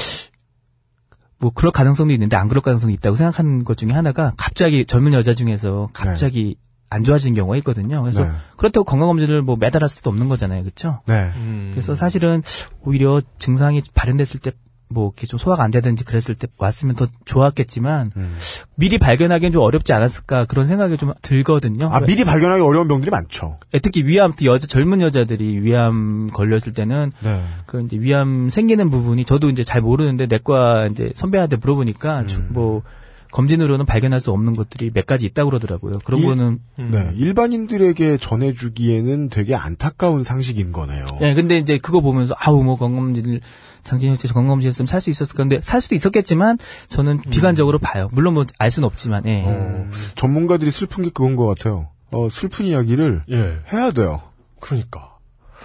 뭐 1.38 1.50
그럴 1.54 1.70
가능성도 1.72 2.12
있는데 2.14 2.36
안 2.36 2.48
그럴 2.48 2.62
가능성이 2.62 2.94
있다고 2.94 3.16
생각하는 3.16 3.64
것 3.64 3.76
중에 3.76 3.90
하나가 3.92 4.32
갑자기 4.36 4.86
젊은 4.86 5.12
여자 5.12 5.34
중에서 5.34 5.88
갑자기 5.92 6.56
안 6.90 7.04
좋아진 7.04 7.34
경우가 7.34 7.56
있거든요. 7.58 8.00
그래서 8.02 8.24
네. 8.24 8.30
그렇다고 8.56 8.84
건강검진을 8.84 9.42
뭐 9.42 9.56
매달 9.56 9.82
할 9.82 9.88
수도 9.88 10.10
없는 10.10 10.28
거잖아요. 10.28 10.62
그렇죠? 10.62 11.00
네. 11.06 11.30
음. 11.36 11.68
그래서 11.72 11.94
사실은 11.94 12.42
오히려 12.80 13.20
증상이 13.38 13.82
발현됐을 13.94 14.40
때 14.40 14.52
뭐 14.90 15.08
이렇게 15.08 15.26
좀 15.26 15.38
소화가 15.38 15.62
안 15.62 15.70
되든지 15.70 16.04
그랬을 16.04 16.34
때 16.34 16.48
왔으면 16.56 16.96
더 16.96 17.06
좋았겠지만 17.26 18.12
음. 18.16 18.36
미리 18.74 18.96
발견하기엔 18.98 19.52
좀 19.52 19.62
어렵지 19.62 19.92
않았을까 19.92 20.46
그런 20.46 20.66
생각이 20.66 20.96
좀 20.96 21.12
들거든요. 21.22 21.88
아, 21.92 22.00
미리 22.00 22.24
발견하기 22.24 22.62
어려운 22.62 22.88
병들이 22.88 23.10
많죠. 23.10 23.58
예, 23.74 23.78
특히 23.80 24.02
위암 24.04 24.32
여자 24.44 24.66
젊은 24.66 25.00
여자들이 25.02 25.60
위암 25.62 26.28
걸렸을 26.32 26.72
때는 26.74 27.12
네. 27.22 27.42
그 27.66 27.82
이제 27.82 27.98
위암 27.98 28.48
생기는 28.50 28.88
부분이 28.90 29.24
저도 29.24 29.50
이제 29.50 29.62
잘 29.64 29.80
모르는데 29.82 30.26
내과 30.26 30.86
이제 30.86 31.10
선배한테 31.14 31.56
물어보니까 31.56 32.26
주- 32.26 32.38
음. 32.40 32.48
뭐 32.50 32.82
검진으로는 33.32 33.84
발견할 33.86 34.20
수 34.20 34.30
없는 34.32 34.54
것들이 34.54 34.90
몇 34.92 35.06
가지 35.06 35.26
있다고 35.26 35.50
그러더라고요. 35.50 35.98
그런 36.04 36.20
일- 36.20 36.26
거는 36.26 36.58
음. 36.78 36.90
네. 36.92 37.10
일반인들에게 37.16 38.16
전해 38.18 38.52
주기에는 38.52 39.28
되게 39.28 39.54
안타까운 39.54 40.24
상식인 40.24 40.72
거네요. 40.72 41.04
예, 41.20 41.34
근데 41.34 41.58
이제 41.58 41.78
그거 41.78 42.00
보면서 42.00 42.34
아우 42.38 42.62
뭐 42.62 42.76
건강검진을 42.76 43.40
장진영 43.84 44.16
씨 44.16 44.26
건강검진 44.28 44.68
했으면 44.68 44.86
살 44.86 45.00
수 45.00 45.10
있었을 45.10 45.34
건데 45.36 45.60
살 45.62 45.80
수도 45.80 45.94
있었겠지만 45.94 46.58
저는 46.88 47.20
비관적으로 47.30 47.78
봐요. 47.78 48.08
물론 48.12 48.34
뭐 48.34 48.44
알 48.58 48.70
수는 48.70 48.86
없지만 48.86 49.24
예. 49.26 49.44
어, 49.46 49.86
전문가들이 50.16 50.70
슬픈 50.70 51.04
게 51.04 51.10
그건 51.10 51.36
것 51.36 51.46
같아요. 51.46 51.88
어, 52.10 52.28
슬픈 52.30 52.66
이야기를 52.66 53.24
예. 53.30 53.58
해야 53.72 53.90
돼요. 53.92 54.20
그러니까. 54.60 55.16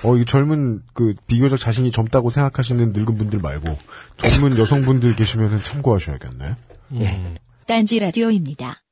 어, 0.03 0.17
이 0.17 0.25
젊은, 0.25 0.81
그, 0.93 1.13
비교적 1.27 1.55
자신이 1.57 1.91
젊다고 1.91 2.29
생각하시는 2.31 2.93
늙은 2.93 3.15
분들 3.17 3.39
말고, 3.39 3.77
젊은 4.17 4.57
여성분들 4.57 5.15
계시면 5.15 5.63
참고하셔야겠네. 5.63 6.55
음. 6.93 7.35
딴지 7.65 7.99
라디오입니다. 7.99 8.83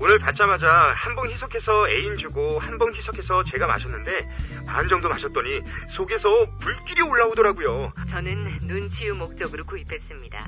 오늘 0.00 0.18
받자마자 0.20 0.68
한봉 0.94 1.28
희석해서 1.30 1.88
애인 1.90 2.18
주고 2.18 2.60
한봉 2.60 2.94
희석해서 2.94 3.42
제가 3.44 3.66
마셨는데 3.66 4.64
반 4.64 4.88
정도 4.88 5.08
마셨더니 5.08 5.60
속에서 5.90 6.28
불길이 6.60 7.02
올라오더라고요. 7.02 7.92
저는 8.08 8.58
눈치유 8.62 9.14
목적으로 9.16 9.64
구입했습니다. 9.64 10.46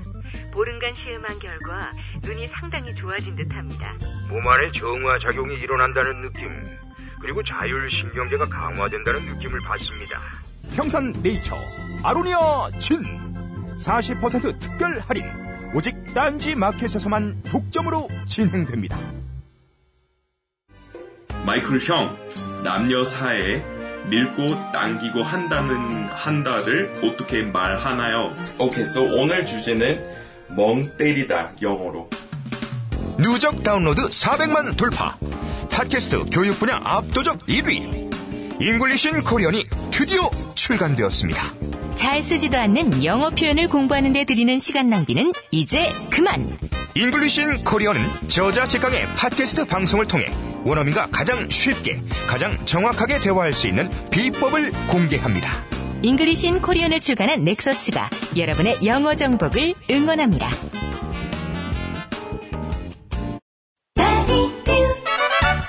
보름간 0.52 0.94
시음한 0.94 1.40
결과 1.40 1.90
눈이 2.22 2.48
상당히 2.48 2.94
좋아진 2.94 3.34
듯합니다. 3.34 3.96
몸 4.28 4.46
안에 4.46 4.70
정화 4.70 5.18
작용이 5.18 5.56
일어난다는 5.56 6.22
느낌 6.22 6.64
그리고 7.20 7.42
자율신경계가 7.42 8.46
강화된다는 8.46 9.24
느낌을 9.34 9.58
받습니다. 9.60 10.20
평산 10.76 11.12
네이처 11.22 11.56
아로니아 12.04 12.70
진 12.78 13.02
40% 13.78 14.60
특별 14.60 15.00
할인 15.00 15.24
오직 15.74 15.94
딴지 16.14 16.54
마켓에서만 16.54 17.42
독점으로 17.44 18.08
진행됩니다. 18.26 18.98
마이클 21.46 21.80
형, 21.80 22.16
남녀 22.64 23.04
사이에 23.04 23.64
밀고 24.08 24.72
당기고 24.72 25.22
한다는 25.22 26.06
한다를 26.08 26.92
어떻게 27.04 27.42
말하나요? 27.42 28.34
오케이, 28.58 28.82
so 28.82 29.02
오늘 29.02 29.46
주제는 29.46 30.00
멍 30.56 30.84
때리다 30.96 31.52
영어로. 31.62 32.10
누적 33.18 33.62
다운로드 33.62 34.08
400만 34.08 34.76
돌파. 34.76 35.16
팟캐스트 35.70 36.30
교육 36.32 36.58
분야 36.58 36.80
압도적 36.82 37.46
1위. 37.46 38.10
English 38.60 39.09
in 39.09 39.22
Korean이 39.22 39.66
드디어 39.90 40.30
출간되었습니다. 40.54 41.79
잘 42.00 42.22
쓰지도 42.22 42.58
않는 42.58 43.04
영어 43.04 43.28
표현을 43.28 43.68
공부하는 43.68 44.14
데 44.14 44.24
들이는 44.24 44.58
시간 44.58 44.88
낭비는 44.88 45.34
이제 45.50 45.92
그만. 46.08 46.58
English 46.94 47.47
in 47.47 47.62
Korean은 47.62 48.00
저자 48.26 48.66
직강의 48.66 49.06
팟캐스트 49.16 49.66
방송을 49.66 50.08
통해 50.08 50.32
원어민과 50.64 51.08
가장 51.12 51.50
쉽게, 51.50 52.00
가장 52.26 52.56
정확하게 52.64 53.18
대화할 53.18 53.52
수 53.52 53.68
있는 53.68 53.90
비법을 54.10 54.72
공개합니다. 54.86 55.66
English 56.00 56.49
in 56.49 56.62
Korean을 56.62 57.00
출간한 57.00 57.44
넥서스가 57.44 58.08
여러분의 58.34 58.78
영어 58.86 59.14
정복을 59.14 59.74
응원합니다. 59.90 60.48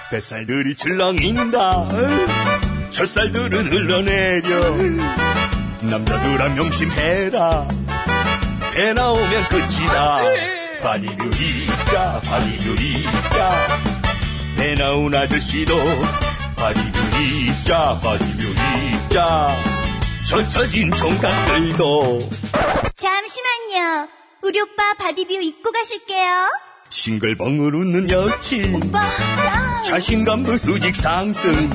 뱃살들이 0.09 0.75
출렁인다 0.75 1.89
젖살들은 2.89 3.67
흘러내려 3.67 5.40
남자들아 5.81 6.49
명심해라. 6.49 7.67
배 8.73 8.93
나오면 8.93 9.43
끝이다. 9.49 10.17
바디뷰 10.81 11.71
입자 11.71 12.21
바디뷰 12.23 13.23
입자 13.23 13.79
배 14.57 14.75
나온 14.75 15.13
아저씨도 15.13 15.77
바디뷰 16.55 17.47
입자 17.47 17.99
바디뷰 18.01 19.01
입자 19.01 19.57
젖 20.29 20.54
처진 20.54 20.91
총각들도. 20.91 22.29
잠시만요. 22.95 24.07
우리 24.43 24.59
오빠 24.61 24.93
바디뷰 24.97 25.33
입고 25.33 25.71
가실게요. 25.71 26.47
싱글벙글 26.89 27.75
웃는 27.75 28.09
여친. 28.09 28.75
오빠, 28.75 29.07
짱! 29.41 29.83
자신감도 29.83 30.57
수직 30.57 30.95
상승. 30.95 31.69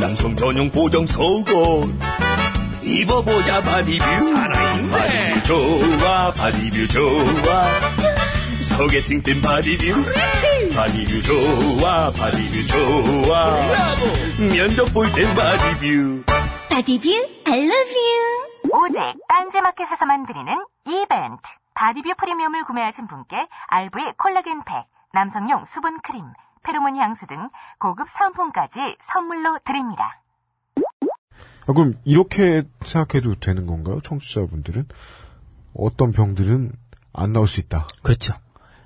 남성 0.00 0.34
전용 0.36 0.70
보정 0.70 1.06
속옷 1.06 1.90
입어보자 2.82 3.62
바디뷰. 3.62 4.04
바디뷰 4.34 5.42
좋아 5.46 6.32
바디뷰 6.32 6.88
좋아. 6.88 7.68
소개팅 8.76 9.22
땐 9.22 9.40
바디뷰. 9.40 10.04
바디뷰 10.74 11.22
좋아 11.22 12.10
바디뷰 12.10 12.66
좋아. 12.66 13.60
면접 14.38 14.92
볼 14.92 15.12
땐 15.12 15.26
바디뷰. 15.34 16.24
바디뷰 16.70 17.08
I 17.46 17.58
love 17.60 17.94
you. 17.94 18.82
오직 18.84 18.98
딴지마켓에서만 19.28 20.26
드리는 20.26 20.52
이벤트. 20.86 21.42
바디뷰 21.74 22.14
프리미엄을 22.18 22.64
구매하신 22.64 23.06
분께 23.06 23.46
RV 23.68 24.12
콜라겐 24.18 24.62
팩, 24.64 24.86
남성용 25.12 25.64
수분 25.64 26.00
크림, 26.02 26.24
페로몬 26.62 26.96
향수 26.96 27.26
등 27.26 27.48
고급 27.78 28.08
상품까지 28.10 28.96
선물로 29.00 29.58
드립니다. 29.64 30.20
아, 31.72 31.74
그럼 31.74 31.94
이렇게 32.04 32.62
생각해도 32.84 33.34
되는 33.40 33.66
건가요? 33.66 34.00
청취자분들은 34.02 34.84
어떤 35.74 36.12
병들은 36.12 36.72
안 37.12 37.32
나올 37.32 37.48
수 37.48 37.60
있다. 37.60 37.86
그렇죠. 38.02 38.34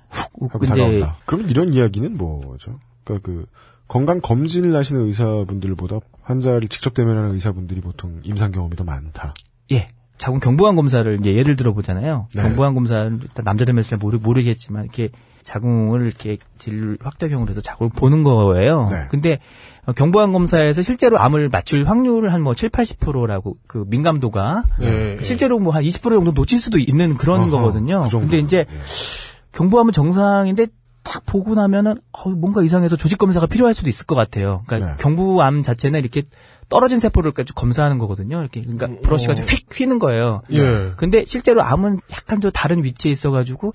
하고 0.09 0.47
근데- 0.47 0.67
다가온다. 0.67 1.17
그러면 1.25 1.49
이런 1.49 1.73
이야기는 1.73 2.17
뭐죠? 2.17 2.79
그러니까 3.03 3.25
그 3.25 3.45
건강 3.87 4.19
검진을 4.21 4.75
하시는 4.75 5.01
의사분들보다 5.05 5.99
환자를 6.21 6.67
직접 6.67 6.93
대면하는 6.93 7.33
의사분들이 7.33 7.81
보통 7.81 8.19
임상 8.23 8.51
경험이 8.51 8.75
더 8.75 8.83
많다. 8.83 9.33
예. 9.71 9.87
자궁 10.17 10.39
경부암 10.39 10.75
검사를 10.75 11.19
이제 11.19 11.35
예를 11.35 11.55
들어 11.55 11.73
보잖아요. 11.73 12.27
네. 12.33 12.41
경부암 12.41 12.73
검사는 12.73 13.19
일단 13.21 13.45
남자들만 13.45 13.83
잘 13.83 13.97
모르, 13.99 14.17
모르겠지만 14.17 14.83
이렇게 14.85 15.09
자궁을 15.43 16.05
이렇게 16.05 16.37
질 16.57 16.97
확대경으로 17.01 17.51
해서 17.51 17.61
자궁을 17.61 17.91
보는 17.95 18.23
거예요. 18.23 18.85
네. 18.89 19.07
근데 19.09 19.33
어, 19.35 19.76
경부암 19.95 20.33
검사에서 20.33 20.81
실제로 20.81 21.19
암을 21.19 21.49
맞출 21.49 21.85
확률을 21.85 22.33
한 22.33 22.41
뭐 22.41 22.53
7, 22.53 22.69
80%라고 22.69 23.57
그 23.67 23.83
민감도가 23.87 24.63
예, 24.83 25.17
예. 25.19 25.23
실제로 25.23 25.59
뭐 25.59 25.73
한 25.73 25.83
20% 25.83 26.01
정도 26.01 26.31
놓칠 26.31 26.59
수도 26.59 26.77
있는 26.77 27.17
그런 27.17 27.41
어허, 27.41 27.49
거거든요. 27.51 28.03
그 28.03 28.09
정도. 28.09 28.27
근데 28.27 28.39
이제 28.39 28.65
경부암은 29.53 29.91
정상인데 29.93 30.67
딱 31.03 31.25
보고 31.25 31.55
나면은 31.55 31.95
어, 32.11 32.29
뭔가 32.29 32.61
이상해서 32.63 32.97
조직 32.97 33.17
검사가 33.17 33.47
필요할 33.47 33.73
수도 33.73 33.87
있을 33.89 34.05
것 34.05 34.15
같아요. 34.15 34.63
그러니까 34.67 34.91
네. 34.91 34.97
경부암 34.99 35.63
자체는 35.63 35.99
이렇게 36.01 36.23
떨어진 36.69 36.99
세포를 36.99 37.31
검사하는 37.55 37.97
거거든요. 37.97 38.41
이렇게 38.41 38.61
그러니까 38.61 38.89
브러쉬가 39.01 39.35
좀휙 39.35 39.67
휘는 39.73 39.99
거예요. 39.99 40.41
예. 40.51 40.91
근데 40.97 41.23
실제로 41.25 41.63
암은 41.63 42.01
약간 42.11 42.41
좀 42.41 42.51
다른 42.51 42.83
위치에 42.83 43.09
있어가지고 43.09 43.73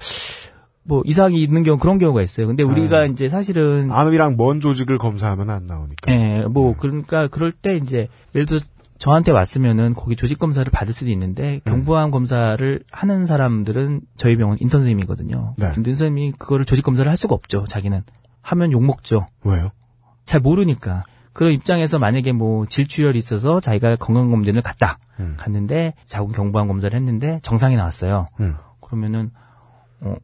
뭐 0.84 1.02
이상이 1.04 1.42
있는 1.42 1.62
경우 1.62 1.78
그런 1.78 1.98
경우가 1.98 2.22
있어요. 2.22 2.46
근데 2.46 2.62
우리가 2.62 3.06
이제 3.06 3.28
사실은 3.28 3.90
암이랑 3.92 4.36
먼 4.36 4.60
조직을 4.60 4.98
검사하면 4.98 5.50
안 5.50 5.66
나오니까. 5.66 6.12
예, 6.12 6.42
뭐 6.42 6.74
그러니까 6.76 7.28
그럴 7.28 7.52
때 7.52 7.76
이제 7.76 8.08
예를 8.34 8.46
들어 8.46 8.60
저한테 8.98 9.32
왔으면은 9.32 9.94
거기 9.94 10.14
조직 10.14 10.38
검사를 10.38 10.68
받을 10.70 10.92
수도 10.92 11.10
있는데 11.10 11.60
경부암 11.64 12.12
검사를 12.12 12.82
하는 12.92 13.26
사람들은 13.26 14.02
저희 14.16 14.36
병원 14.36 14.58
인턴 14.60 14.80
선생님이거든요. 14.80 15.54
네. 15.58 15.66
인턴 15.76 15.94
선생님이 15.94 16.34
그거를 16.38 16.64
조직 16.64 16.84
검사를 16.84 17.08
할 17.10 17.16
수가 17.16 17.34
없죠. 17.34 17.64
자기는 17.64 18.02
하면 18.42 18.72
욕 18.72 18.84
먹죠. 18.84 19.26
왜요? 19.44 19.70
잘 20.24 20.40
모르니까. 20.40 21.02
그런 21.32 21.52
입장에서 21.52 21.98
만약에 21.98 22.32
뭐 22.32 22.66
질주혈이 22.66 23.18
있어서 23.18 23.58
자기가 23.58 23.96
건강검진을 23.96 24.62
갔다. 24.62 24.98
음. 25.18 25.34
갔는데 25.36 25.94
자궁 26.06 26.30
경부암 26.30 26.68
검사를 26.68 26.94
했는데 26.94 27.40
정상이 27.42 27.74
나왔어요. 27.74 28.28
음. 28.38 28.54
그러면은 28.80 29.30
어 30.00 30.14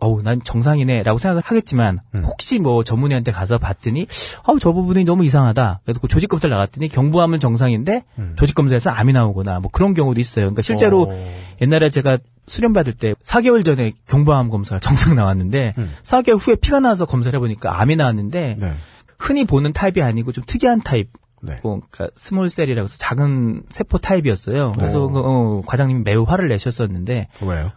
어우 0.00 0.22
난 0.22 0.40
정상이네라고 0.42 1.18
생각을 1.18 1.42
하겠지만 1.44 1.98
음. 2.14 2.24
혹시 2.24 2.58
뭐 2.58 2.84
전문의한테 2.84 3.32
가서 3.32 3.58
봤더니 3.58 4.06
어우 4.46 4.58
저 4.58 4.72
부분이 4.72 5.04
너무 5.04 5.24
이상하다. 5.24 5.80
그래서 5.84 6.00
그 6.00 6.08
조직 6.08 6.28
검사를 6.28 6.50
나갔더니 6.50 6.88
경부암은 6.88 7.40
정상인데 7.40 8.04
음. 8.18 8.34
조직 8.36 8.54
검사에서 8.54 8.90
암이 8.90 9.12
나오거나 9.12 9.60
뭐 9.60 9.70
그런 9.72 9.94
경우도 9.94 10.20
있어요. 10.20 10.46
그러니까 10.46 10.62
실제로 10.62 11.08
어. 11.10 11.34
옛날에 11.60 11.90
제가 11.90 12.18
수련 12.46 12.72
받을 12.72 12.92
때 12.92 13.14
4개월 13.24 13.64
전에 13.64 13.92
경부암 14.06 14.50
검사가 14.50 14.80
정상 14.80 15.14
나왔는데 15.14 15.72
음. 15.78 15.92
4개월 16.02 16.38
후에 16.40 16.56
피가 16.56 16.80
나와서 16.80 17.06
검사를 17.06 17.36
해보니까 17.36 17.80
암이 17.80 17.96
나왔는데 17.96 18.56
네. 18.58 18.74
흔히 19.18 19.44
보는 19.44 19.72
타입이 19.72 20.02
아니고 20.02 20.32
좀 20.32 20.44
특이한 20.46 20.82
타입. 20.82 21.10
네. 21.40 21.58
뭐, 21.62 21.80
그러니까 21.90 22.14
small 22.16 22.48
cell이라고 22.48 22.84
해서 22.84 22.96
작은 22.98 23.64
세포 23.68 23.98
타입이었어요. 23.98 24.72
그래서 24.72 25.06
네. 25.06 25.12
그, 25.12 25.20
어, 25.22 25.62
과장님이 25.66 26.00
매우 26.02 26.24
화를 26.24 26.48
내셨었는데 26.48 27.28
왜요? 27.42 27.70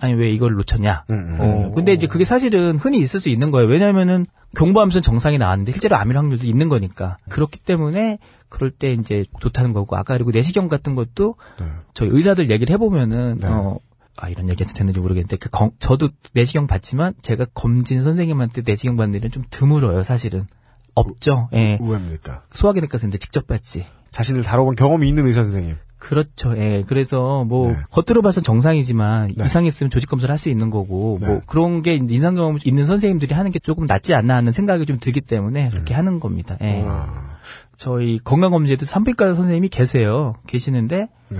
아니 0.00 0.14
왜 0.14 0.30
이걸 0.30 0.52
놓쳤냐? 0.54 1.04
음, 1.10 1.14
음. 1.14 1.36
어, 1.40 1.72
근데 1.74 1.92
이제 1.92 2.06
그게 2.06 2.24
사실은 2.24 2.76
흔히 2.78 2.98
있을 2.98 3.18
수 3.20 3.28
있는 3.28 3.50
거예요. 3.50 3.68
왜냐하면은 3.68 4.26
경부암선 4.56 5.02
정상이 5.02 5.38
나왔는데 5.38 5.72
실제로 5.72 5.96
암일 5.96 6.16
확률도 6.16 6.46
있는 6.46 6.68
거니까 6.68 7.16
그렇기 7.28 7.58
때문에 7.60 8.18
그럴 8.48 8.70
때 8.70 8.92
이제 8.92 9.24
좋다는 9.40 9.72
거고 9.72 9.96
아까 9.96 10.14
그리고 10.14 10.30
내시경 10.30 10.68
같은 10.68 10.94
것도 10.94 11.34
네. 11.60 11.66
저희 11.94 12.08
의사들 12.12 12.48
얘기를 12.50 12.72
해보면은 12.74 13.38
네. 13.40 13.46
어. 13.48 13.78
아, 14.20 14.28
이런 14.28 14.48
얘기 14.48 14.64
해도 14.64 14.74
됐는지 14.74 14.98
모르겠는데, 14.98 15.36
그, 15.36 15.48
검- 15.48 15.70
저도 15.78 16.08
내시경 16.34 16.66
받지만, 16.66 17.14
제가 17.22 17.46
검진 17.54 18.02
선생님한테 18.02 18.62
내시경 18.66 18.96
받는 18.96 19.16
일은 19.20 19.30
좀 19.30 19.44
드물어요, 19.48 20.02
사실은. 20.02 20.48
없죠, 20.96 21.48
예. 21.52 21.78
우회입니까? 21.80 22.42
소화기내과 22.52 22.98
선생님들 22.98 23.20
직접 23.20 23.46
받지. 23.46 23.86
자신을 24.10 24.42
다뤄본 24.42 24.74
경험이 24.74 25.06
있는 25.08 25.24
의사 25.28 25.42
선생님. 25.44 25.76
그렇죠. 25.98 26.56
예. 26.56 26.84
그래서 26.86 27.44
뭐 27.44 27.68
네. 27.68 27.76
겉으로 27.90 28.22
봐선 28.22 28.42
정상이지만 28.44 29.32
네. 29.36 29.44
이상이 29.44 29.68
있으면 29.68 29.90
조직 29.90 30.08
검사를 30.08 30.30
할 30.32 30.38
수 30.38 30.48
있는 30.48 30.70
거고 30.70 31.18
네. 31.20 31.26
뭐 31.26 31.40
그런 31.46 31.82
게 31.82 31.94
인상 31.94 32.34
경험 32.34 32.58
있는 32.64 32.86
선생님들이 32.86 33.34
하는 33.34 33.50
게 33.50 33.58
조금 33.58 33.86
낫지 33.86 34.14
않나 34.14 34.36
하는 34.36 34.52
생각이 34.52 34.86
좀 34.86 34.98
들기 35.00 35.20
때문에 35.20 35.68
그렇게 35.70 35.94
하는 35.94 36.20
겁니다. 36.20 36.56
예. 36.62 36.80
음. 36.82 36.86
아, 36.88 37.36
저희 37.76 38.18
건강검진에도 38.22 38.86
산부인과 38.86 39.34
선생님이 39.34 39.68
계세요. 39.68 40.34
계시는데 40.46 41.08
네. 41.30 41.38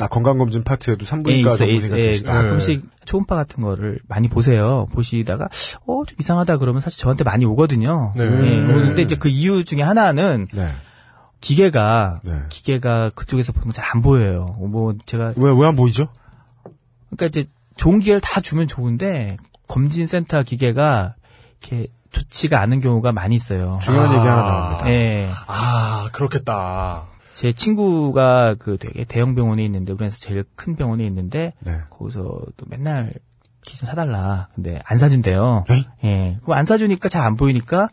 아, 0.00 0.08
건강검진 0.08 0.64
파트에도 0.64 1.02
예, 1.02 1.06
산부인과 1.06 1.50
있어, 1.50 1.56
전문의가. 1.58 1.98
예, 1.98 2.02
계시다. 2.02 2.32
가끔씩 2.32 2.82
초음파 3.04 3.36
같은 3.36 3.62
거를 3.62 3.98
많이 4.08 4.28
보세요. 4.28 4.86
보시다가 4.92 5.48
어 5.86 6.02
좀 6.06 6.16
이상하다 6.18 6.56
그러면 6.56 6.80
사실 6.80 7.00
저한테 7.00 7.22
많이 7.24 7.44
오거든요. 7.44 8.12
네. 8.16 8.24
예, 8.24 8.26
음. 8.28 8.70
오는데 8.70 9.02
이제 9.02 9.16
그 9.16 9.28
이유 9.28 9.62
중에 9.64 9.82
하나는 9.82 10.46
네. 10.52 10.68
기계가 11.42 12.20
네. 12.24 12.32
기계가 12.48 13.10
그쪽에서 13.14 13.52
보는 13.52 13.66
거잘안 13.66 14.00
보여요. 14.00 14.56
뭐 14.58 14.94
제가 15.04 15.34
왜, 15.36 15.50
왜 15.52 15.66
안 15.66 15.76
보이죠? 15.76 16.08
그러니까 17.10 17.26
이제 17.26 17.50
좋은 17.76 17.98
기계를 17.98 18.20
다 18.22 18.40
주면 18.40 18.66
좋은데 18.68 19.36
검진 19.68 20.06
센터 20.06 20.42
기계가 20.42 21.14
이렇게 21.60 21.88
좋지가 22.12 22.60
않은 22.60 22.80
경우가 22.80 23.12
많이 23.12 23.34
있어요. 23.34 23.78
중요한 23.82 24.08
아. 24.10 24.14
얘기 24.14 24.26
하나 24.26 24.42
나옵니다. 24.46 24.90
예. 24.90 25.28
아, 25.46 26.08
그렇겠다. 26.12 27.04
제 27.32 27.52
친구가 27.52 28.54
그 28.58 28.76
되게 28.78 29.04
대형 29.04 29.34
병원에 29.34 29.64
있는데 29.64 29.92
우리나라에서 29.92 30.18
제일 30.18 30.44
큰 30.54 30.76
병원에 30.76 31.04
있는데 31.06 31.54
네. 31.60 31.78
거기서 31.90 32.22
또 32.56 32.66
맨날 32.68 33.12
기좀 33.64 33.88
사달라. 33.88 34.48
근데 34.54 34.80
안 34.84 34.96
사준대요. 34.98 35.64
네? 35.68 35.84
예. 36.04 36.38
그럼 36.42 36.58
안 36.58 36.66
사주니까 36.66 37.08
잘 37.08 37.22
안 37.24 37.36
보이니까 37.36 37.88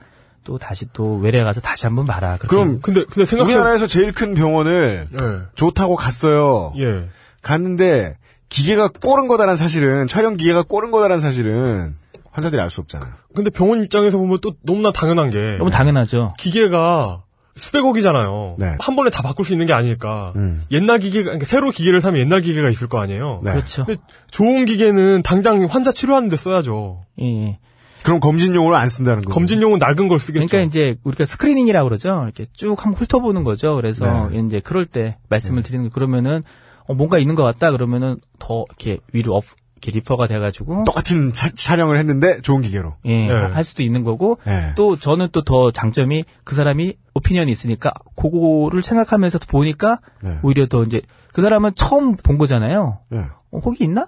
또 0.49 0.57
다시 0.57 0.87
또 0.93 1.17
외래 1.17 1.43
가서 1.43 1.61
다시 1.61 1.85
한번 1.85 2.05
봐라. 2.05 2.37
그렇게 2.37 2.47
그럼 2.47 2.79
근데, 2.81 3.05
근데 3.05 3.23
생각해. 3.23 3.53
우리나라에서 3.53 3.85
제일 3.85 4.11
큰 4.11 4.33
병원을 4.33 5.05
예. 5.21 5.41
좋다고 5.53 5.95
갔어요. 5.95 6.73
예. 6.79 7.07
갔는데 7.43 8.17
기계가 8.49 8.89
꼬른 8.99 9.27
거다란 9.27 9.57
사실은 9.57 10.07
촬영 10.07 10.37
기계가 10.37 10.63
꼬른 10.63 10.89
거다란 10.89 11.19
사실은 11.19 11.93
환자들이 12.31 12.59
알 12.59 12.71
수 12.71 12.81
없잖아요. 12.81 13.11
근데 13.35 13.51
병원 13.51 13.83
입장에서 13.83 14.17
보면 14.17 14.39
또 14.41 14.55
너무나 14.63 14.91
당연한 14.91 15.29
게. 15.29 15.57
너무 15.59 15.69
당연하죠. 15.69 16.33
기계가 16.39 17.21
수백억이잖아요. 17.55 18.55
네. 18.57 18.73
한 18.79 18.95
번에 18.95 19.11
다 19.11 19.21
바꿀 19.21 19.45
수 19.45 19.53
있는 19.53 19.67
게 19.67 19.73
아니니까. 19.73 20.33
음. 20.35 20.63
옛날 20.71 20.97
기계가, 20.97 21.25
그러니까 21.25 21.45
새로 21.45 21.69
기계를 21.69 22.01
사면 22.01 22.21
옛날 22.21 22.41
기계가 22.41 22.71
있을 22.71 22.87
거 22.87 22.99
아니에요. 22.99 23.41
네. 23.43 23.51
그렇죠. 23.51 23.85
근데 23.85 24.01
좋은 24.31 24.65
기계는 24.65 25.21
당장 25.21 25.63
환자 25.69 25.91
치료하는 25.91 26.27
데 26.27 26.35
써야죠. 26.37 27.03
예, 27.21 27.25
예. 27.25 27.59
그럼 28.03 28.19
검진용으로 28.19 28.75
안 28.75 28.89
쓴다는 28.89 29.23
거죠. 29.23 29.33
검진용은 29.33 29.79
낡은 29.79 30.07
걸 30.07 30.19
쓰겠죠. 30.19 30.47
그러니까 30.47 30.67
이제 30.67 30.97
우리가 31.03 31.25
screening이라고 31.25 31.89
그러죠. 31.89 32.21
이렇게 32.23 32.45
쭉 32.53 32.83
한번 32.85 32.93
훑어보는 33.01 33.43
거죠. 33.43 33.75
그래서 33.75 34.29
네. 34.29 34.39
이제 34.45 34.59
그럴 34.59 34.85
때 34.85 35.17
말씀을 35.29 35.63
드리는 35.63 35.85
거 35.85 35.89
그러면은 35.93 36.43
어, 36.87 36.93
뭔가 36.93 37.17
있는 37.19 37.35
것 37.35 37.43
같다 37.43 37.71
그러면은 37.71 38.17
더 38.39 38.65
이렇게 38.69 38.99
위로 39.13 39.35
up 39.35 39.43
이렇게 39.81 39.97
refer가 39.99 40.27
돼가지고 40.27 40.83
똑같은 40.85 41.31
차- 41.31 41.47
촬영을 41.49 41.97
했는데 41.97 42.41
좋은 42.41 42.61
기계로. 42.61 42.95
예, 43.05 43.27
네. 43.27 43.33
할 43.33 43.63
수도 43.63 43.81
있는 43.83 44.03
거고 44.03 44.37
네. 44.45 44.73
또 44.75 44.95
저는 44.97 45.29
또 45.31 45.41
더 45.41 45.71
장점이 45.71 46.25
그 46.43 46.53
사람이 46.55 46.95
opinion이 47.15 47.49
있으니까 47.51 47.93
그거를 48.15 48.83
생각하면서 48.83 49.39
보니까 49.47 49.99
네. 50.21 50.37
오히려 50.43 50.67
더 50.67 50.83
이제 50.83 51.01
그 51.31 51.41
사람은 51.41 51.71
처음 51.75 52.15
본 52.17 52.37
거잖아요. 52.37 52.99
네. 53.09 53.19
어, 53.51 53.59
혹이 53.59 53.83
있나? 53.85 54.07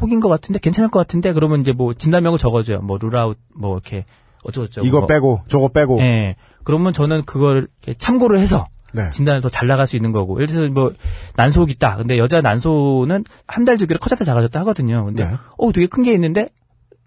혹인 0.00 0.20
것 0.20 0.28
같은데 0.28 0.58
괜찮을 0.58 0.90
것 0.90 0.98
같은데 0.98 1.32
그러면 1.32 1.60
이제 1.60 1.72
뭐 1.72 1.94
진단명을 1.94 2.38
적어줘요. 2.38 2.80
뭐 2.80 2.98
rule 3.00 3.22
out 3.22 3.38
뭐 3.54 3.72
이렇게 3.74 4.04
어쩌고저쩌고. 4.44 4.86
이거 4.86 4.98
뭐. 5.00 5.06
빼고 5.06 5.40
저거 5.48 5.68
빼고. 5.68 6.00
예. 6.00 6.36
그러면 6.64 6.92
저는 6.92 7.22
그걸 7.24 7.68
참고를 7.98 8.38
해서 8.38 8.66
네. 8.92 9.10
진단을 9.10 9.40
더 9.40 9.48
잘 9.48 9.66
나갈 9.68 9.86
수 9.86 9.96
있는 9.96 10.12
거고. 10.12 10.36
예를 10.36 10.46
들어서 10.46 10.70
뭐 10.72 10.92
난소가 11.36 11.70
있다. 11.70 11.96
근데 11.96 12.16
여자 12.18 12.40
난소는 12.40 13.24
한 13.46 13.64
달 13.64 13.76
주기로 13.78 13.98
커졌다 13.98 14.24
작아졌다 14.24 14.58
하거든요. 14.60 15.04
근데 15.06 15.24
네. 15.26 15.34
어 15.58 15.72
되게 15.72 15.86
큰 15.86 16.02
게 16.04 16.12
있는데 16.14 16.48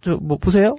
저 0.01 0.17
뭐 0.21 0.37
보세요. 0.37 0.75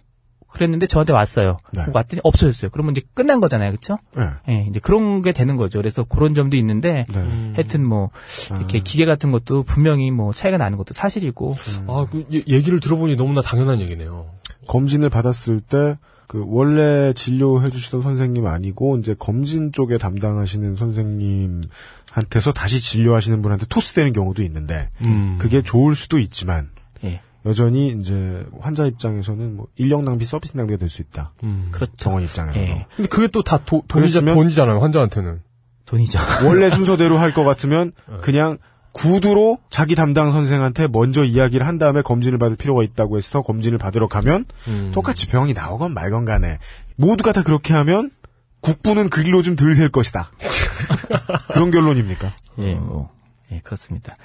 그랬는데 0.51 0.87
저한테 0.87 1.13
왔어요. 1.13 1.59
네. 1.73 1.83
왔더니 1.93 2.21
없어졌어요. 2.25 2.71
그러면 2.71 2.93
이제 2.93 3.03
끝난 3.15 3.41
거잖아요. 3.41 3.71
그렇죠? 3.71 3.99
네. 4.17 4.25
예, 4.49 4.67
이제 4.69 4.81
그런 4.81 5.23
게 5.23 5.33
되는 5.33 5.57
거죠. 5.57 5.79
그래서 5.79 6.05
그런 6.05 6.35
점도 6.35 6.57
있는데 6.57 7.05
네. 7.09 7.53
하여튼 7.55 7.85
뭐 7.85 8.11
이렇게 8.57 8.81
기계 8.81 9.05
같은 9.05 9.31
것도 9.31 9.63
분명히 9.65 10.11
뭐 10.11 10.33
차이가 10.33 10.57
나는 10.59 10.79
것도 10.79 10.95
사실이고 10.95 11.55
아, 11.87 12.07
그 12.11 12.27
얘- 12.33 12.43
얘기를 12.49 12.81
들어보니 12.81 13.17
너무나 13.17 13.43
당연한 13.43 13.81
얘기네요. 13.81 14.27
검진을 14.69 15.11
받았을 15.11 15.61
때 15.61 15.97
그 16.27 16.45
원래 16.47 17.15
진료해 17.15 17.71
주시던 17.71 18.03
선생님 18.03 18.47
아니고 18.47 18.99
이제 18.99 19.15
검진 19.19 19.73
쪽에 19.73 19.97
담당하시는 19.97 20.75
선생님한테서 20.75 22.53
다시 22.55 22.83
진료하시는 22.83 23.41
분한테 23.43 23.65
토스되는 23.71 24.13
경우도 24.13 24.43
있는데 24.43 24.91
음. 25.07 25.39
그게 25.41 25.63
좋을 25.63 25.95
수도 25.97 26.19
있지만 26.19 26.69
예. 27.05 27.23
여전히 27.49 27.89
이제 27.99 28.47
환자 28.61 28.87
입장에서는 28.87 29.57
뭐 29.57 29.67
인력 29.77 30.05
낭비, 30.05 30.25
서비스 30.25 30.57
낭비가 30.57 30.79
될 30.79 30.89
수 30.91 31.03
있다. 31.03 31.33
음. 31.43 31.69
그렇죠. 31.73 31.93
정원 31.97 32.23
입장에서. 32.23 32.59
예. 32.59 32.87
근데 32.95 33.09
그게 33.09 33.27
또 33.29 33.43
다 33.43 33.59
돈이자, 33.65 34.21
돈이잖아요, 34.21 34.79
환자한테는. 34.81 35.41
돈이죠. 35.87 36.19
원래 36.47 36.69
순서대로 36.71 37.19
할 37.19 37.33
것 37.33 37.45
같으면 37.45 37.93
네. 38.09 38.17
그냥 38.21 38.59
구두로 38.93 39.59
자기 39.71 39.95
담당 39.95 40.33
선생한테 40.33 40.89
먼저 40.89 41.25
이야기를 41.25 41.67
한 41.67 41.79
다음에 41.79 42.03
검진을 42.03 42.39
받을 42.39 42.57
필요가 42.57 42.83
있다고 42.83 43.17
해서 43.17 43.43
검진을 43.43 43.79
받으러 43.79 44.09
가면 44.09 44.45
음. 44.69 44.91
똑같이 44.95 45.27
병이 45.29 45.53
나오건 45.55 45.95
말건 45.95 46.25
간에 46.25 46.59
모두가 46.97 47.33
다 47.33 47.43
그렇게 47.43 47.75
하면 47.75 48.11
국부는 48.61 49.09
그 49.09 49.23
길로 49.23 49.41
좀 49.43 49.55
덜 49.57 49.75
셀 49.75 49.89
것이다. 49.91 50.31
그런 51.53 51.71
결론입니까? 51.71 52.33
예, 52.63 52.75
뭐, 52.75 53.11
예, 53.53 53.61
그렇습니다. 53.63 54.17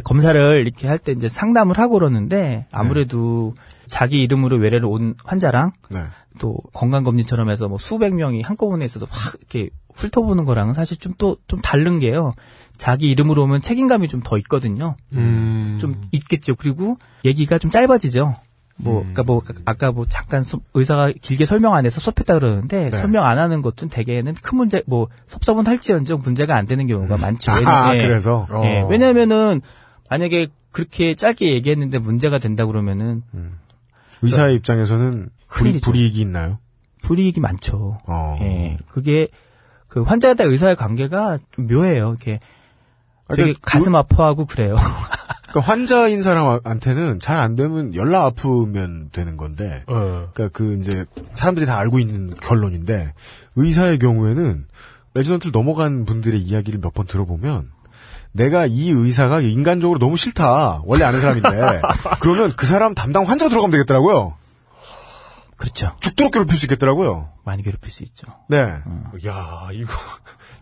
검사를 0.00 0.40
이렇게 0.64 0.88
할 0.88 0.98
때 0.98 1.12
이제 1.12 1.28
상담을 1.28 1.78
하고 1.78 1.94
그러는데 1.94 2.66
아무래도 2.72 3.54
자기 3.86 4.20
이름으로 4.22 4.56
외래를 4.58 4.86
온 4.86 5.14
환자랑 5.24 5.72
네. 5.90 6.00
또 6.38 6.56
건강검진처럼 6.72 7.50
해서 7.50 7.68
뭐 7.68 7.78
수백 7.78 8.14
명이 8.14 8.42
한꺼번에 8.42 8.84
있어서 8.84 9.06
확 9.10 9.34
이렇게 9.38 9.70
훑어보는 9.94 10.44
거랑은 10.46 10.72
사실 10.74 10.96
좀 10.98 11.12
또좀 11.18 11.60
다른 11.62 11.98
게요. 11.98 12.32
자기 12.78 13.10
이름으로 13.10 13.42
오면 13.42 13.60
책임감이 13.60 14.08
좀 14.08 14.22
더 14.22 14.38
있거든요. 14.38 14.96
음. 15.12 15.76
좀 15.80 16.00
있겠죠. 16.12 16.54
그리고 16.56 16.96
얘기가 17.24 17.58
좀 17.58 17.70
짧아지죠. 17.70 18.34
뭐, 18.76 19.02
그니까 19.02 19.22
뭐, 19.22 19.42
아까 19.66 19.92
뭐 19.92 20.06
잠깐 20.08 20.42
소- 20.42 20.60
의사가 20.74 21.12
길게 21.20 21.44
설명 21.44 21.74
안 21.74 21.84
해서 21.84 22.00
섭했다 22.00 22.34
그러는데 22.38 22.88
네. 22.90 22.96
설명 22.96 23.24
안 23.26 23.38
하는 23.38 23.60
것은 23.62 23.90
대개는 23.90 24.34
큰 24.42 24.56
문제, 24.58 24.82
뭐, 24.86 25.08
섭섭은 25.26 25.66
할지언정 25.66 26.20
문제가 26.24 26.56
안 26.56 26.66
되는 26.66 26.86
경우가 26.86 27.18
많죠. 27.18 27.52
아, 27.52 27.56
왜냐- 27.90 27.94
예. 27.98 28.02
그래서? 28.06 28.46
예, 28.64 28.80
어. 28.80 28.86
왜냐면은 28.88 29.60
만약에 30.12 30.48
그렇게 30.72 31.14
짧게 31.14 31.52
얘기했는데 31.54 31.98
문제가 31.98 32.38
된다 32.38 32.66
그러면은 32.66 33.22
의사의 34.20 34.56
입장에서는 34.56 35.30
불이. 35.48 35.80
불이익이 35.80 36.20
있나요? 36.20 36.58
불이익이 37.02 37.40
많죠. 37.40 37.96
어. 38.06 38.36
예, 38.42 38.76
그게 38.90 39.28
그 39.88 40.02
환자와 40.02 40.34
의사의 40.38 40.76
관계가 40.76 41.38
좀 41.54 41.66
묘해요. 41.66 42.10
이렇게 42.10 42.40
아, 43.26 43.34
되게 43.34 43.54
그러니까 43.54 43.60
가슴 43.62 43.94
아파하고 43.96 44.44
그래요. 44.44 44.76
그러니까 45.48 45.60
환자인 45.72 46.20
사람한테는 46.20 47.18
잘 47.18 47.38
안 47.40 47.56
되면 47.56 47.94
연락 47.94 48.24
아프면 48.26 49.08
되는 49.12 49.38
건데, 49.38 49.82
어. 49.86 50.28
그러니까 50.34 50.48
그 50.52 50.76
이제 50.78 51.06
사람들이 51.32 51.64
다 51.64 51.78
알고 51.78 51.98
있는 51.98 52.34
결론인데 52.36 53.14
의사의 53.56 53.98
경우에는 53.98 54.66
레지던트를 55.14 55.52
넘어간 55.52 56.04
분들의 56.04 56.38
이야기를 56.38 56.80
몇 56.80 56.92
번 56.92 57.06
들어보면 57.06 57.70
내가 58.32 58.66
이 58.66 58.90
의사가 58.90 59.40
인간적으로 59.40 59.98
너무 59.98 60.16
싫다 60.16 60.82
원래 60.84 61.04
아는 61.04 61.20
사람인데 61.20 61.82
그러면 62.20 62.52
그 62.56 62.66
사람 62.66 62.94
담당 62.94 63.28
환자가 63.28 63.50
들어가면 63.50 63.70
되겠더라고요. 63.72 64.34
그렇죠. 65.62 65.92
죽도록 66.00 66.32
괴롭힐 66.32 66.56
수 66.56 66.66
있겠더라고요. 66.66 67.28
많이 67.44 67.62
괴롭힐 67.62 67.92
수 67.92 68.02
있죠. 68.02 68.26
네. 68.48 68.58
야, 68.58 69.68
이거, 69.72 69.92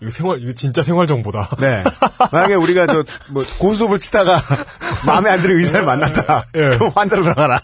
이거 0.03 0.11
생활, 0.11 0.43
이거 0.43 0.53
진짜 0.53 0.83
생활 0.83 1.07
정보다. 1.07 1.49
네. 1.59 1.83
만약에 2.31 2.55
우리가 2.55 2.87
저, 2.87 3.05
뭐, 3.31 3.43
고스톱을 3.61 3.99
치다가 3.99 4.37
마음에 5.07 5.31
안 5.31 5.41
드는 5.41 5.57
의사를 5.57 5.87
만났다. 5.87 6.45
그럼 6.53 6.93
환자로 6.95 7.23
들어가라. 7.23 7.63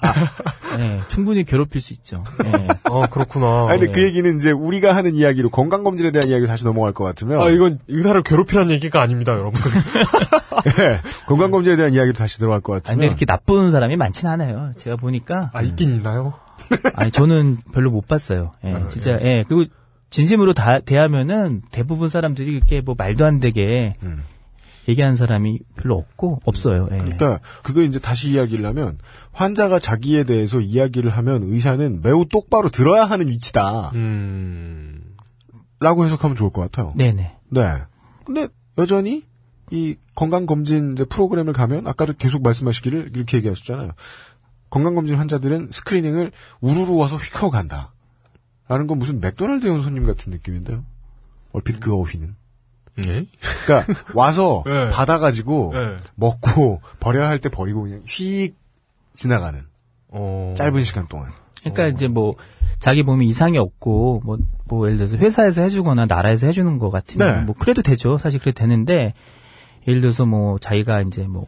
예, 0.79 1.03
충분히 1.09 1.45
괴롭힐 1.45 1.83
수 1.83 1.93
있죠. 1.93 2.25
예. 2.47 2.69
아, 2.85 3.07
그렇구나. 3.07 3.67
아니, 3.69 3.81
근데 3.81 3.93
그 3.93 4.03
얘기는 4.03 4.39
이제 4.39 4.51
우리가 4.51 4.97
하는 4.97 5.15
이야기로 5.15 5.51
건강 5.51 5.85
검진에 5.85 6.13
대한 6.13 6.29
이야기로 6.29 6.47
다시 6.47 6.65
넘어갈 6.65 6.93
것 6.93 7.05
같으면. 7.05 7.43
아, 7.43 7.51
이건 7.51 7.81
의사를 7.89 8.23
괴롭히라는 8.23 8.71
얘기가 8.71 9.03
아닙니다, 9.03 9.33
여러분. 9.33 9.61
네. 10.79 11.01
건강 11.27 11.51
검진에 11.51 11.77
대한 11.77 11.93
이야기로 11.93 12.15
다시 12.15 12.39
들어갈 12.39 12.63
것 12.63 12.73
아, 12.73 12.77
같으면. 12.77 12.97
근데 12.97 13.07
이렇게 13.09 13.27
나쁜 13.27 13.71
사람이 13.71 13.97
많진 13.97 14.27
않아요. 14.27 14.73
제가 14.79 14.97
보니까. 14.97 15.51
아, 15.53 15.61
있긴 15.61 15.91
있나요? 15.97 16.46
아니, 16.95 17.11
저는 17.11 17.59
별로 17.73 17.91
못 17.91 18.07
봤어요. 18.07 18.53
예, 18.65 18.73
아, 18.73 18.89
진짜, 18.89 19.19
예. 19.23 19.45
그리고 19.47 19.71
진심으로 20.11 20.55
다, 20.55 20.81
대하면은 20.81 21.63
대부분 21.71 22.09
사람들이 22.09 22.51
이렇게 22.51 22.81
뭐 22.81 22.95
말도 22.97 23.25
안 23.25 23.41
되게 23.41 23.95
음. 24.03 24.23
얘기하는 24.89 25.17
사람이 25.17 25.61
별로 25.77 25.97
없고, 25.97 26.41
없어요. 26.45 26.85
예. 26.93 26.99
그러니까 26.99 27.41
그거 27.63 27.83
이제 27.83 27.99
다시 27.99 28.31
이야기를 28.31 28.65
하면 28.67 28.99
환자가 29.33 29.79
자기에 29.79 30.25
대해서 30.25 30.61
이야기를 30.61 31.11
하면 31.11 31.43
의사는 31.43 32.01
매우 32.03 32.25
똑바로 32.25 32.69
들어야 32.69 33.05
하는 33.05 33.29
위치다. 33.29 33.91
음. 33.95 35.17
라고 35.81 36.05
해석하면 36.05 36.37
좋을 36.37 36.51
것 36.51 36.63
같아요. 36.63 36.93
네네. 36.97 37.37
네. 37.51 37.63
근데 38.25 38.49
여전히 38.79 39.25
이 39.71 39.97
건강 40.15 40.47
검진 40.47 40.93
이제 40.93 41.05
프로그램을 41.05 41.53
가면 41.53 41.87
아까도 41.87 42.13
계속 42.13 42.43
말씀하시기를 42.43 43.13
이렇게 43.15 43.39
얘기하셨잖아요. 43.39 43.93
건강검진 44.71 45.17
환자들은 45.17 45.69
스크리닝을 45.73 46.33
우르르 46.61 46.93
와서 46.97 47.17
휙하고 47.17 47.51
간다. 47.51 47.93
라는 48.69 48.87
건 48.87 48.99
무슨 48.99 49.21
맥도날드 49.21 49.69
온 49.69 49.83
손님 49.83 50.05
같은 50.05 50.33
느낌인데요. 50.33 50.85
얼핏 51.53 51.79
그 51.81 51.95
어휘는. 51.95 52.35
예? 53.07 53.27
그러니까 53.65 53.93
와서 54.15 54.63
네. 54.67 54.89
받아가지고 54.91 55.71
네. 55.75 55.97
먹고 56.15 56.81
버려야 56.99 57.29
할 57.29 57.39
때 57.39 57.49
버리고 57.49 57.83
그냥 57.83 58.03
휙 58.07 58.55
지나가는 59.15 59.63
어. 60.09 60.51
짧은 60.57 60.83
시간 60.85 61.07
동안. 61.07 61.31
그러니까 61.61 61.89
이제 61.89 62.09
뭐 62.09 62.35
자기 62.79 63.03
몸에 63.03 63.25
이상이 63.25 63.59
없고 63.59 64.23
뭐, 64.25 64.39
뭐 64.67 64.87
예를 64.87 64.99
들어서 64.99 65.17
회사에서 65.17 65.63
해주거나 65.63 66.07
나라에서 66.07 66.47
해주는 66.47 66.79
것 66.79 66.91
같으면 66.91 67.35
네. 67.41 67.45
뭐 67.45 67.55
그래도 67.59 67.83
되죠. 67.83 68.19
사실 68.19 68.41
그래도 68.41 68.59
되는데 68.59 69.13
예를 69.87 70.01
들어서 70.01 70.27
뭐 70.27 70.59
자기가 70.59 71.03
이제 71.03 71.27
뭐 71.27 71.47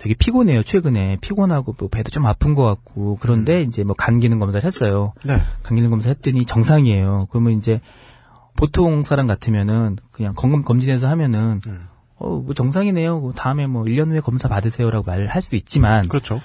되게 0.00 0.14
피곤해요. 0.14 0.62
최근에 0.62 1.18
피곤하고 1.20 1.74
뭐 1.78 1.88
배도 1.90 2.10
좀 2.10 2.24
아픈 2.24 2.54
것 2.54 2.64
같고 2.64 3.18
그런데 3.20 3.62
이제 3.62 3.84
뭐 3.84 3.94
간 3.94 4.18
기능 4.18 4.38
검사를 4.38 4.64
했어요. 4.64 5.12
네. 5.24 5.36
간 5.62 5.76
기능 5.76 5.90
검사 5.90 6.08
했더니 6.08 6.46
정상이에요. 6.46 7.26
그러면 7.30 7.52
이제 7.58 7.80
보통 8.56 9.02
사람 9.02 9.26
같으면은 9.26 9.96
그냥 10.10 10.32
건강 10.34 10.62
검진에서 10.62 11.06
하면은 11.10 11.60
음. 11.66 11.82
어, 12.16 12.28
뭐 12.30 12.54
정상이네요. 12.54 13.20
그 13.20 13.32
다음에 13.36 13.66
뭐 13.66 13.84
1년 13.84 14.10
후에 14.10 14.20
검사 14.20 14.48
받으세요라고 14.48 15.04
말을 15.06 15.26
할 15.28 15.42
수도 15.42 15.56
있지만 15.56 16.08
그렇죠. 16.08 16.40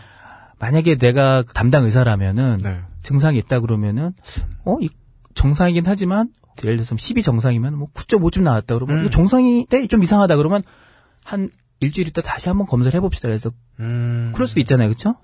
만약에 0.59 0.97
내가 0.97 1.43
그 1.43 1.53
담당 1.53 1.85
의사라면은 1.85 2.59
네. 2.61 2.81
증상이 3.03 3.37
있다 3.37 3.61
그러면은 3.61 4.11
어, 4.65 4.77
이 4.81 4.89
정상이긴 5.33 5.83
하지만 5.87 6.29
예를 6.63 6.75
들어서 6.77 6.95
12 6.97 7.23
정상이면 7.23 7.77
뭐 7.77 7.87
9.5좀 7.93 8.41
나왔다 8.41 8.75
그러면 8.75 9.05
음. 9.05 9.09
정상인데 9.09 9.87
좀 9.87 10.03
이상하다 10.03 10.35
그러면 10.35 10.61
한 11.23 11.49
일주일 11.85 12.07
있다 12.07 12.21
다시 12.21 12.49
한번 12.49 12.67
검사를 12.67 12.95
해봅시다. 12.97 13.27
그래서 13.27 13.51
음. 13.79 14.31
그럴 14.33 14.47
수도 14.47 14.59
있잖아요, 14.61 14.87
그렇죠? 14.89 15.15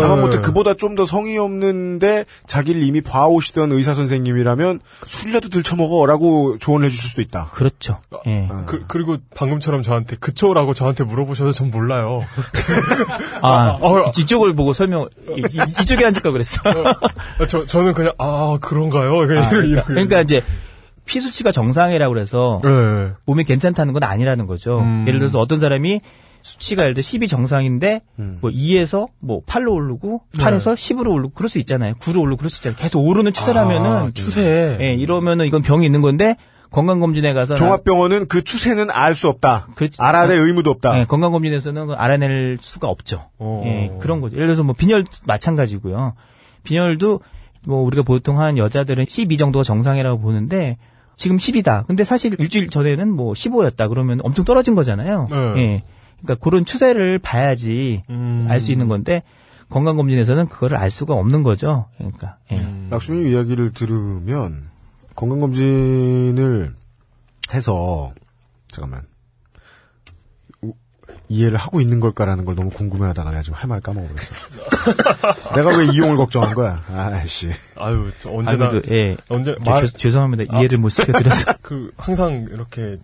다만 0.00 0.20
못해 0.20 0.40
그보다 0.40 0.74
좀 0.74 0.94
더 0.94 1.06
성의 1.06 1.38
없는데 1.38 2.24
자기를 2.48 2.82
이미 2.82 3.00
봐오시던 3.00 3.70
의사 3.72 3.94
선생님이라면 3.94 4.80
술이라도 5.06 5.48
들쳐먹어라고 5.50 6.58
조언을 6.58 6.88
해주실 6.88 7.08
수도 7.10 7.22
있다. 7.22 7.48
그렇죠. 7.52 8.00
예. 8.26 8.48
그, 8.66 8.84
그리고 8.88 9.18
방금처럼 9.36 9.82
저한테 9.82 10.16
그초라고 10.16 10.74
저한테 10.74 11.04
물어보셔서 11.04 11.52
전 11.52 11.70
몰라요. 11.70 12.22
아, 13.42 13.78
어, 13.80 14.10
이쪽을 14.18 14.54
보고 14.54 14.72
설명 14.72 15.08
이, 15.36 15.40
이- 15.40 15.82
이쪽에 15.82 16.04
앉을 16.04 16.22
걸 16.22 16.32
그랬어. 16.32 16.60
아, 16.64 17.46
저 17.46 17.64
저는 17.66 17.94
그냥 17.94 18.12
아 18.18 18.58
그런가요? 18.60 19.26
그냥 19.26 19.44
아, 19.44 19.50
이러- 19.50 19.64
이러- 19.64 19.84
그러니까 19.84 20.20
이제 20.22 20.42
피 21.10 21.18
수치가 21.20 21.50
정상이라고 21.50 22.12
그래서 22.14 22.60
네. 22.62 23.10
몸이 23.24 23.42
괜찮다는 23.42 23.92
건 23.92 24.04
아니라는 24.04 24.46
거죠. 24.46 24.78
음. 24.78 25.04
예를 25.08 25.18
들어서 25.18 25.40
어떤 25.40 25.58
사람이 25.58 26.02
수치가 26.42 26.84
예를 26.84 26.94
들어 26.94 27.02
10이 27.02 27.28
정상인데 27.28 28.00
음. 28.20 28.38
뭐 28.40 28.48
2에서 28.52 29.08
뭐 29.18 29.42
8로 29.44 29.72
오르고 29.72 30.22
네. 30.38 30.44
8에서 30.44 30.74
10으로 30.74 31.10
오르고 31.10 31.32
그럴 31.34 31.48
수 31.48 31.58
있잖아요. 31.58 31.94
9로 31.94 32.20
오르고 32.20 32.36
그럴 32.36 32.48
수 32.48 32.58
있잖아요. 32.58 32.78
계속 32.78 33.00
오르는 33.00 33.32
추세라면은 33.32 33.90
아, 33.90 34.10
추세. 34.14 34.78
예, 34.80 34.94
이러면은 34.94 35.46
이건 35.46 35.62
병이 35.62 35.84
있는 35.84 36.00
건데 36.00 36.36
건강검진에 36.70 37.32
가서 37.32 37.56
종합병원은 37.56 38.28
그 38.28 38.44
추세는 38.44 38.92
알 38.92 39.16
수 39.16 39.28
없다. 39.28 39.66
그렇지. 39.74 40.00
알아낼 40.00 40.38
의무도 40.38 40.70
없다. 40.70 41.00
예, 41.00 41.04
건강검진에서는 41.06 41.90
알아낼 41.90 42.56
수가 42.60 42.86
없죠. 42.86 43.24
어. 43.40 43.64
예, 43.66 43.90
그런 43.98 44.20
거죠. 44.20 44.36
예를 44.36 44.46
들어서 44.46 44.62
뭐 44.62 44.76
빈혈 44.78 45.06
마찬가지고요. 45.26 46.14
빈혈도 46.62 47.20
뭐 47.66 47.82
우리가 47.82 48.04
보통 48.04 48.40
한 48.40 48.56
여자들은 48.58 49.06
12 49.08 49.36
정도가 49.38 49.64
정상이라고 49.64 50.20
보는데 50.20 50.78
지금 51.20 51.36
10이다. 51.36 51.86
근데 51.86 52.02
사실 52.02 52.34
일주일 52.38 52.70
전에는 52.70 53.12
뭐 53.12 53.34
15였다. 53.34 53.90
그러면 53.90 54.20
엄청 54.24 54.46
떨어진 54.46 54.74
거잖아요. 54.74 55.28
네. 55.30 55.36
예. 55.58 55.82
그러니까 56.22 56.42
그런 56.42 56.64
추세를 56.64 57.18
봐야지 57.18 58.02
음. 58.08 58.46
알수 58.48 58.72
있는 58.72 58.88
건데 58.88 59.22
건강검진에서는 59.68 60.48
그거를 60.48 60.78
알 60.78 60.90
수가 60.90 61.12
없는 61.12 61.42
거죠. 61.42 61.88
그러니까 61.98 62.38
예. 62.52 62.56
음. 62.56 62.88
락수님 62.90 63.28
이야기를 63.28 63.72
들으면 63.74 64.70
건강검진을 65.14 66.74
해서 67.52 68.14
잠깐만 68.68 69.00
우- 69.02 69.09
이해를 71.32 71.56
하고 71.58 71.80
있는 71.80 72.00
걸까라는 72.00 72.44
걸 72.44 72.56
너무 72.56 72.70
궁금해하다가 72.70 73.30
내가 73.30 73.40
지금 73.42 73.56
할 73.56 73.68
말 73.68 73.80
까먹어버렸어. 73.80 75.54
내가 75.54 75.76
왜 75.78 75.84
이용을 75.94 76.16
걱정한 76.16 76.54
거야? 76.54 76.82
아씨. 76.92 77.50
아유, 77.76 78.10
저 78.18 78.30
언제나 78.32 78.66
아, 78.66 78.68
그래도, 78.70 78.92
예. 78.92 79.16
언제 79.28 79.54
저- 79.64 79.70
말 79.70 79.86
죄- 79.86 79.92
죄송합니다. 79.96 80.44
아. 80.48 80.58
이해를 80.58 80.78
못 80.78 80.88
시켜드려서. 80.88 81.52
그 81.62 81.92
항상 81.96 82.46
이렇게 82.50 82.98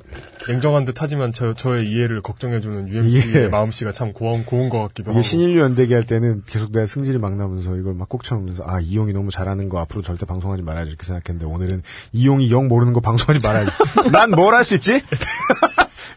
냉정한 0.49 0.85
듯 0.85 1.01
하지만 1.01 1.33
저 1.33 1.55
저의 1.55 1.89
이해를 1.89 2.21
걱정해주는 2.21 2.89
UMC의 2.89 3.23
이게- 3.29 3.49
마음씨가 3.49 3.93
참 3.93 4.13
고운 4.13 4.45
고운 4.45 4.71
것 4.71 4.81
같기도 4.89 5.13
이게 5.13 5.19
하고. 5.19 5.23
신인류 5.23 5.61
연대기 5.61 5.95
할 5.95 6.05
때는 6.05 6.43
계속 6.47 6.73
내가 6.73 6.85
승질이 6.87 7.19
막 7.19 7.37
나면서 7.37 7.77
이걸 7.77 7.95
막 7.95 8.09
꼭 8.09 8.25
참으면서 8.25 8.65
아 8.67 8.81
이용이 8.81 9.13
너무 9.13 9.31
잘하는 9.31 9.69
거 9.69 9.79
앞으로 9.81 10.03
절대 10.03 10.27
방송하지 10.27 10.63
말아야지 10.65 10.91
이렇게 10.91 11.05
생각했는데 11.07 11.47
오늘은 11.47 11.83
이용이 12.13 12.51
영 12.51 12.67
모르는 12.67 12.93
거 12.93 13.01
방송하지 13.01 13.47
말아야지. 13.47 13.71
난 14.11 14.31
뭘 14.35 14.53
할 14.55 14.65
수 14.65 14.75
있지? 14.75 15.01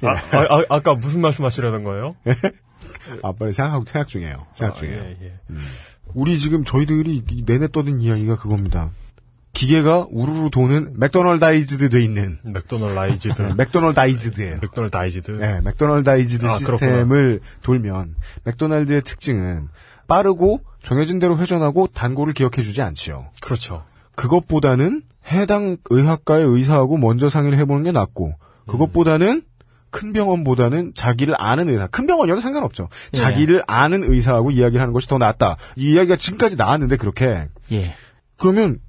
아, 0.01 0.63
아, 0.69 0.79
까 0.79 0.95
무슨 0.95 1.21
말씀하시려던 1.21 1.83
거예요? 1.83 2.15
아 3.23 3.31
빨리 3.33 3.51
생각하고 3.53 3.85
생각 3.85 4.07
중이에요. 4.07 4.45
생각 4.53 4.75
아, 4.75 4.79
중이에요. 4.79 4.99
예, 4.99 5.17
예. 5.21 5.33
우리 6.13 6.39
지금 6.39 6.63
저희들이 6.63 7.23
이 7.29 7.43
내내 7.45 7.67
떠든 7.71 7.99
이야기가 7.99 8.37
그겁니다. 8.37 8.91
기계가 9.53 10.07
우르르 10.11 10.49
도는 10.51 10.93
McDonaldized 10.97 11.89
돼 11.89 12.03
있는 12.03 12.37
McDonaldized. 12.43 13.41
네, 13.41 13.53
McDonaldized예요. 13.55 14.59
McDonaldized. 14.61 15.31
네, 15.31 15.61
McDonaldized 15.61 16.45
아, 16.45 16.57
시스템을 16.57 17.41
돌면 17.63 18.15
맥도날드의 18.43 19.01
특징은 19.01 19.67
빠르고 20.07 20.61
정해진 20.83 21.19
대로 21.19 21.37
회전하고 21.37 21.87
단골을 21.93 22.33
기억해 22.33 22.63
주지 22.63 22.81
않지요. 22.81 23.27
그렇죠. 23.41 23.83
그것보다는 24.15 25.03
해당 25.31 25.77
의학과의 25.89 26.45
의사하고 26.45 26.97
먼저 26.97 27.29
상의를 27.29 27.57
해보는 27.59 27.83
게 27.83 27.91
낫고 27.91 28.33
그것보다는 28.67 29.43
큰 29.91 30.13
병원보다는 30.13 30.93
자기를 30.95 31.35
아는 31.37 31.69
의사, 31.69 31.87
큰 31.87 32.07
병원이어도 32.07 32.41
상관없죠. 32.41 32.89
예. 33.13 33.17
자기를 33.17 33.63
아는 33.67 34.03
의사하고 34.03 34.51
이야기를 34.51 34.81
하는 34.81 34.93
것이 34.93 35.07
더 35.07 35.17
낫다. 35.17 35.57
이 35.75 35.93
이야기가 35.93 36.15
지금까지 36.15 36.55
나왔는데 36.55 36.97
그렇게 36.97 37.47
예. 37.71 37.93
그러면 38.37 38.79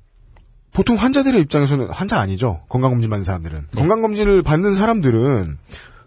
보통 0.73 0.97
환자들의 0.97 1.41
입장에서는 1.41 1.89
환자 1.91 2.21
아니죠. 2.21 2.63
건강검진 2.69 3.11
받는 3.11 3.25
사람들은. 3.25 3.67
건강검진을 3.75 4.43
받는 4.43 4.73
사람들은 4.73 5.59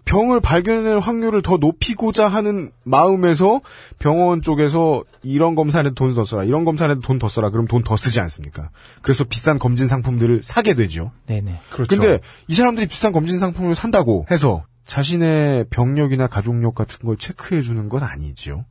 병을 0.06 0.42
발견할 0.42 1.00
확률을 1.00 1.42
더 1.42 1.56
높이고자 1.58 2.28
하는 2.28 2.72
마음에서 2.84 3.62
병원 4.00 4.42
쪽에서 4.42 5.04
이런 5.22 5.56
검사에도 5.56 5.94
돈더 5.94 6.26
써라, 6.26 6.44
이런 6.44 6.66
검사에도 6.66 7.00
돈더 7.00 7.30
써라, 7.30 7.50
그럼 7.50 7.68
돈 7.68 7.84
더 7.84 7.96
쓰지 7.96 8.20
않습니까? 8.20 8.70
그래서 9.02 9.24
비싼 9.24 9.60
검진 9.60 9.88
상품들을 9.88 10.42
사게 10.44 10.74
되죠. 10.74 11.12
네네. 11.28 11.60
그렇죠. 11.70 11.88
근데 11.88 12.20
이 12.48 12.54
사람들이 12.54 12.88
비싼 12.88 13.14
검진 13.14 13.40
상품을 13.40 13.76
산다고 13.76 14.26
해서 14.30 14.66
자신의 14.86 15.66
병력이나 15.70 16.28
가족력 16.28 16.76
같은 16.76 17.06
걸 17.06 17.18
체크해 17.18 17.62
주는 17.62 17.90
건 17.90 18.04
아니지요. 18.04 18.66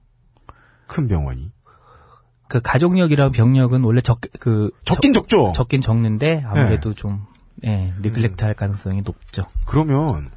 큰 0.87 1.09
병원이. 1.09 1.51
그 2.49 2.61
가족력이랑 2.61 3.33
병력은 3.33 3.83
원래 3.83 4.01
적, 4.03 4.21
그. 4.39 4.71
적긴 4.85 5.15
적죠. 5.15 5.53
적긴 5.55 5.81
적는데 5.81 6.43
아무래도 6.47 6.93
좀, 6.93 7.25
예, 7.65 7.95
니글렉트 8.03 8.45
할 8.45 8.55
가능성이 8.55 9.01
높죠. 9.03 9.45
그러면 9.67 10.31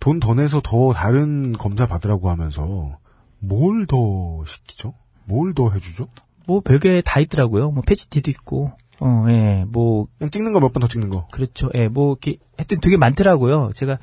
돈 0.00 0.18
더 0.20 0.32
내서 0.34 0.60
더 0.62 0.92
다른 0.94 1.52
검사 1.52 1.86
받으라고 1.86 2.30
하면서 2.30 2.98
뭘 3.40 3.86
더 3.86 4.44
시키죠? 4.46 4.94
뭘 5.26 5.52
더 5.54 5.70
해주죠? 5.70 6.06
뭐 6.46 6.60
별게 6.60 7.02
다 7.04 7.20
있더라고요. 7.20 7.70
뭐 7.70 7.82
패치티도 7.82 8.30
있고, 8.30 8.72
어, 9.00 9.26
예, 9.28 9.66
뭐. 9.68 10.06
그냥 10.18 10.30
찍는 10.30 10.54
거 10.54 10.60
몇 10.60 10.72
번 10.72 10.80
더 10.80 10.88
찍는 10.88 11.10
거. 11.10 11.26
그렇죠. 11.30 11.68
예, 11.74 11.88
뭐, 11.88 12.12
이렇게, 12.12 12.38
하여튼 12.56 12.80
되게 12.80 12.96
많더라고요. 12.96 13.72
제가, 13.74 13.98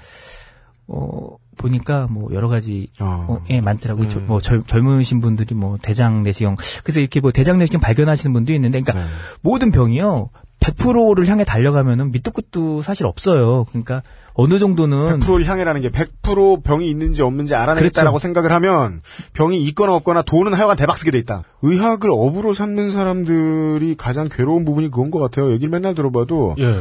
어, 0.88 1.38
보니까 1.57 2.07
뭐 2.11 2.31
여러 2.33 2.47
가지, 2.47 2.89
어, 2.99 3.41
예, 3.49 3.61
많더라고요. 3.61 4.09
저- 4.09 4.19
뭐 4.19 4.39
젊, 4.41 4.63
젊으신 4.63 5.19
분들이 5.21 5.55
뭐 5.55 5.77
대장 5.81 6.21
내시경. 6.23 6.55
그래서 6.83 6.99
이렇게 6.99 7.19
뭐 7.21 7.31
대장 7.31 7.57
내시경 7.57 7.81
발견하시는 7.81 8.31
분도 8.33 8.53
있는데, 8.53 8.81
그러니까 8.81 9.07
모든 9.41 9.71
병이요. 9.71 10.29
100%를 10.59 11.27
향해 11.27 11.43
달려가면은 11.43 12.11
밑도 12.11 12.31
끝도 12.31 12.81
사실 12.81 13.05
없어요. 13.05 13.65
그러니까 13.65 14.01
어느 14.33 14.57
정도는 14.57 15.19
100%를 15.19 15.47
향해라는 15.47 15.81
게 15.81 15.89
100% 15.89 16.63
병이 16.63 16.89
있는지 16.89 17.21
없는지 17.21 17.53
알아내겠다라고 17.55 18.13
그렇죠. 18.15 18.21
생각을 18.21 18.51
하면 18.51 19.01
병이 19.33 19.61
있거나 19.65 19.93
없거나 19.95 20.23
돈은 20.23 20.53
하여간 20.55 20.75
대박 20.77 20.97
쓰게 20.97 21.11
돼 21.11 21.19
있다. 21.19 21.43
의학을 21.61 22.09
업으로 22.11 22.53
삼는 22.53 22.89
사람들이 22.89 23.95
가장 23.95 24.27
괴로운 24.29 24.65
부분이 24.65 24.89
그건 24.89 25.11
것 25.11 25.19
같아요. 25.19 25.51
얘기를 25.51 25.69
맨날 25.69 25.93
들어봐도 25.93 26.55
예. 26.59 26.79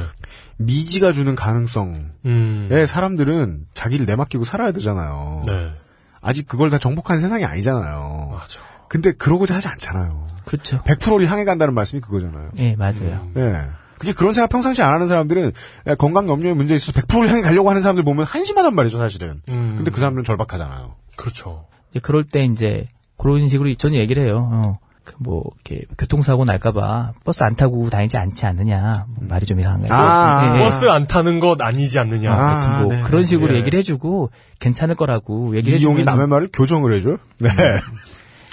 미지가 0.57 1.13
주는 1.13 1.35
가능성에 1.35 1.99
음. 2.27 2.87
사람들은 2.87 3.67
자기를 3.75 4.07
내맡기고 4.07 4.45
살아야 4.45 4.73
되잖아요. 4.73 5.43
네. 5.47 5.73
아직 6.21 6.49
그걸 6.49 6.71
다 6.71 6.79
정복한 6.79 7.21
세상이 7.21 7.45
아니잖아요. 7.45 8.31
맞아. 8.33 8.61
근데 8.89 9.13
그러고자 9.13 9.57
하지 9.57 9.69
않잖아요. 9.69 10.27
그렇죠. 10.45 10.81
100%를 10.83 11.31
향해 11.31 11.45
간다는 11.45 11.75
말씀이 11.75 12.01
그거잖아요. 12.01 12.51
예, 12.59 12.77
맞아요. 12.77 13.29
예. 13.37 13.69
그게 13.99 14.13
그런 14.13 14.33
생각 14.33 14.51
평상시 14.51 14.83
안 14.83 14.93
하는 14.93 15.09
사람들은 15.09 15.53
예, 15.89 15.95
건강 15.95 16.29
염려에 16.29 16.55
문제 16.55 16.75
있어서 16.75 17.01
100%를 17.01 17.29
향해 17.31 17.43
가려고 17.43 17.71
하는 17.71 17.83
사람들 17.83 18.05
보면 18.05 18.25
한심하단 18.27 18.75
말이죠, 18.75 18.99
사실은. 18.99 19.43
음. 19.51 19.75
근데 19.77 19.91
그 19.91 19.99
사람들은 20.01 20.25
절박하잖아요. 20.25 20.95
그렇죠. 21.17 21.67
이제 21.91 22.01
그럴 22.01 22.25
때 22.25 22.45
이제 22.45 22.89
그런 23.17 23.49
식으로 23.49 23.73
저는 23.75 23.97
얘기를 23.99 24.25
해요. 24.25 24.49
어, 24.53 24.75
그 24.75 24.84
뭐 25.19 25.45
이렇게 25.55 25.85
교통사고 25.99 26.45
날까봐 26.45 27.13
버스 27.25 27.43
안 27.45 27.55
타고 27.55 27.91
다니지 27.91 28.17
않지 28.17 28.47
않느냐 28.47 29.07
뭐 29.09 29.29
말이 29.29 29.47
좀 29.47 29.61
이상한가요? 29.61 29.93
아, 29.93 30.57
예, 30.57 30.61
예. 30.61 30.65
버스 30.65 30.87
안 30.87 31.07
타는 31.07 31.41
것 31.41 31.61
아니지 31.61 31.99
않느냐. 31.99 32.35
어, 32.35 32.39
하여튼 32.39 32.87
뭐 32.87 32.95
네. 32.95 33.03
그런 33.03 33.25
식으로 33.25 33.55
예. 33.55 33.59
얘기를 33.59 33.79
해주고 33.79 34.31
괜찮을 34.61 34.95
거라고 34.95 35.57
얘기를 35.57 35.79
이용이 35.79 36.01
해주면 36.01 36.05
남의 36.05 36.29
말을 36.29 36.49
교정을 36.53 36.93
해줘요? 36.95 37.19
네. 37.39 37.49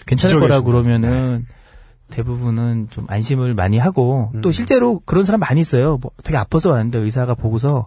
괜찮을 0.06 0.36
지적해 0.36 0.40
거라고. 0.40 0.66
그러면은 0.66 1.46
대부분은 2.10 2.88
좀 2.90 3.06
안심을 3.08 3.54
많이 3.56 3.78
하고 3.78 4.32
음. 4.36 4.42
또 4.42 4.52
실제로 4.52 5.00
그런 5.06 5.24
사람 5.24 5.40
많이 5.40 5.62
있어요. 5.62 5.98
뭐 6.02 6.12
되게 6.24 6.38
아파서 6.38 6.72
왔는데 6.72 7.00
의사가 7.00 7.36
보고서 7.36 7.86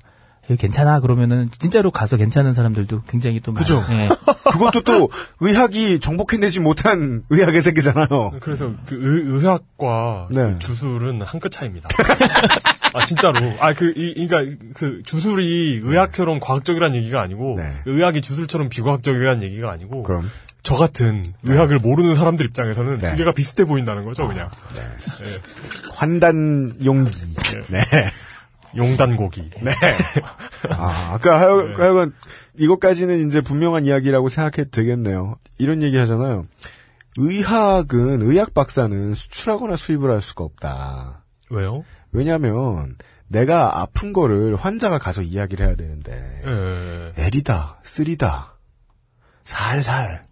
여기 0.51 0.61
괜찮아 0.61 1.01
그러면은 1.01 1.49
진짜로 1.59 1.90
가서 1.90 2.16
괜찮은 2.16 2.53
사람들도 2.55 3.03
굉장히 3.09 3.40
또 3.40 3.55
그죠. 3.55 3.80
많아요. 3.80 4.05
예. 4.05 4.09
그것도 4.53 4.82
또 4.82 5.09
의학이 5.40 6.01
정복해내지 6.01 6.61
못한 6.61 7.22
의학의 7.30 7.62
세계잖아요. 7.62 8.32
그래서 8.40 8.72
그 8.86 8.95
의, 8.95 9.22
의학과 9.26 10.28
네. 10.30 10.53
그 10.53 10.59
주술은 10.59 11.22
한 11.22 11.40
끗 11.40 11.51
차이입니다. 11.51 11.88
아 12.95 13.05
진짜로. 13.05 13.38
아그 13.59 13.92
그러니까 13.95 14.45
그 14.74 15.03
주술이 15.05 15.80
의학처럼 15.82 16.40
과학적이라는 16.40 16.97
얘기가 16.99 17.20
아니고 17.22 17.57
네. 17.59 17.72
의학이 17.86 18.20
주술처럼 18.22 18.68
비과학적이라는 18.68 19.42
얘기가 19.42 19.70
아니고 19.70 20.03
그럼. 20.05 20.30
저 20.62 20.74
같은 20.76 21.24
의학을 21.42 21.78
모르는 21.82 22.14
사람들 22.14 22.47
입장에서는 22.47 22.99
네. 22.99 23.11
두 23.11 23.16
개가 23.16 23.32
비슷해 23.32 23.66
보인다는 23.66 24.05
거죠, 24.05 24.26
그냥. 24.26 24.49
환단 25.95 26.74
용기. 26.84 27.34
네. 27.68 27.80
용단고기. 28.76 29.50
네. 29.62 29.72
아, 30.70 31.10
아까 31.12 31.40
하여, 31.40 31.72
하여간 31.76 32.12
이것까지는 32.58 33.26
이제 33.26 33.40
분명한 33.40 33.86
이야기라고 33.86 34.28
생각해도 34.28 34.70
되겠네요. 34.70 35.36
이런 35.58 35.82
얘기 35.82 35.96
하잖아요. 35.96 36.46
의학은, 37.16 38.22
의학 38.22 38.54
박사는 38.54 39.14
수출하거나 39.14 39.76
수입을 39.76 40.10
할 40.10 40.20
수가 40.20 40.44
없다. 40.44 41.24
왜요? 41.50 41.84
왜냐면, 42.12 42.96
내가 43.28 43.80
아픈 43.80 44.12
거를 44.12 44.56
환자가 44.56 44.98
가서 44.98 45.22
이야기를 45.22 45.64
해야 45.66 45.76
되는데, 45.76 46.42
예. 46.44 47.22
L이다, 47.22 47.78
쓰리다, 47.84 48.58
살살. 49.44 50.24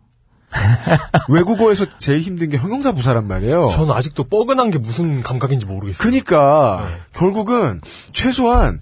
외국어에서 1.29 1.87
제일 1.99 2.21
힘든 2.21 2.51
게 2.51 2.57
형용사 2.59 2.93
부사란 2.93 3.27
말이에요. 3.27 3.71
저는 3.71 3.95
아직도 3.95 4.25
뻐근한 4.25 4.71
게 4.71 4.79
무슨 4.79 5.23
감각인지 5.23 5.67
모르겠어요. 5.67 6.03
그니까 6.03 6.87
네. 6.89 7.01
결국은 7.15 7.81
최소한 8.13 8.81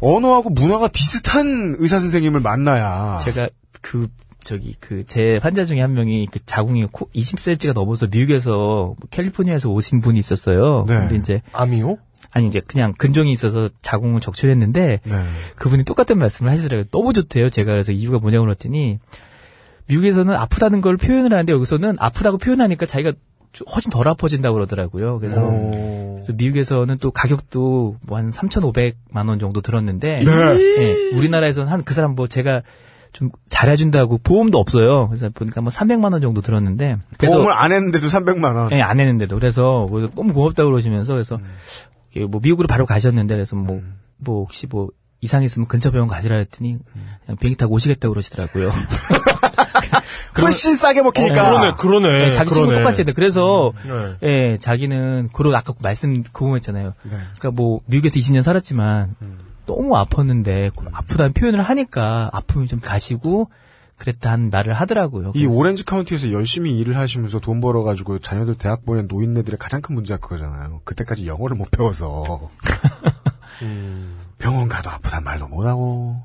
언어하고 0.00 0.50
문화가 0.50 0.88
비슷한 0.88 1.76
의사 1.78 1.98
선생님을 1.98 2.40
만나야 2.40 3.18
제가 3.24 3.48
그 3.80 4.08
저기 4.44 4.74
그 4.80 5.04
제 5.06 5.38
환자 5.42 5.64
중에 5.64 5.80
한 5.80 5.94
명이 5.94 6.28
그 6.30 6.38
자궁이 6.44 6.86
코 6.92 7.08
20cm가 7.14 7.72
넘어서 7.72 8.06
미국에서 8.10 8.94
캘리포니아에서 9.10 9.70
오신 9.70 10.00
분이 10.00 10.18
있었어요. 10.18 10.84
네. 10.86 10.94
근데 10.98 11.16
이제 11.16 11.42
암이요? 11.52 11.96
아니 12.32 12.48
이제 12.48 12.60
그냥 12.66 12.92
근종이 12.98 13.30
있어서 13.32 13.68
자궁을 13.82 14.20
적출했는데 14.20 15.00
네. 15.04 15.24
그분이 15.56 15.84
똑같은 15.84 16.18
말씀을 16.18 16.50
하시더라고요. 16.50 16.88
너무 16.90 17.12
좋대요. 17.12 17.48
제가 17.48 17.70
그래서 17.70 17.92
이유가 17.92 18.18
뭐냐고 18.18 18.44
그랬더니 18.44 18.98
미국에서는 19.86 20.34
아프다는 20.34 20.80
걸 20.80 20.96
표현을 20.96 21.32
하는데 21.32 21.52
여기서는 21.52 21.96
아프다고 21.98 22.38
표현하니까 22.38 22.86
자기가 22.86 23.12
좀 23.52 23.66
훨씬 23.72 23.90
덜 23.90 24.08
아파진다고 24.08 24.54
그러더라고요. 24.54 25.18
그래서, 25.20 25.40
그래서 26.14 26.32
미국에서는 26.32 26.98
또 26.98 27.10
가격도 27.12 27.96
뭐 28.06 28.18
한 28.18 28.30
3,500만 28.30 29.28
원 29.28 29.38
정도 29.38 29.60
들었는데 29.60 30.24
네. 30.24 30.32
예, 30.78 31.16
우리나라에서는 31.16 31.70
한 31.70 31.82
그 31.84 31.94
사람 31.94 32.14
뭐 32.16 32.26
제가 32.26 32.62
좀 33.12 33.30
잘해준다고 33.48 34.18
보험도 34.18 34.58
없어요. 34.58 35.06
그래서 35.08 35.28
보니까 35.32 35.60
뭐 35.60 35.70
300만 35.70 36.12
원 36.12 36.20
정도 36.20 36.40
들었는데 36.40 36.96
그래서 37.16 37.36
보험을 37.36 37.52
안 37.56 37.70
했는데도 37.70 38.08
300만 38.08 38.56
원. 38.56 38.72
예, 38.72 38.80
안 38.80 38.98
했는데도 38.98 39.36
그래서 39.36 39.86
그래서 39.88 40.10
너무 40.16 40.32
고맙다고 40.32 40.68
그러시면서 40.70 41.12
그래서 41.12 41.38
이게 42.10 42.24
뭐 42.26 42.40
미국으로 42.42 42.66
바로 42.66 42.86
가셨는데 42.86 43.34
그래서 43.36 43.54
뭐뭐 43.54 43.78
혹시 44.26 44.66
뭐 44.66 44.88
이상 45.20 45.44
있으면 45.44 45.68
근처 45.68 45.92
병원 45.92 46.08
가시라 46.08 46.36
했더니 46.38 46.78
그냥 47.24 47.36
비행기 47.38 47.56
타고 47.56 47.74
오시겠다고 47.74 48.12
그러시더라고요. 48.14 48.70
훨씬 50.40 50.74
싸게 50.74 51.02
먹히니까. 51.02 51.34
그러네, 51.44 51.72
그러네. 51.78 52.26
예, 52.26 52.32
자기 52.32 52.50
친구 52.52 52.66
그러네. 52.68 52.82
똑같이 52.82 53.02
했대. 53.02 53.12
그래서 53.12 53.72
네. 53.84 54.52
예, 54.52 54.58
자기는 54.58 55.30
그런 55.32 55.54
아까 55.54 55.74
말씀 55.80 56.22
그거 56.22 56.54
했잖아요. 56.54 56.94
네. 57.02 57.10
그러니까 57.38 57.50
뭐 57.50 57.80
미국에서 57.86 58.18
20년 58.18 58.42
살았지만 58.42 59.16
너무 59.66 59.94
아팠는데 59.94 60.72
그 60.76 60.86
아프다는 60.92 61.32
표현을 61.32 61.62
하니까 61.62 62.30
아픔이 62.32 62.66
좀 62.68 62.80
가시고 62.80 63.48
그랬다는 63.96 64.50
말을 64.50 64.74
하더라고요. 64.74 65.32
이 65.34 65.44
그래서 65.44 65.58
오렌지 65.58 65.84
카운티에서 65.84 66.32
열심히 66.32 66.78
일을 66.78 66.96
하시면서 66.96 67.38
돈 67.38 67.60
벌어가지고 67.60 68.18
자녀들 68.18 68.56
대학 68.56 68.84
보낸 68.84 69.06
노인네들의 69.08 69.58
가장 69.58 69.80
큰 69.80 69.94
문제가 69.94 70.18
그거잖아요. 70.18 70.80
그때까지 70.84 71.26
영어를 71.26 71.56
못 71.56 71.70
배워서. 71.70 72.50
병원 74.38 74.68
가도 74.68 74.90
아프단 74.90 75.22
말도 75.24 75.48
못하고. 75.48 76.20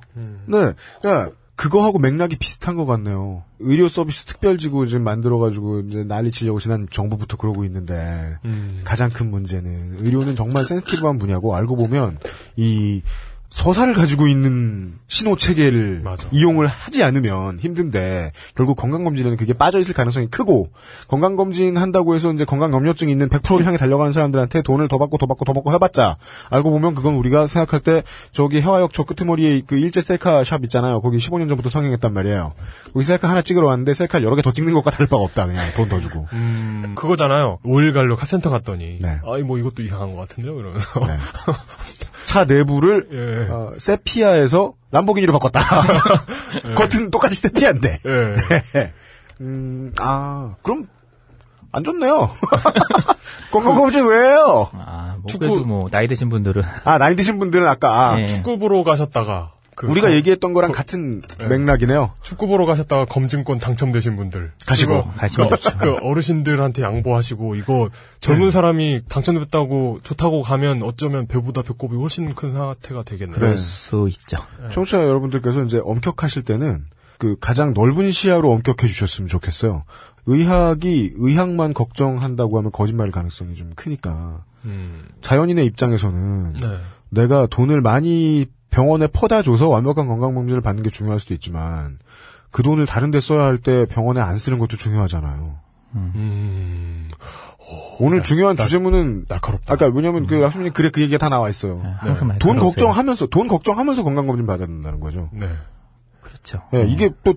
네. 0.47 0.74
야, 1.05 1.30
그거하고 1.60 1.99
맥락이 1.99 2.38
비슷한 2.38 2.78
것 2.78 2.86
같네요. 2.86 3.43
의료 3.60 3.89
서비스 3.89 4.24
특별지구 4.24 4.88
지금 4.88 5.03
만들어가지고 5.03 5.82
이제 5.82 6.05
난리 6.05 6.32
치려고 6.32 6.57
지난 6.57 6.88
정부부터 6.89 7.36
그러고 7.36 7.66
있는데 7.66 8.38
가장 8.86 9.10
큰 9.10 9.30
문제는 9.30 9.97
의료는 9.99 10.38
정말 10.38 10.64
센스티브한 10.64 11.20
분야고 11.20 11.53
알고 11.53 11.76
보면 11.76 12.20
이 12.55 13.01
서사를 13.50 13.93
가지고 13.95 14.28
있는 14.28 14.93
신호 15.08 15.36
체계를 15.36 16.04
이용을 16.32 16.68
하지 16.68 17.04
않으면 17.04 17.60
힘든데 17.60 18.32
결국 18.56 18.76
건강 18.76 19.04
검진에는 19.04 19.38
그게 19.38 19.54
빠져 19.54 19.80
있을 19.80 19.93
가능성이 19.95 20.28
크고 20.28 20.70
건강 21.08 21.36
검진 21.36 21.76
한다고 21.78 22.14
해서 22.16 22.32
이제 22.32 22.45
건강 22.45 22.72
염려증이 22.74 23.12
있는 23.12 23.28
100%를 23.30 23.66
향해 23.66 23.78
달려가는 23.78 24.12
사람들한테 24.12 24.62
돈을 24.62 24.88
더 24.88 24.97
받고 25.00 25.18
더 25.18 25.26
받고 25.26 25.45
더 25.45 25.54
받고 25.54 25.72
해봤자 25.74 26.18
알고 26.52 26.70
보면 26.72 26.93
그건 26.93 27.16
우리가 27.16 27.47
생각할 27.47 27.80
때 27.80 28.04
저기 28.32 28.62
해화역 28.62 28.93
저 28.93 29.04
끄트머리에 29.04 29.62
그 29.66 29.78
일제 29.78 30.02
셀카 30.02 30.43
샵 30.43 30.64
있잖아요. 30.66 31.02
거기 31.02 31.18
15년 31.18 31.50
전부터 31.50 31.70
성행했단 31.70 32.14
말이에요. 32.14 32.54
거기 32.93 33.04
셀카 33.06 33.28
하나 33.30 33.41
찍으러 33.41 33.66
왔는데 33.68 33.93
셀카 33.93 34.22
여러 34.24 34.36
개 34.36 34.41
더 34.41 34.54
찍는 34.54 34.74
것과 34.74 34.91
다를 34.91 35.08
바가 35.08 35.22
없다. 35.24 35.45
그냥 35.47 35.66
돈 35.76 35.89
더 35.89 36.00
주고. 36.00 36.28
음, 36.34 36.93
그거잖아요. 36.95 37.58
5일 37.66 37.93
갈로 37.93 38.16
카센터 38.16 38.50
갔더니, 38.52 39.00
네. 39.02 39.20
아이, 39.26 39.41
뭐 39.41 39.58
이것도 39.58 39.82
이상한 39.84 40.12
것 40.12 40.18
같은데요? 40.18 40.58
이러면서. 40.60 41.00
차 42.30 42.45
내부를 42.45 43.07
예. 43.11 43.51
어, 43.51 43.73
세피아에서 43.80 44.73
람보기니로 44.91 45.34
바꿨다. 45.34 45.61
겉은 46.77 47.09
똑같이 47.09 47.36
세피아인데. 47.38 47.99
예. 48.05 48.36
네. 48.73 48.93
음, 49.41 49.91
아, 49.99 50.53
그럼 50.61 50.88
안 51.71 51.84
좋네요. 51.84 52.30
건강검진 53.51 54.05
왜요? 54.05 54.69
아, 54.73 55.15
뭐 55.17 55.25
그래도 55.39 55.65
뭐 55.65 55.89
나이 55.89 56.07
드신 56.07 56.30
분들은 56.30 56.61
아, 56.84 56.99
나이 56.99 57.15
드신 57.15 57.39
분들은 57.39 57.67
아까 57.67 58.11
아, 58.11 58.19
예. 58.19 58.27
축구 58.27 58.59
보러 58.59 58.84
가셨다가, 58.84 59.53
그 59.80 59.88
우리가 59.88 60.09
거- 60.09 60.13
얘기했던 60.13 60.51
거랑 60.51 60.73
같은 60.73 61.21
맥락이네요. 61.47 62.11
축구 62.21 62.47
보러 62.47 62.65
가셨다가 62.65 63.05
검증권 63.05 63.59
당첨되신 63.59 64.17
분들. 64.17 64.51
가시고. 64.65 65.05
그거 65.05 65.11
가시면 65.15 65.49
그. 65.51 65.77
그 65.77 65.95
어르신들한테 66.01 66.82
양보하시고, 66.84 67.55
이거 67.55 67.89
젊은 68.19 68.47
네. 68.47 68.51
사람이 68.51 69.01
당첨됐다고 69.07 69.99
좋다고 70.03 70.41
가면 70.41 70.84
어쩌면 70.84 71.27
배보다 71.27 71.61
배꼽이 71.61 71.95
훨씬 71.97 72.34
큰 72.36 72.51
사태가 72.51 73.03
되겠네요. 73.03 73.38
그럴 73.39 73.57
수 73.57 74.07
있죠. 74.09 74.38
청취자 74.73 75.07
여러분들께서 75.07 75.63
이제 75.63 75.80
엄격하실 75.82 76.43
때는 76.43 76.84
그 77.17 77.38
가장 77.39 77.73
넓은 77.73 78.11
시야로 78.11 78.51
엄격해 78.51 78.86
주셨으면 78.86 79.30
좋겠어요. 79.30 79.84
의학이 80.25 81.11
의학만 81.15 81.73
걱정한다고 81.73 82.57
하면 82.57 82.71
거짓말 82.73 83.11
가능성이 83.11 83.55
좀 83.55 83.71
크니까. 83.75 84.43
음. 84.65 85.05
자연인의 85.21 85.65
입장에서는 85.67 86.53
네. 86.61 86.77
내가 87.11 87.47
돈을 87.47 87.80
많이 87.82 88.45
병원에 88.70 89.07
퍼다 89.07 89.41
줘서 89.41 89.67
완벽한 89.70 90.07
건강 90.07 90.36
검진을 90.36 90.61
받는 90.61 90.84
게 90.84 90.89
중요할 90.89 91.20
수도 91.20 91.34
있지만 91.34 91.99
그 92.51 92.63
돈을 92.63 92.86
다른 92.86 93.11
데 93.11 93.20
써야 93.20 93.43
할 93.43 93.57
때 93.59 93.86
병원에 93.86 94.22
안 94.22 94.38
쓰는 94.38 94.59
것도 94.59 94.78
중요하잖아요. 94.78 95.55
음. 95.95 97.09
오늘 97.99 98.24
중요한 98.24 98.55
주제문은 98.55 99.26
날카롭다. 99.28 99.74
아까 99.74 99.88
왜냐면 99.88 100.26
그 100.26 100.41
약수님 100.41 100.74
글에 100.74 100.89
그 100.89 101.01
얘기가 101.01 101.17
다 101.17 101.30
나와 101.30 101.49
있어요. 101.49 101.82
항상 101.97 102.30
네. 102.30 102.39
돈. 102.39 102.57
걱정하면서 102.57 103.28
돈 103.28 103.47
걱정하면서 103.47 104.03
건강 104.03 104.26
검진 104.28 104.47
받아야 104.47 104.67
된다는 104.67 104.99
거죠. 104.99 105.30
네. 105.34 105.49
그렇죠. 106.22 106.61
예, 106.74 106.84
이게 106.86 107.11
또 107.24 107.36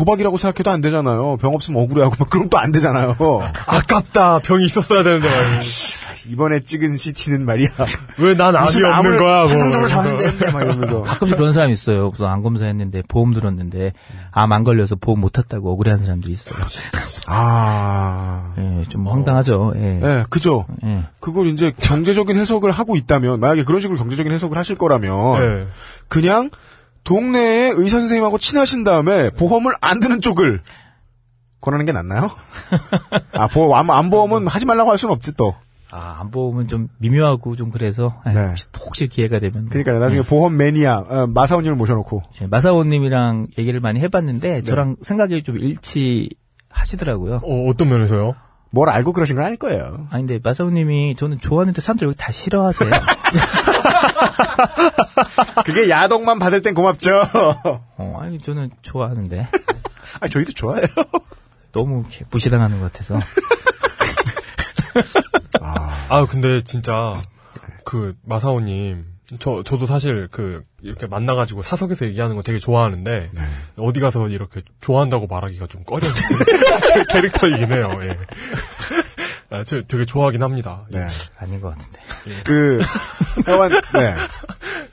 도박이라고 0.00 0.38
생각해도 0.38 0.70
안 0.70 0.80
되잖아요. 0.80 1.36
병 1.36 1.52
없으면 1.54 1.82
억울해하고 1.82 2.16
막 2.18 2.30
그럼 2.30 2.48
또 2.48 2.56
안 2.58 2.72
되잖아요. 2.72 3.14
아깝다. 3.66 4.38
병이 4.40 4.64
있었어야 4.64 5.02
되는데 5.02 5.28
말이야. 5.28 5.60
이번에 6.28 6.60
찍은 6.60 6.96
CT는 6.96 7.44
말이야. 7.44 7.68
왜 8.18 8.34
난 8.34 8.56
암이 8.56 8.82
없는 8.82 9.18
거야? 9.18 9.42
뭐. 9.44 9.48
화상적으로 9.52 9.88
잡으면 9.88 10.18
되는데 10.18 10.50
막 10.52 10.62
이러면서. 10.62 11.02
가끔씩 11.04 11.36
그런 11.36 11.52
사람이 11.52 11.72
있어요. 11.74 12.08
무슨 12.08 12.26
암 12.26 12.42
검사했는데 12.42 13.02
보험 13.08 13.34
들었는데 13.34 13.92
암 14.30 14.52
안 14.52 14.64
걸려서 14.64 14.96
보험 14.96 15.20
못 15.20 15.32
탔다고 15.32 15.70
억울해하는 15.72 16.02
사람들이 16.04 16.32
있어요. 16.32 16.58
아, 17.26 18.52
예, 18.58 18.84
좀 18.88 19.06
황당하죠. 19.06 19.74
예. 19.76 20.00
예, 20.02 20.24
그죠. 20.30 20.66
예. 20.84 21.04
그걸 21.20 21.46
이제 21.46 21.72
경제적인 21.80 22.36
해석을 22.36 22.72
하고 22.72 22.96
있다면, 22.96 23.38
만약에 23.38 23.62
그런 23.64 23.80
식으로 23.80 23.96
경제적인 23.98 24.32
해석을 24.32 24.58
하실 24.58 24.76
거라면, 24.76 25.40
네. 25.40 25.66
그냥 26.08 26.50
동네에 27.04 27.72
의사 27.74 27.98
선생님하고 27.98 28.38
친하신 28.38 28.84
다음에 28.84 29.30
보험을 29.30 29.72
안 29.80 30.00
드는 30.00 30.20
쪽을 30.20 30.60
권하는 31.60 31.86
게 31.86 31.92
낫나요? 31.92 32.30
아, 33.32 33.48
보험, 33.48 33.74
암, 33.74 33.90
암보험은 33.90 34.46
하지 34.46 34.66
말라고 34.66 34.90
할 34.90 34.98
수는 34.98 35.14
없지 35.14 35.34
또. 35.36 35.54
아, 35.92 36.18
안 36.20 36.30
보험은 36.30 36.68
좀 36.68 36.88
미묘하고 36.98 37.56
좀 37.56 37.70
그래서 37.70 38.22
예, 38.28 38.32
네. 38.32 38.46
혹시, 38.48 38.66
혹시 38.78 39.08
기회가 39.08 39.40
되면 39.40 39.64
뭐, 39.64 39.70
그러니까 39.70 39.98
나중에 39.98 40.22
보험 40.22 40.56
매니아, 40.56 40.98
어, 40.98 41.26
마사오님을 41.26 41.76
모셔놓고. 41.76 42.22
예, 42.42 42.46
마사오님이랑 42.46 43.48
얘기를 43.58 43.80
많이 43.80 43.98
해봤는데 44.00 44.62
저랑 44.62 44.96
생각이 45.02 45.42
좀 45.42 45.56
일치하시더라고요. 45.56 47.40
어, 47.42 47.68
어떤 47.68 47.88
면에서요? 47.88 48.36
뭘 48.72 48.88
알고 48.88 49.12
그러신 49.12 49.34
건 49.34 49.44
아닐 49.44 49.58
거예요. 49.58 50.06
아니 50.10 50.24
근데 50.24 50.38
마사오님이 50.42 51.16
저는 51.16 51.38
좋아하는데 51.38 51.80
사람들 51.80 52.06
여기 52.06 52.16
다 52.16 52.30
싫어하세요. 52.30 52.88
그게 55.64 55.88
야동만 55.90 56.38
받을 56.38 56.62
땐 56.62 56.74
고맙죠. 56.74 57.10
어, 57.96 58.18
아니 58.20 58.38
저는 58.38 58.70
좋아하는데 58.82 59.46
아, 60.20 60.28
저희도 60.28 60.52
좋아해요. 60.52 60.86
너무 61.72 62.00
이렇게 62.00 62.24
무시당하는 62.30 62.80
것 62.80 62.92
같아서. 62.92 63.18
아, 66.08 66.26
근데 66.26 66.62
진짜, 66.62 67.14
그, 67.84 68.16
마사오님, 68.24 69.04
저, 69.38 69.62
저도 69.64 69.86
사실 69.86 70.26
그, 70.32 70.64
이렇게 70.82 71.06
만나가지고 71.06 71.62
사석에서 71.62 72.06
얘기하는 72.06 72.34
거 72.34 72.42
되게 72.42 72.58
좋아하는데, 72.58 73.30
어디 73.76 74.00
가서 74.00 74.28
이렇게 74.28 74.62
좋아한다고 74.80 75.28
말하기가 75.28 75.68
좀 75.68 75.84
꺼려지는 75.84 76.40
캐릭터이긴 77.10 77.72
해요, 77.72 77.90
예. 78.02 78.18
아, 79.50 79.64
저 79.64 79.82
되게 79.82 80.04
좋아하긴 80.04 80.42
합니다. 80.42 80.86
네. 80.90 81.06
아닌 81.38 81.60
것 81.60 81.70
같은데. 81.70 82.00
그, 82.44 82.80
하여간, 83.46 83.70
네. 83.94 84.14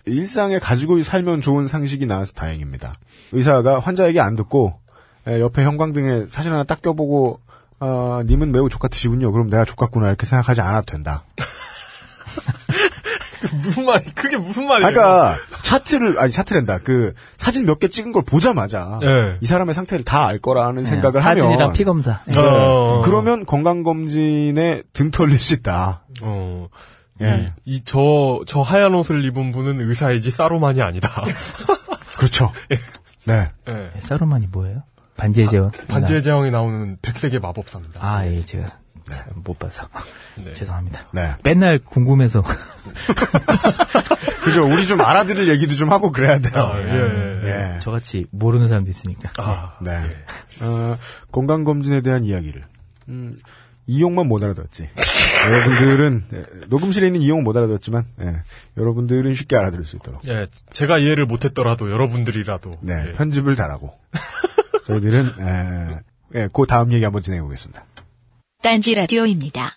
일상에 0.05 0.57
가지고 0.57 1.01
살면 1.03 1.41
좋은 1.41 1.67
상식이 1.67 2.07
나와서 2.07 2.33
다행입니다. 2.33 2.91
의사가 3.31 3.79
환자에게 3.79 4.19
안 4.19 4.35
듣고, 4.35 4.79
에, 5.27 5.39
옆에 5.39 5.63
형광등에 5.63 6.25
사진 6.29 6.53
하나 6.53 6.63
딱 6.63 6.81
껴보고, 6.81 7.39
어, 7.79 8.21
님은 8.25 8.51
매우 8.51 8.69
족같으시군요. 8.69 9.31
그럼 9.31 9.49
내가 9.49 9.63
족같구나. 9.63 10.07
이렇게 10.07 10.25
생각하지 10.25 10.61
않아도 10.61 10.91
된다. 10.91 11.23
무슨 13.55 13.85
말이, 13.85 14.05
그게 14.15 14.37
무슨 14.37 14.67
말이에요? 14.67 14.91
그러니까, 14.93 15.35
차트를, 15.63 16.19
아니, 16.19 16.31
차트랜다. 16.31 16.79
그, 16.79 17.13
사진 17.37 17.65
몇 17.65 17.79
개 17.79 17.87
찍은 17.87 18.11
걸 18.11 18.23
보자마자, 18.23 18.99
예. 19.03 19.37
이 19.41 19.45
사람의 19.45 19.73
상태를 19.75 20.03
다 20.05 20.25
알 20.27 20.39
거라는 20.39 20.83
네, 20.83 20.89
생각을 20.89 21.21
사진이랑 21.21 21.53
하면, 21.61 21.73
피 21.73 21.83
검사. 21.83 22.21
네. 22.25 22.33
어. 22.37 23.01
그러면 23.05 23.45
건강 23.45 23.83
검진에 23.83 24.83
등 24.93 25.11
털릴 25.11 25.39
수 25.39 25.53
있다. 25.53 26.03
어. 26.21 26.67
예. 27.21 27.51
이, 27.65 27.77
이, 27.77 27.83
저, 27.83 28.41
저 28.47 28.61
하얀 28.61 28.93
옷을 28.95 29.23
입은 29.25 29.51
분은 29.51 29.81
의사이지 29.81 30.31
사로만이 30.31 30.81
아니다. 30.81 31.23
그렇죠. 32.17 32.51
네. 33.25 33.47
예. 33.67 33.91
사로만이 33.99 34.47
뭐예요? 34.51 34.83
반지의 35.17 35.47
제왕. 35.49 35.71
반지의 35.87 36.21
제왕에 36.21 36.51
나오는 36.51 36.97
백색의 37.01 37.39
마법사입니다. 37.39 37.99
아, 38.03 38.27
예, 38.27 38.43
제가 38.45 38.67
잘 38.67 38.77
못 39.35 39.59
봐서 39.59 39.87
네. 40.43 40.53
죄송합니다. 40.53 41.05
네. 41.13 41.33
맨날 41.43 41.79
궁금해서 41.79 42.43
그죠. 44.43 44.65
우리 44.65 44.87
좀 44.87 45.01
알아들을 45.01 45.47
얘기도 45.49 45.75
좀 45.75 45.91
하고 45.91 46.11
그래야 46.11 46.39
돼요. 46.39 46.63
아, 46.63 46.79
예, 46.79 46.85
예, 46.85 47.41
예. 47.43 47.75
예. 47.75 47.79
저같이 47.79 48.25
모르는 48.31 48.67
사람도 48.67 48.89
있으니까. 48.89 49.29
아, 49.37 49.77
네. 49.81 49.91
어, 50.61 50.97
건강 51.31 51.63
검진에 51.63 52.01
대한 52.01 52.23
이야기를. 52.23 52.63
음, 53.09 53.33
이용만 53.87 54.27
못 54.27 54.43
알아듣지. 54.43 54.89
여러분들은 55.49 56.23
예, 56.33 56.43
녹음실에 56.67 57.07
있는 57.07 57.21
이용 57.21 57.43
못 57.43 57.55
알아듣지만 57.55 58.03
예, 58.21 58.41
여러분들은 58.75 59.33
쉽게 59.33 59.55
알아들을 59.55 59.85
수 59.85 59.95
있도록 59.95 60.27
예, 60.27 60.47
제가 60.71 60.97
이해를 60.97 61.25
못했더라도 61.25 61.89
여러분들이라도 61.91 62.79
네, 62.81 63.05
예. 63.07 63.11
편집을 63.13 63.55
잘하고 63.55 63.93
저희들은 64.87 65.25
에, 65.39 65.99
예, 66.35 66.49
그 66.51 66.65
다음 66.67 66.91
얘기 66.91 67.03
한번 67.03 67.23
진행해 67.23 67.41
보겠습니다. 67.43 67.85
딴지 68.61 68.95
라디오입니다. 68.95 69.76